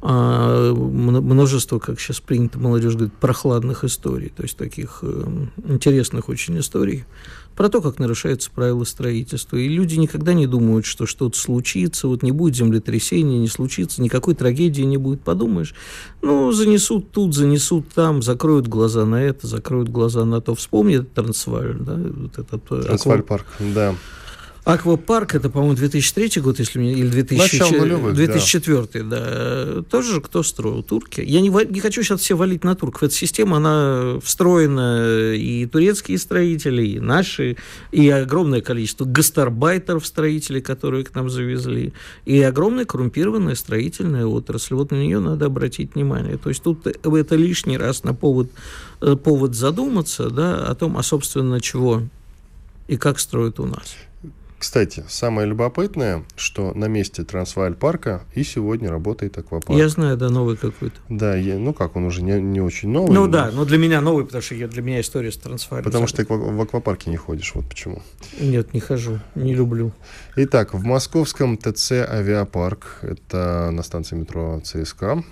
а, 0.00 0.72
множество, 0.74 1.80
как 1.80 1.98
сейчас 1.98 2.20
принято 2.20 2.58
молодежь 2.58 2.94
говорит, 2.94 3.14
прохладных 3.14 3.82
историй, 3.82 4.28
то 4.28 4.44
есть 4.44 4.56
таких 4.56 5.00
э, 5.02 5.46
интересных 5.66 6.28
очень 6.28 6.58
историй 6.60 7.04
про 7.58 7.68
то, 7.68 7.82
как 7.82 7.98
нарушаются 7.98 8.52
правила 8.52 8.84
строительства. 8.84 9.56
И 9.56 9.66
люди 9.66 9.96
никогда 9.96 10.32
не 10.32 10.46
думают, 10.46 10.86
что 10.86 11.06
что-то 11.06 11.36
случится, 11.36 12.06
вот 12.06 12.22
не 12.22 12.30
будет 12.30 12.54
землетрясения, 12.54 13.36
не 13.36 13.48
случится, 13.48 14.00
никакой 14.00 14.36
трагедии 14.36 14.82
не 14.82 14.96
будет. 14.96 15.22
Подумаешь, 15.22 15.74
ну, 16.22 16.52
занесут 16.52 17.10
тут, 17.10 17.34
занесут 17.34 17.88
там, 17.88 18.22
закроют 18.22 18.68
глаза 18.68 19.04
на 19.04 19.20
это, 19.20 19.48
закроют 19.48 19.88
глаза 19.88 20.24
на 20.24 20.40
то. 20.40 20.54
Вспомни 20.54 20.98
Трансваль, 20.98 21.74
да? 21.80 21.96
Вот 21.96 22.38
этот, 22.38 22.62
э, 22.70 22.82
Трансваль 22.84 23.22
парк, 23.22 23.46
да. 23.58 23.96
Аквапарк, 24.68 25.34
это, 25.34 25.48
по-моему, 25.48 25.76
2003 25.76 26.42
год, 26.42 26.58
если 26.58 26.78
мне, 26.78 26.92
или 26.92 27.08
2000, 27.08 27.74
нулевых, 27.74 28.14
2004, 28.14 29.02
да. 29.04 29.16
да. 29.74 29.82
Тоже 29.82 30.20
кто 30.20 30.42
строил? 30.42 30.82
Турки. 30.82 31.22
Я 31.22 31.40
не, 31.40 31.48
не 31.48 31.80
хочу 31.80 32.02
сейчас 32.02 32.20
все 32.20 32.36
валить 32.36 32.64
на 32.64 32.74
турков. 32.74 33.04
Эта 33.04 33.14
система, 33.14 33.56
она 33.56 34.20
встроена 34.22 35.32
и 35.32 35.64
турецкие 35.64 36.18
строители, 36.18 36.86
и 36.86 37.00
наши, 37.00 37.56
и 37.92 38.10
огромное 38.10 38.60
количество 38.60 39.06
гастарбайтеров 39.06 40.06
строителей, 40.06 40.60
которые 40.60 41.02
к 41.02 41.14
нам 41.14 41.30
завезли, 41.30 41.94
и 42.26 42.38
огромная 42.42 42.84
коррумпированная 42.84 43.54
строительная 43.54 44.26
отрасль. 44.26 44.74
Вот 44.74 44.90
на 44.90 44.96
нее 44.96 45.18
надо 45.20 45.46
обратить 45.46 45.94
внимание. 45.94 46.36
То 46.36 46.50
есть 46.50 46.62
тут 46.62 46.86
это 46.86 47.36
лишний 47.36 47.78
раз 47.78 48.04
на 48.04 48.12
повод, 48.12 48.50
э, 49.00 49.16
повод 49.16 49.54
задуматься 49.54 50.28
да, 50.28 50.66
о 50.66 50.74
том, 50.74 50.98
а, 50.98 51.02
собственно, 51.02 51.58
чего 51.58 52.02
и 52.86 52.98
как 52.98 53.18
строят 53.18 53.60
у 53.60 53.64
нас. 53.64 53.96
Кстати, 54.58 55.04
самое 55.08 55.46
любопытное, 55.46 56.24
что 56.34 56.72
на 56.74 56.86
месте 56.86 57.22
Трансвааль 57.22 57.74
парка 57.74 58.22
и 58.34 58.42
сегодня 58.42 58.90
работает 58.90 59.38
аквапарк. 59.38 59.78
Я 59.78 59.88
знаю, 59.88 60.16
да, 60.16 60.30
новый 60.30 60.56
какой-то. 60.56 60.96
Да, 61.08 61.36
я, 61.36 61.58
ну 61.58 61.72
как, 61.72 61.94
он 61.94 62.04
уже 62.04 62.22
не, 62.22 62.40
не 62.40 62.60
очень 62.60 62.88
новый. 62.88 63.12
Ну 63.12 63.26
но... 63.26 63.32
да, 63.32 63.50
но 63.52 63.64
для 63.64 63.78
меня 63.78 64.00
новый, 64.00 64.24
потому 64.24 64.42
что 64.42 64.56
я, 64.56 64.66
для 64.66 64.82
меня 64.82 65.00
история 65.00 65.30
с 65.30 65.36
Трансваалем. 65.36 65.84
Потому 65.84 66.08
что 66.08 66.24
ты 66.24 66.34
в 66.34 66.60
аквапарке 66.60 67.10
не 67.10 67.16
ходишь, 67.16 67.54
вот 67.54 67.68
почему. 67.68 68.02
Нет, 68.40 68.74
не 68.74 68.80
хожу, 68.80 69.20
не 69.36 69.54
люблю. 69.54 69.92
Итак, 70.34 70.74
в 70.74 70.84
московском 70.84 71.56
ТЦ 71.56 71.92
«Авиапарк», 71.92 72.98
это 73.02 73.70
на 73.72 73.82
станции 73.84 74.16
метро 74.16 74.60
ЦСКА, 74.64 75.22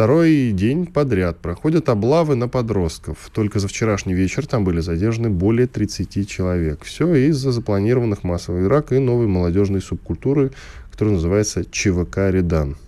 Второй 0.00 0.52
день 0.52 0.86
подряд 0.86 1.40
проходят 1.40 1.90
облавы 1.90 2.34
на 2.34 2.48
подростков. 2.48 3.28
Только 3.34 3.58
за 3.58 3.68
вчерашний 3.68 4.14
вечер 4.14 4.46
там 4.46 4.64
были 4.64 4.80
задержаны 4.80 5.28
более 5.28 5.66
30 5.66 6.26
человек. 6.26 6.84
Все 6.84 7.14
из-за 7.28 7.52
запланированных 7.52 8.24
массовых 8.24 8.64
драк 8.64 8.92
и 8.92 8.98
новой 8.98 9.26
молодежной 9.26 9.82
субкультуры, 9.82 10.52
которая 10.90 11.16
называется 11.16 11.66
ЧВК 11.70 12.30
«Редан». 12.30 12.78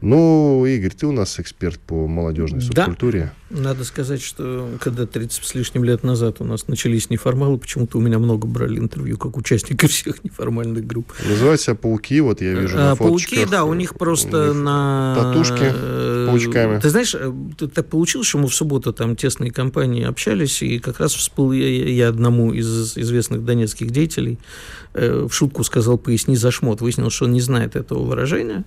Ну, 0.00 0.64
Игорь, 0.66 0.92
ты 0.92 1.06
у 1.06 1.12
нас 1.12 1.38
эксперт 1.38 1.78
по 1.78 2.06
молодежной 2.06 2.62
субкультуре. 2.62 3.32
Надо 3.50 3.84
сказать, 3.84 4.22
что 4.22 4.68
когда 4.80 5.06
30 5.06 5.44
с 5.44 5.54
лишним 5.54 5.82
лет 5.82 6.04
назад 6.04 6.36
у 6.38 6.44
нас 6.44 6.68
начались 6.68 7.10
неформалы, 7.10 7.58
почему-то 7.58 7.98
у 7.98 8.00
меня 8.00 8.18
много 8.20 8.46
брали 8.46 8.78
интервью 8.78 9.18
как 9.18 9.36
участники 9.36 9.86
всех 9.88 10.22
неформальных 10.22 10.86
групп. 10.86 11.12
Называют 11.28 11.60
себя 11.60 11.74
пауки, 11.74 12.20
вот 12.20 12.40
я 12.40 12.52
вижу 12.52 12.76
на 12.76 12.92
а, 12.92 12.96
Пауки, 12.96 13.44
да, 13.50 13.64
у 13.64 13.74
них 13.74 13.96
просто 13.96 14.52
них 14.52 14.62
на... 14.62 15.16
Татушки 15.18 15.64
э, 15.64 16.26
паучками. 16.28 16.80
Ты 16.80 16.90
знаешь, 16.90 17.14
э, 17.18 17.32
так 17.74 17.88
получилось, 17.88 18.28
что 18.28 18.38
мы 18.38 18.46
в 18.46 18.54
субботу 18.54 18.92
там 18.92 19.16
тесные 19.16 19.50
компании 19.50 20.04
общались, 20.04 20.62
и 20.62 20.78
как 20.78 21.00
раз 21.00 21.12
всплыл 21.14 21.52
я, 21.52 21.68
я 21.68 22.08
одному 22.08 22.52
из 22.52 22.96
известных 22.96 23.44
донецких 23.44 23.90
деятелей 23.90 24.38
э, 24.94 25.26
в 25.28 25.32
шутку 25.32 25.64
сказал 25.64 25.98
«поясни 25.98 26.36
за 26.36 26.52
шмот». 26.52 26.80
Выяснилось, 26.80 27.14
что 27.14 27.24
он 27.24 27.32
не 27.32 27.40
знает 27.40 27.74
этого 27.74 28.04
выражения. 28.04 28.64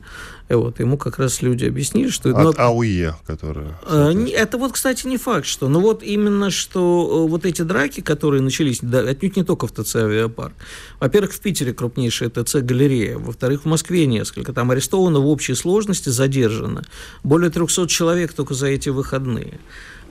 Вот, 0.49 0.79
ему 0.79 0.97
как 0.97 1.19
раз 1.19 1.22
люди 1.41 1.65
объяснили, 1.65 2.09
что... 2.09 2.30
От 2.30 2.57
ну, 2.57 2.63
АУЕ, 2.63 3.15
которая... 3.26 3.78
Это 3.88 4.57
вот 4.57 4.74
кстати, 4.74 5.07
не 5.07 5.17
факт, 5.17 5.45
что. 5.45 5.69
Но 5.69 5.80
вот 5.80 6.03
именно, 6.03 6.49
что 6.49 7.26
э, 7.26 7.30
вот 7.30 7.45
эти 7.45 7.61
драки, 7.61 8.01
которые 8.01 8.41
начались, 8.41 8.80
да, 8.82 8.99
отнюдь 8.99 9.36
не 9.36 9.43
только 9.43 9.67
в 9.67 9.71
ТЦ 9.71 9.97
«Авиапарк». 9.97 10.53
Во-первых, 10.99 11.34
в 11.34 11.39
Питере 11.39 11.74
крупнейшая 11.74 12.30
ТЦ-галерея. 12.30 13.17
Во-вторых, 13.17 13.61
в 13.63 13.67
Москве 13.67 14.05
несколько. 14.05 14.53
Там 14.53 14.71
арестовано 14.71 15.19
в 15.19 15.28
общей 15.28 15.53
сложности, 15.53 16.09
задержано. 16.09 16.84
Более 17.24 17.49
300 17.49 17.88
человек 17.88 18.34
только 18.34 18.53
за 18.53 18.67
эти 18.67 18.89
выходные. 18.89 19.59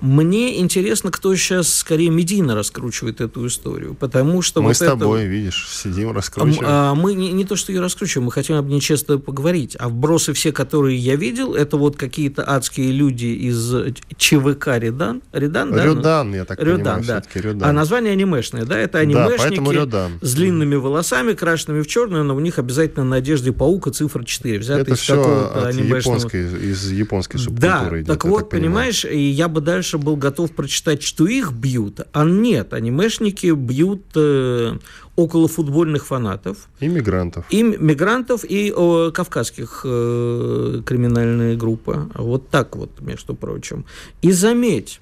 Мне 0.02 0.58
интересно, 0.58 1.12
кто 1.12 1.34
сейчас 1.36 1.72
скорее 1.72 2.10
медийно 2.10 2.56
раскручивает 2.56 3.20
эту 3.20 3.46
историю, 3.46 3.94
потому 3.94 4.42
что... 4.42 4.60
Мы 4.60 4.68
вот 4.68 4.76
с 4.76 4.80
тобой, 4.80 5.20
это... 5.20 5.28
видишь, 5.28 5.68
сидим, 5.70 6.10
раскручиваем. 6.10 6.64
А, 6.66 6.94
мы 6.96 7.14
не, 7.14 7.30
не 7.30 7.44
то, 7.44 7.54
что 7.54 7.70
ее 7.70 7.80
раскручиваем, 7.80 8.26
мы 8.26 8.32
хотим 8.32 8.56
об 8.56 8.66
ней 8.66 8.80
честно 8.80 9.18
поговорить. 9.18 9.76
А 9.78 9.88
вбросы 9.88 10.32
все, 10.32 10.50
которые 10.50 10.98
я 10.98 11.14
видел, 11.14 11.54
это 11.54 11.76
вот 11.76 11.96
какие-то 11.96 12.42
адские 12.44 12.90
люди 12.90 13.26
из 13.26 13.72
ЧВК 14.16 14.78
Редан. 14.78 15.22
Редан, 15.32 15.70
да? 15.70 15.84
Редан, 15.84 16.34
я 16.34 16.44
так 16.46 16.58
Редан, 16.58 16.98
понимаю, 16.98 17.04
да. 17.06 17.22
Редан. 17.40 17.68
А 17.68 17.72
название 17.72 18.12
анимешное, 18.12 18.64
да? 18.64 18.76
Это 18.76 18.98
анимешники 18.98 19.86
да, 19.86 20.10
с 20.20 20.34
длинными 20.34 20.74
волосами, 20.74 21.34
крашенными 21.34 21.82
в 21.82 21.86
черную, 21.86 22.24
но 22.24 22.34
у 22.34 22.40
них 22.40 22.58
обязательно 22.58 23.04
на 23.04 23.16
одежде 23.16 23.52
паука 23.52 23.92
цифра 23.92 24.24
4, 24.24 24.58
взята 24.58 24.80
это 24.80 24.94
из 24.94 25.06
какого-то 25.06 25.68
анимешного... 25.68 26.16
Японской, 26.16 26.70
из 26.70 26.90
японской 26.90 27.38
субкультуры 27.38 27.90
да, 27.90 27.98
идет, 27.98 28.06
так 28.08 28.24
вот, 28.24 28.50
понимаешь, 28.50 29.04
и 29.04 29.20
я 29.30 29.46
бы 29.46 29.60
дальше 29.60 29.91
дальше 29.92 29.98
был 29.98 30.16
готов 30.16 30.52
прочитать, 30.52 31.02
что 31.02 31.26
их 31.26 31.52
бьют, 31.52 32.00
а 32.12 32.24
нет, 32.24 32.72
анимешники 32.72 33.52
бьют 33.54 34.02
э, 34.14 34.78
около 35.16 35.48
футбольных 35.48 36.06
фанатов. 36.06 36.68
И 36.80 36.88
мигрантов. 36.88 37.44
И 37.50 37.62
мигрантов, 37.62 38.44
и 38.44 38.72
о, 38.72 39.10
кавказских 39.10 39.82
э, 39.84 40.82
криминальные 40.84 41.56
группы. 41.56 42.08
Вот 42.14 42.48
так 42.48 42.76
вот, 42.76 43.00
между 43.00 43.34
прочим. 43.34 43.84
И 44.22 44.32
заметь, 44.32 45.00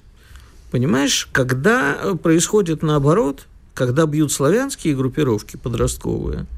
понимаешь, 0.71 1.27
когда 1.31 2.15
происходит 2.21 2.83
наоборот, 2.83 3.47
когда 3.73 4.05
бьют 4.05 4.31
славянские 4.31 4.95
группировки 4.95 5.57
подростковые– 5.57 6.45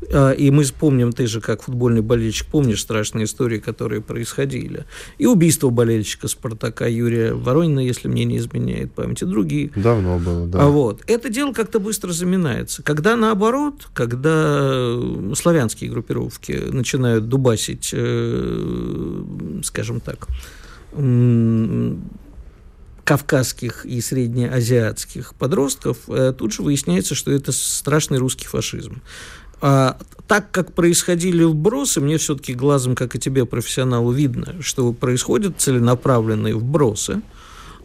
и 0.00 0.50
мы 0.50 0.64
помним, 0.78 1.12
ты 1.12 1.26
же 1.26 1.40
как 1.40 1.62
футбольный 1.62 2.02
болельщик, 2.02 2.46
помнишь 2.46 2.80
страшные 2.80 3.24
истории, 3.24 3.58
которые 3.58 4.00
происходили. 4.00 4.84
И 5.18 5.26
убийство 5.26 5.70
болельщика 5.70 6.28
«Спартака» 6.28 6.86
Юрия 6.86 7.34
Воронина, 7.34 7.80
если 7.80 8.08
мне 8.08 8.24
не 8.24 8.38
изменяет 8.38 8.92
память, 8.92 9.22
и 9.22 9.24
другие. 9.24 9.70
Давно 9.74 10.18
было, 10.18 10.46
да. 10.46 10.62
А 10.62 10.66
вот. 10.68 11.02
Это 11.06 11.28
дело 11.28 11.52
как-то 11.52 11.80
быстро 11.80 12.12
заминается. 12.12 12.82
Когда 12.82 13.16
наоборот, 13.16 13.88
когда 13.92 14.98
славянские 15.34 15.90
группировки 15.90 16.52
начинают 16.52 17.28
дубасить, 17.28 17.90
э, 17.92 19.24
скажем 19.62 20.00
так, 20.00 20.28
кавказских 23.04 23.86
и 23.86 24.00
среднеазиатских 24.02 25.34
подростков, 25.34 25.96
э, 26.08 26.34
тут 26.36 26.52
же 26.52 26.62
выясняется, 26.62 27.14
что 27.14 27.30
это 27.32 27.52
страшный 27.52 28.18
русский 28.18 28.46
фашизм. 28.46 29.00
А, 29.60 29.96
так 30.26 30.50
как 30.50 30.72
происходили 30.72 31.44
вбросы, 31.44 32.00
мне 32.00 32.18
все-таки 32.18 32.54
глазом, 32.54 32.94
как 32.94 33.14
и 33.14 33.18
тебе, 33.18 33.46
профессионалу, 33.46 34.12
видно, 34.12 34.56
что 34.60 34.92
происходят 34.92 35.60
целенаправленные 35.60 36.54
вбросы– 36.54 37.20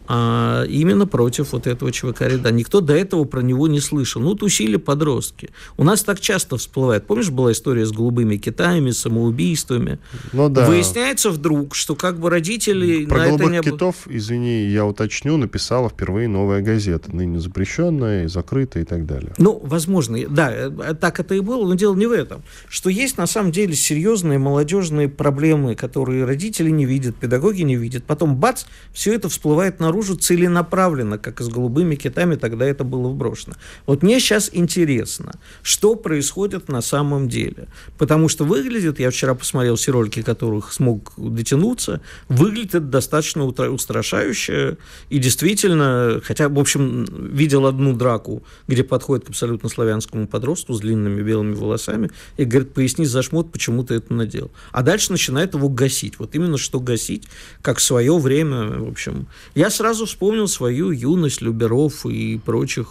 а 0.06 0.64
именно 0.68 1.06
против 1.06 1.52
вот 1.52 1.66
этого 1.66 1.90
ЧВК 1.90 2.22
ряда. 2.22 2.50
Никто 2.50 2.80
до 2.80 2.94
этого 2.94 3.24
про 3.24 3.40
него 3.40 3.68
не 3.68 3.80
слышал. 3.80 4.20
Ну, 4.20 4.34
тусили 4.34 4.76
подростки. 4.76 5.50
У 5.76 5.84
нас 5.84 6.02
так 6.02 6.20
часто 6.20 6.56
всплывает. 6.56 7.06
Помнишь, 7.06 7.30
была 7.30 7.52
история 7.52 7.86
с 7.86 7.92
голубыми 7.92 8.36
китаями, 8.36 8.90
самоубийствами? 8.90 9.98
Ну, 10.32 10.48
да. 10.48 10.66
Выясняется 10.66 11.30
вдруг, 11.30 11.74
что 11.74 11.94
как 11.94 12.18
бы 12.18 12.28
родители 12.28 13.06
про 13.06 13.18
на 13.18 13.26
голубых 13.28 13.46
это 13.46 13.66
не... 13.66 13.72
китов, 13.72 13.96
извини, 14.06 14.66
я 14.66 14.84
уточню, 14.84 15.36
написала 15.36 15.88
впервые 15.88 16.28
новая 16.28 16.60
газета, 16.60 17.14
ныне 17.14 17.40
запрещенная, 17.40 18.28
закрытая 18.28 18.82
и 18.82 18.86
так 18.86 19.06
далее. 19.06 19.32
Ну, 19.38 19.60
возможно, 19.64 20.18
да, 20.28 20.52
э, 20.52 20.94
так 21.00 21.20
это 21.20 21.34
и 21.34 21.40
было, 21.40 21.66
но 21.66 21.74
дело 21.74 21.94
не 21.94 22.06
в 22.06 22.12
этом. 22.12 22.42
Что 22.68 22.90
есть 22.90 23.16
на 23.16 23.26
самом 23.26 23.52
деле 23.52 23.74
серьезные 23.74 24.38
молодежные 24.38 25.08
проблемы, 25.08 25.74
которые 25.74 26.24
родители 26.24 26.68
не 26.68 26.84
видят, 26.84 27.16
педагоги 27.16 27.62
не 27.62 27.76
видят. 27.76 28.04
Потом, 28.04 28.36
бац, 28.36 28.64
все 28.92 29.14
это 29.14 29.28
всплывает 29.28 29.80
на 29.80 29.93
наружу 29.94 30.16
целенаправленно, 30.16 31.18
как 31.18 31.40
и 31.40 31.44
с 31.44 31.48
голубыми 31.48 31.94
китами 31.94 32.34
тогда 32.34 32.64
это 32.64 32.82
было 32.82 33.08
вброшено. 33.08 33.54
Вот 33.86 34.02
мне 34.02 34.18
сейчас 34.18 34.50
интересно, 34.52 35.32
что 35.62 35.94
происходит 35.94 36.68
на 36.68 36.82
самом 36.82 37.28
деле. 37.28 37.68
Потому 37.96 38.28
что 38.28 38.44
выглядит, 38.44 38.98
я 38.98 39.10
вчера 39.10 39.34
посмотрел 39.34 39.76
все 39.76 39.92
ролики, 39.92 40.22
которых 40.22 40.72
смог 40.72 41.12
дотянуться, 41.16 42.00
выглядит 42.28 42.90
достаточно 42.90 43.44
устрашающе. 43.44 44.78
И 45.10 45.18
действительно, 45.18 46.20
хотя, 46.24 46.48
в 46.48 46.58
общем, 46.58 47.04
видел 47.32 47.66
одну 47.66 47.92
драку, 47.94 48.42
где 48.66 48.82
подходит 48.82 49.26
к 49.26 49.28
абсолютно 49.30 49.68
славянскому 49.68 50.26
подростку 50.26 50.74
с 50.74 50.80
длинными 50.80 51.22
белыми 51.22 51.54
волосами 51.54 52.10
и 52.36 52.44
говорит, 52.44 52.74
поясни 52.74 53.06
за 53.06 53.22
шмот, 53.22 53.52
почему 53.52 53.84
ты 53.84 53.94
это 53.94 54.12
надел. 54.12 54.50
А 54.72 54.82
дальше 54.82 55.12
начинает 55.12 55.54
его 55.54 55.68
гасить. 55.68 56.18
Вот 56.18 56.34
именно 56.34 56.58
что 56.58 56.80
гасить, 56.80 57.28
как 57.62 57.78
в 57.78 57.82
свое 57.82 58.18
время, 58.18 58.80
в 58.80 58.88
общем. 58.88 59.28
Я 59.54 59.70
сразу 59.70 59.83
сразу 59.84 60.06
вспомнил 60.06 60.48
свою 60.48 60.92
юность, 60.92 61.42
Люберов 61.42 62.06
и 62.06 62.38
прочих 62.38 62.86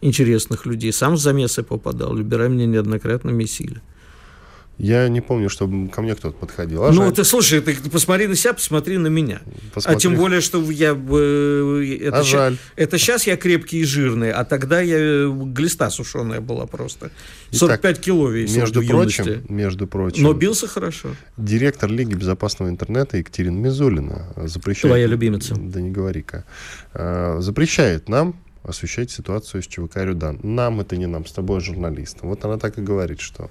интересных 0.00 0.64
людей. 0.64 0.90
Сам 0.90 1.14
в 1.14 1.18
замесы 1.18 1.62
попадал. 1.62 2.14
Любера 2.14 2.48
меня 2.48 2.64
неоднократно 2.64 3.28
месили. 3.28 3.82
Я 4.78 5.08
не 5.08 5.20
помню, 5.20 5.48
чтобы 5.48 5.88
ко 5.88 6.02
мне 6.02 6.14
кто-то 6.14 6.36
подходил. 6.36 6.84
А 6.84 6.90
ну, 6.90 7.04
жаль. 7.04 7.12
ты 7.12 7.24
слушай, 7.24 7.60
ты 7.60 7.76
посмотри 7.90 8.26
на 8.26 8.34
себя, 8.34 8.54
посмотри 8.54 8.98
на 8.98 9.06
меня. 9.06 9.40
Посмотри. 9.72 9.96
А 9.96 10.00
тем 10.00 10.16
более, 10.16 10.40
что 10.40 10.68
я... 10.70 10.90
Э, 10.90 11.98
это, 12.00 12.18
а 12.18 12.22
жаль. 12.22 12.56
это 12.74 12.98
сейчас 12.98 13.26
я 13.26 13.36
крепкий 13.36 13.78
и 13.78 13.84
жирный, 13.84 14.32
а 14.32 14.44
тогда 14.44 14.80
я 14.80 14.96
э, 14.98 15.30
глиста 15.32 15.90
сушеная 15.90 16.40
была 16.40 16.66
просто. 16.66 17.12
45 17.52 17.80
Итак, 17.80 18.04
кило 18.04 18.28
весил 18.28 18.62
между 18.62 18.82
прочим, 18.82 19.44
между 19.48 19.86
прочим. 19.86 20.24
Но 20.24 20.32
бился 20.32 20.66
хорошо. 20.66 21.10
Директор 21.36 21.88
Лиги 21.88 22.14
безопасного 22.14 22.68
интернета 22.68 23.16
Екатерина 23.18 23.56
Мизулина 23.56 24.32
запрещает... 24.36 24.90
Твоя 24.90 25.06
любимица. 25.06 25.54
Да 25.56 25.80
не 25.80 25.90
говори-ка. 25.90 26.44
А, 26.94 27.40
запрещает 27.40 28.08
нам 28.08 28.34
освещать 28.64 29.10
ситуацию 29.10 29.62
с 29.62 29.66
ЧВК 29.66 29.98
«Рюдан». 29.98 30.40
Нам 30.42 30.80
это 30.80 30.96
не 30.96 31.06
нам, 31.06 31.26
с 31.26 31.32
тобой 31.32 31.60
журналистам. 31.60 32.30
Вот 32.30 32.44
она 32.44 32.58
так 32.58 32.78
и 32.78 32.80
говорит, 32.80 33.20
что 33.20 33.44
а, 33.44 33.50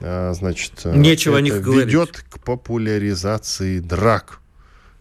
значит, 0.00 0.72
э, 0.84 0.96
Нечего 0.96 1.36
это 1.36 1.44
ведет 1.46 1.64
говорить. 1.64 2.16
к 2.28 2.38
популяризации 2.40 3.80
драк. 3.80 4.40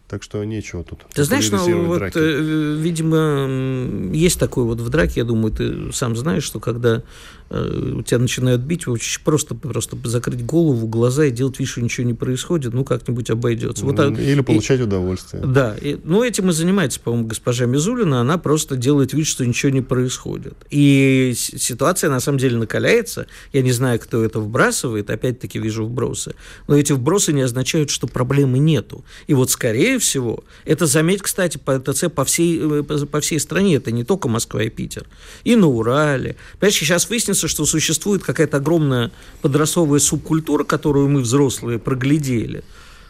Так 0.07 0.23
что 0.23 0.41
нечего 0.45 0.85
тут. 0.85 1.05
Ты 1.13 1.25
знаешь, 1.25 1.51
ну, 1.51 1.85
вот, 1.85 1.97
драки. 1.97 2.17
Э, 2.17 2.75
видимо, 2.79 4.15
есть 4.15 4.39
такой 4.39 4.63
вот 4.63 4.79
в 4.79 4.89
драке, 4.89 5.13
я 5.17 5.23
думаю, 5.25 5.51
ты 5.51 5.91
сам 5.91 6.15
знаешь, 6.15 6.43
что 6.43 6.61
когда 6.61 7.03
у 7.49 8.01
тебя 8.01 8.19
начинают 8.19 8.61
бить, 8.61 8.87
очень 8.87 9.23
просто, 9.23 9.55
просто 9.55 9.97
закрыть 10.03 10.45
голову, 10.45 10.87
глаза 10.87 11.25
и 11.25 11.31
делать 11.31 11.59
вид, 11.59 11.67
что 11.67 11.81
ничего 11.81 12.05
не 12.05 12.13
происходит, 12.13 12.73
ну, 12.73 12.83
как-нибудь 12.83 13.29
обойдется. 13.29 13.85
Вот, 13.85 13.99
Или 13.99 14.41
получать 14.41 14.79
и, 14.79 14.83
удовольствие. 14.83 15.43
Да, 15.45 15.75
и, 15.79 15.97
ну, 16.03 16.23
этим 16.23 16.49
и 16.49 16.53
занимается, 16.53 16.99
по-моему, 16.99 17.27
госпожа 17.27 17.65
Мизулина, 17.65 18.21
она 18.21 18.37
просто 18.37 18.75
делает 18.75 19.13
вид, 19.13 19.27
что 19.27 19.45
ничего 19.45 19.71
не 19.71 19.81
происходит. 19.81 20.55
И 20.69 21.33
ситуация, 21.35 22.09
на 22.09 22.19
самом 22.19 22.39
деле, 22.39 22.57
накаляется, 22.57 23.27
я 23.53 23.61
не 23.61 23.71
знаю, 23.71 23.99
кто 23.99 24.23
это 24.23 24.39
вбрасывает, 24.39 25.09
опять-таки 25.09 25.59
вижу 25.59 25.85
вбросы, 25.85 26.35
но 26.67 26.77
эти 26.77 26.91
вбросы 26.91 27.33
не 27.33 27.41
означают, 27.41 27.89
что 27.89 28.07
проблемы 28.07 28.59
нету. 28.59 29.05
И 29.27 29.33
вот, 29.33 29.51
скорее 29.51 29.99
всего, 29.99 30.43
это, 30.65 30.85
заметь, 30.85 31.21
кстати, 31.21 31.57
по 31.57 31.79
ТЦ 31.79 32.05
по 32.13 32.25
всей, 32.25 32.59
э, 32.61 32.83
по 32.83 33.21
всей 33.21 33.39
стране, 33.39 33.75
это 33.75 33.91
не 33.91 34.03
только 34.03 34.27
Москва 34.27 34.63
и 34.63 34.69
Питер, 34.69 35.05
и 35.43 35.55
на 35.55 35.67
Урале. 35.67 36.35
Понимаешь, 36.59 36.77
сейчас 36.77 37.09
выяснится, 37.09 37.36
выяснится, 37.37 37.47
что 37.47 37.65
существует 37.65 38.23
какая-то 38.23 38.57
огромная 38.57 39.11
подростковая 39.41 39.99
субкультура, 39.99 40.63
которую 40.63 41.09
мы, 41.09 41.21
взрослые, 41.21 41.79
проглядели, 41.79 42.63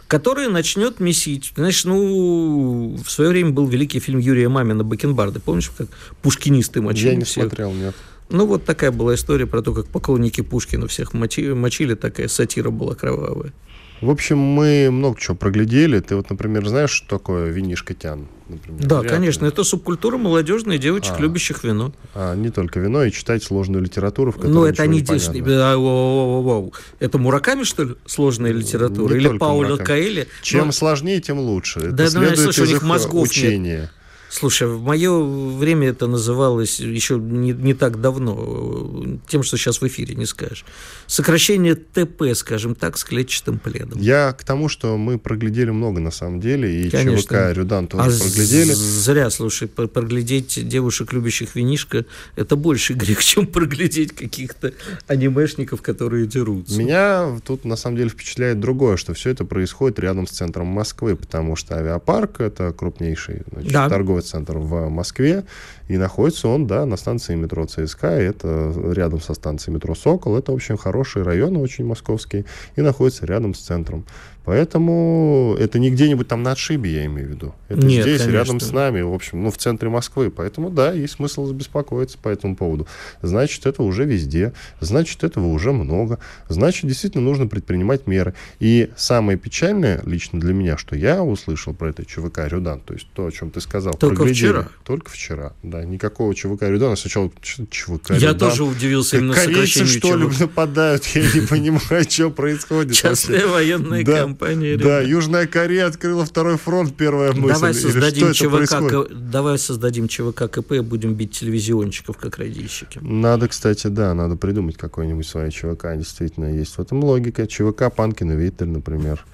которая 0.07 0.49
начнет 0.49 0.99
месить. 0.99 1.53
Знаешь, 1.55 1.85
ну, 1.85 2.97
в 3.03 3.09
свое 3.09 3.29
время 3.29 3.51
был 3.51 3.67
великий 3.67 3.99
фильм 3.99 4.19
Юрия 4.19 4.49
Мамина 4.49 4.83
«Бакенбарды». 4.83 5.39
Помнишь, 5.39 5.71
как 5.77 5.87
пушкинисты 6.21 6.81
мочили 6.81 7.09
Я 7.09 7.15
не 7.15 7.23
всех? 7.23 7.45
смотрел, 7.45 7.73
нет. 7.73 7.95
Ну, 8.29 8.45
вот 8.45 8.65
такая 8.65 8.91
была 8.91 9.15
история 9.15 9.45
про 9.45 9.61
то, 9.61 9.73
как 9.73 9.87
поклонники 9.87 10.41
Пушкина 10.41 10.87
всех 10.87 11.13
мочили, 11.13 11.53
мочили 11.53 11.95
такая 11.95 12.27
сатира 12.27 12.71
была 12.71 12.93
кровавая. 12.93 13.53
В 14.01 14.11
общем, 14.11 14.37
мы 14.37 14.89
много 14.91 15.19
чего 15.19 15.35
проглядели. 15.35 15.99
Ты 15.99 16.15
вот, 16.15 16.29
например, 16.29 16.67
знаешь, 16.67 16.91
что 16.91 17.07
такое 17.17 17.49
винишка 17.49 17.95
тян? 17.95 18.27
Например, 18.47 18.85
да, 18.85 18.99
Вряд 18.99 19.11
конечно. 19.11 19.45
Ли. 19.45 19.51
Это 19.51 19.63
субкультура 19.63 20.17
молодежной 20.17 20.77
девочек, 20.77 21.15
а, 21.17 21.21
любящих 21.21 21.63
вино. 21.63 21.91
А, 22.13 22.35
не 22.35 22.49
только 22.49 22.79
вино, 22.79 23.03
и 23.03 23.11
читать 23.11 23.43
сложную 23.43 23.83
литературу, 23.83 24.31
в 24.31 24.35
которой 24.35 24.53
Ну, 24.53 24.65
это 24.65 24.83
они 24.83 25.01
действительно... 25.01 25.73
А, 25.73 26.69
это 26.99 27.17
Мураками, 27.17 27.63
что 27.63 27.83
ли, 27.83 27.95
сложная 28.05 28.51
литература? 28.51 29.13
Не 29.13 29.19
Или 29.19 29.37
Пауля 29.37 29.77
Каэли? 29.77 30.27
Чем 30.43 30.67
Но... 30.67 30.71
сложнее, 30.71 31.19
тем 31.19 31.39
лучше. 31.39 31.79
Это 31.79 31.91
да, 31.91 32.09
следует 32.09 32.39
слушай, 32.39 32.63
из 32.65 32.69
у 32.69 32.73
них 32.73 32.83
мозгов 32.83 33.23
учения. 33.23 33.79
Нет. 33.81 33.91
Слушай, 34.29 34.67
в 34.67 34.81
мое 34.81 35.11
время 35.57 35.89
это 35.89 36.07
называлось 36.07 36.79
еще 36.79 37.15
не, 37.15 37.53
не 37.53 37.73
так 37.73 38.01
давно, 38.01 39.19
тем, 39.27 39.43
что 39.43 39.57
сейчас 39.57 39.81
в 39.81 39.87
эфире 39.87 40.15
не 40.15 40.25
скажешь. 40.25 40.65
Сокращение 41.07 41.75
ТП, 41.75 42.35
скажем 42.35 42.75
так, 42.75 42.97
с 42.97 43.03
клетчатым 43.03 43.59
пледом. 43.59 43.99
Я 43.99 44.33
к 44.33 44.43
тому, 44.43 44.69
что 44.69 44.97
мы 44.97 45.17
проглядели 45.17 45.71
много 45.71 45.99
на 45.99 46.11
самом 46.11 46.39
деле, 46.39 46.83
и 46.83 46.89
Конечно. 46.89 47.21
ЧВК 47.21 47.57
Рюдан 47.57 47.87
тоже 47.87 48.17
а 48.17 48.19
проглядели. 48.19 48.73
Зря, 48.73 49.29
слушай, 49.29 49.67
проглядеть 49.67 50.67
девушек, 50.67 51.13
любящих 51.13 51.55
винишко, 51.55 52.05
это 52.35 52.55
больше 52.55 52.93
грех, 52.93 53.23
чем 53.23 53.47
проглядеть 53.47 54.13
каких-то 54.13 54.73
анимешников, 55.07 55.81
которые 55.81 56.27
дерутся. 56.27 56.77
Меня 56.77 57.39
тут 57.45 57.65
на 57.65 57.75
самом 57.75 57.97
деле 57.97 58.09
впечатляет 58.09 58.59
другое, 58.59 58.97
что 58.97 59.13
все 59.13 59.29
это 59.29 59.45
происходит 59.45 59.99
рядом 59.99 60.27
с 60.27 60.31
центром 60.31 60.67
Москвы, 60.67 61.15
потому 61.15 61.55
что 61.55 61.77
авиапарк 61.77 62.41
это 62.41 62.73
крупнейший 62.73 63.43
значит, 63.51 63.71
да. 63.71 63.89
торговый 63.89 64.16
торговый 64.17 64.21
центр 64.21 64.57
в 64.57 64.89
Москве, 64.89 65.43
и 65.87 65.97
находится 65.97 66.47
он, 66.47 66.67
да, 66.67 66.85
на 66.85 66.97
станции 66.97 67.35
метро 67.35 67.65
ЦСКА, 67.65 68.07
это 68.07 68.73
рядом 68.93 69.21
со 69.21 69.33
станцией 69.33 69.75
метро 69.75 69.95
Сокол, 69.95 70.37
это, 70.37 70.51
общем, 70.51 70.77
хороший 70.77 71.23
район, 71.23 71.57
очень 71.57 71.85
московский, 71.85 72.45
и 72.75 72.81
находится 72.81 73.25
рядом 73.25 73.53
с 73.53 73.59
центром. 73.59 74.05
Поэтому 74.47 75.57
это 75.59 75.77
не 75.77 75.91
где-нибудь 75.91 76.29
там 76.29 76.41
на 76.41 76.53
отшибе, 76.53 76.89
я 76.89 77.05
имею 77.05 77.27
в 77.27 77.31
виду. 77.31 77.55
Это 77.67 77.85
Нет, 77.85 78.03
здесь, 78.03 78.21
конечно. 78.21 78.31
рядом 78.31 78.59
с 78.61 78.71
нами, 78.71 79.01
в 79.01 79.13
общем, 79.13 79.43
ну, 79.43 79.51
в 79.51 79.57
центре 79.57 79.89
Москвы. 79.89 80.31
Поэтому, 80.31 80.69
да, 80.69 80.93
есть 80.93 81.15
смысл 81.15 81.51
беспокоиться 81.51 82.17
по 82.17 82.29
этому 82.29 82.55
поводу. 82.55 82.87
Значит, 83.21 83.65
это 83.65 83.83
уже 83.83 84.05
везде. 84.05 84.53
Значит, 84.79 85.25
этого 85.25 85.47
уже 85.47 85.73
много. 85.73 86.19
Значит, 86.47 86.87
действительно 86.87 87.25
нужно 87.25 87.47
предпринимать 87.47 88.07
меры. 88.07 88.35
И 88.61 88.89
самое 88.95 89.37
печальное 89.37 90.01
лично 90.05 90.39
для 90.39 90.53
меня, 90.53 90.77
что 90.77 90.95
я 90.95 91.21
услышал 91.23 91.73
про 91.73 91.89
это 91.89 92.05
ЧВК 92.05 92.47
Рюдан, 92.47 92.79
то 92.79 92.93
есть 92.93 93.07
то, 93.13 93.25
о 93.25 93.31
чем 93.33 93.51
ты 93.51 93.59
сказал. 93.59 93.95
Только 93.95 94.25
вчера. 94.25 94.69
Только 94.85 95.11
вчера, 95.11 95.51
да. 95.61 95.83
Никакого 95.83 96.33
ЧВК 96.33 96.61
Рюдана. 96.61 96.95
Сначала 96.95 97.29
ЧВК 97.41 98.11
Я 98.11 98.29
Рюдан. 98.31 98.39
тоже 98.39 98.63
удивился 98.63 99.17
именно 99.17 99.33
Корейцы, 99.33 99.85
что 99.85 100.15
ли, 100.15 100.29
нападают? 100.39 101.05
Я 101.07 101.23
не 101.33 101.45
понимаю, 101.45 102.05
что 102.09 102.29
происходит. 102.29 102.95
Частная 102.95 103.45
военная 103.45 104.05
компания 104.05 104.36
компания. 104.37 104.77
Да, 104.77 105.01
Южная 105.01 105.47
Корея 105.47 105.87
открыла 105.87 106.25
второй 106.25 106.57
фронт, 106.57 106.95
первая 106.95 107.33
мысль. 107.33 107.53
Давай 107.53 107.73
создадим, 107.73 108.33
ЧВК, 108.33 109.11
давай 109.11 109.57
создадим 109.57 110.07
ЧВК 110.07 110.49
КП 110.49 110.73
и 110.73 110.79
будем 110.79 111.13
бить 111.13 111.31
телевизионщиков, 111.31 112.17
как 112.17 112.37
радищики. 112.37 112.99
Надо, 113.01 113.47
кстати, 113.47 113.87
да, 113.87 114.13
надо 114.13 114.35
придумать 114.35 114.77
какой-нибудь 114.77 115.27
свой 115.27 115.51
ЧВК. 115.51 115.95
Действительно, 115.97 116.45
есть 116.53 116.77
в 116.77 116.79
этом 116.79 117.03
логика. 117.03 117.47
ЧВК 117.47 117.93
Панкин 117.93 118.31
и 118.31 118.35
Виттель, 118.35 118.69
например. 118.69 119.25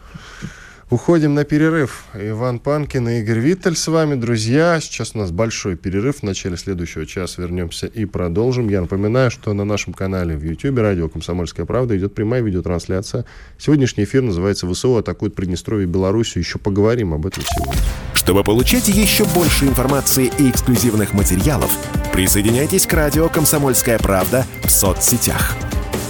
Уходим 0.94 1.34
на 1.34 1.44
перерыв. 1.44 2.06
Иван 2.14 2.60
Панкин 2.60 3.10
и 3.10 3.20
Игорь 3.22 3.40
Виттель 3.40 3.76
с 3.76 3.88
вами, 3.88 4.14
друзья. 4.14 4.80
Сейчас 4.80 5.16
у 5.16 5.18
нас 5.18 5.32
большой 5.32 5.76
перерыв. 5.76 6.18
В 6.18 6.24
начале 6.24 6.56
следующего 6.56 7.08
часа 7.08 7.42
вернемся 7.42 7.88
и 7.88 8.06
продолжим. 8.06 8.70
Я 8.70 8.82
напоминаю, 8.82 9.32
что 9.32 9.54
на 9.54 9.66
нашем 9.66 9.94
канале 9.94 10.38
в 10.38 10.44
YouTube 10.44 10.78
радио 10.78 11.10
«Комсомольская 11.10 11.66
правда» 11.66 11.98
идет 11.98 12.14
прямая 12.14 12.44
видеотрансляция. 12.44 13.26
Сегодняшний 13.58 14.04
эфир 14.04 14.22
называется 14.22 14.72
«ВСУ 14.72 14.96
атакует 14.98 15.34
Приднестровье 15.34 15.88
и 15.88 15.90
Белоруссию». 15.90 16.44
Еще 16.44 16.60
поговорим 16.60 17.16
об 17.16 17.26
этом 17.26 17.42
сегодня. 17.44 17.82
Чтобы 18.14 18.44
получать 18.44 18.88
еще 18.88 19.26
больше 19.26 19.66
информации 19.66 20.32
и 20.38 20.52
эксклюзивных 20.52 21.16
материалов, 21.16 21.76
присоединяйтесь 22.14 22.86
к 22.86 22.94
радио 22.94 23.30
«Комсомольская 23.30 23.98
правда» 23.98 24.46
в 24.64 24.70
соцсетях– 24.70 25.56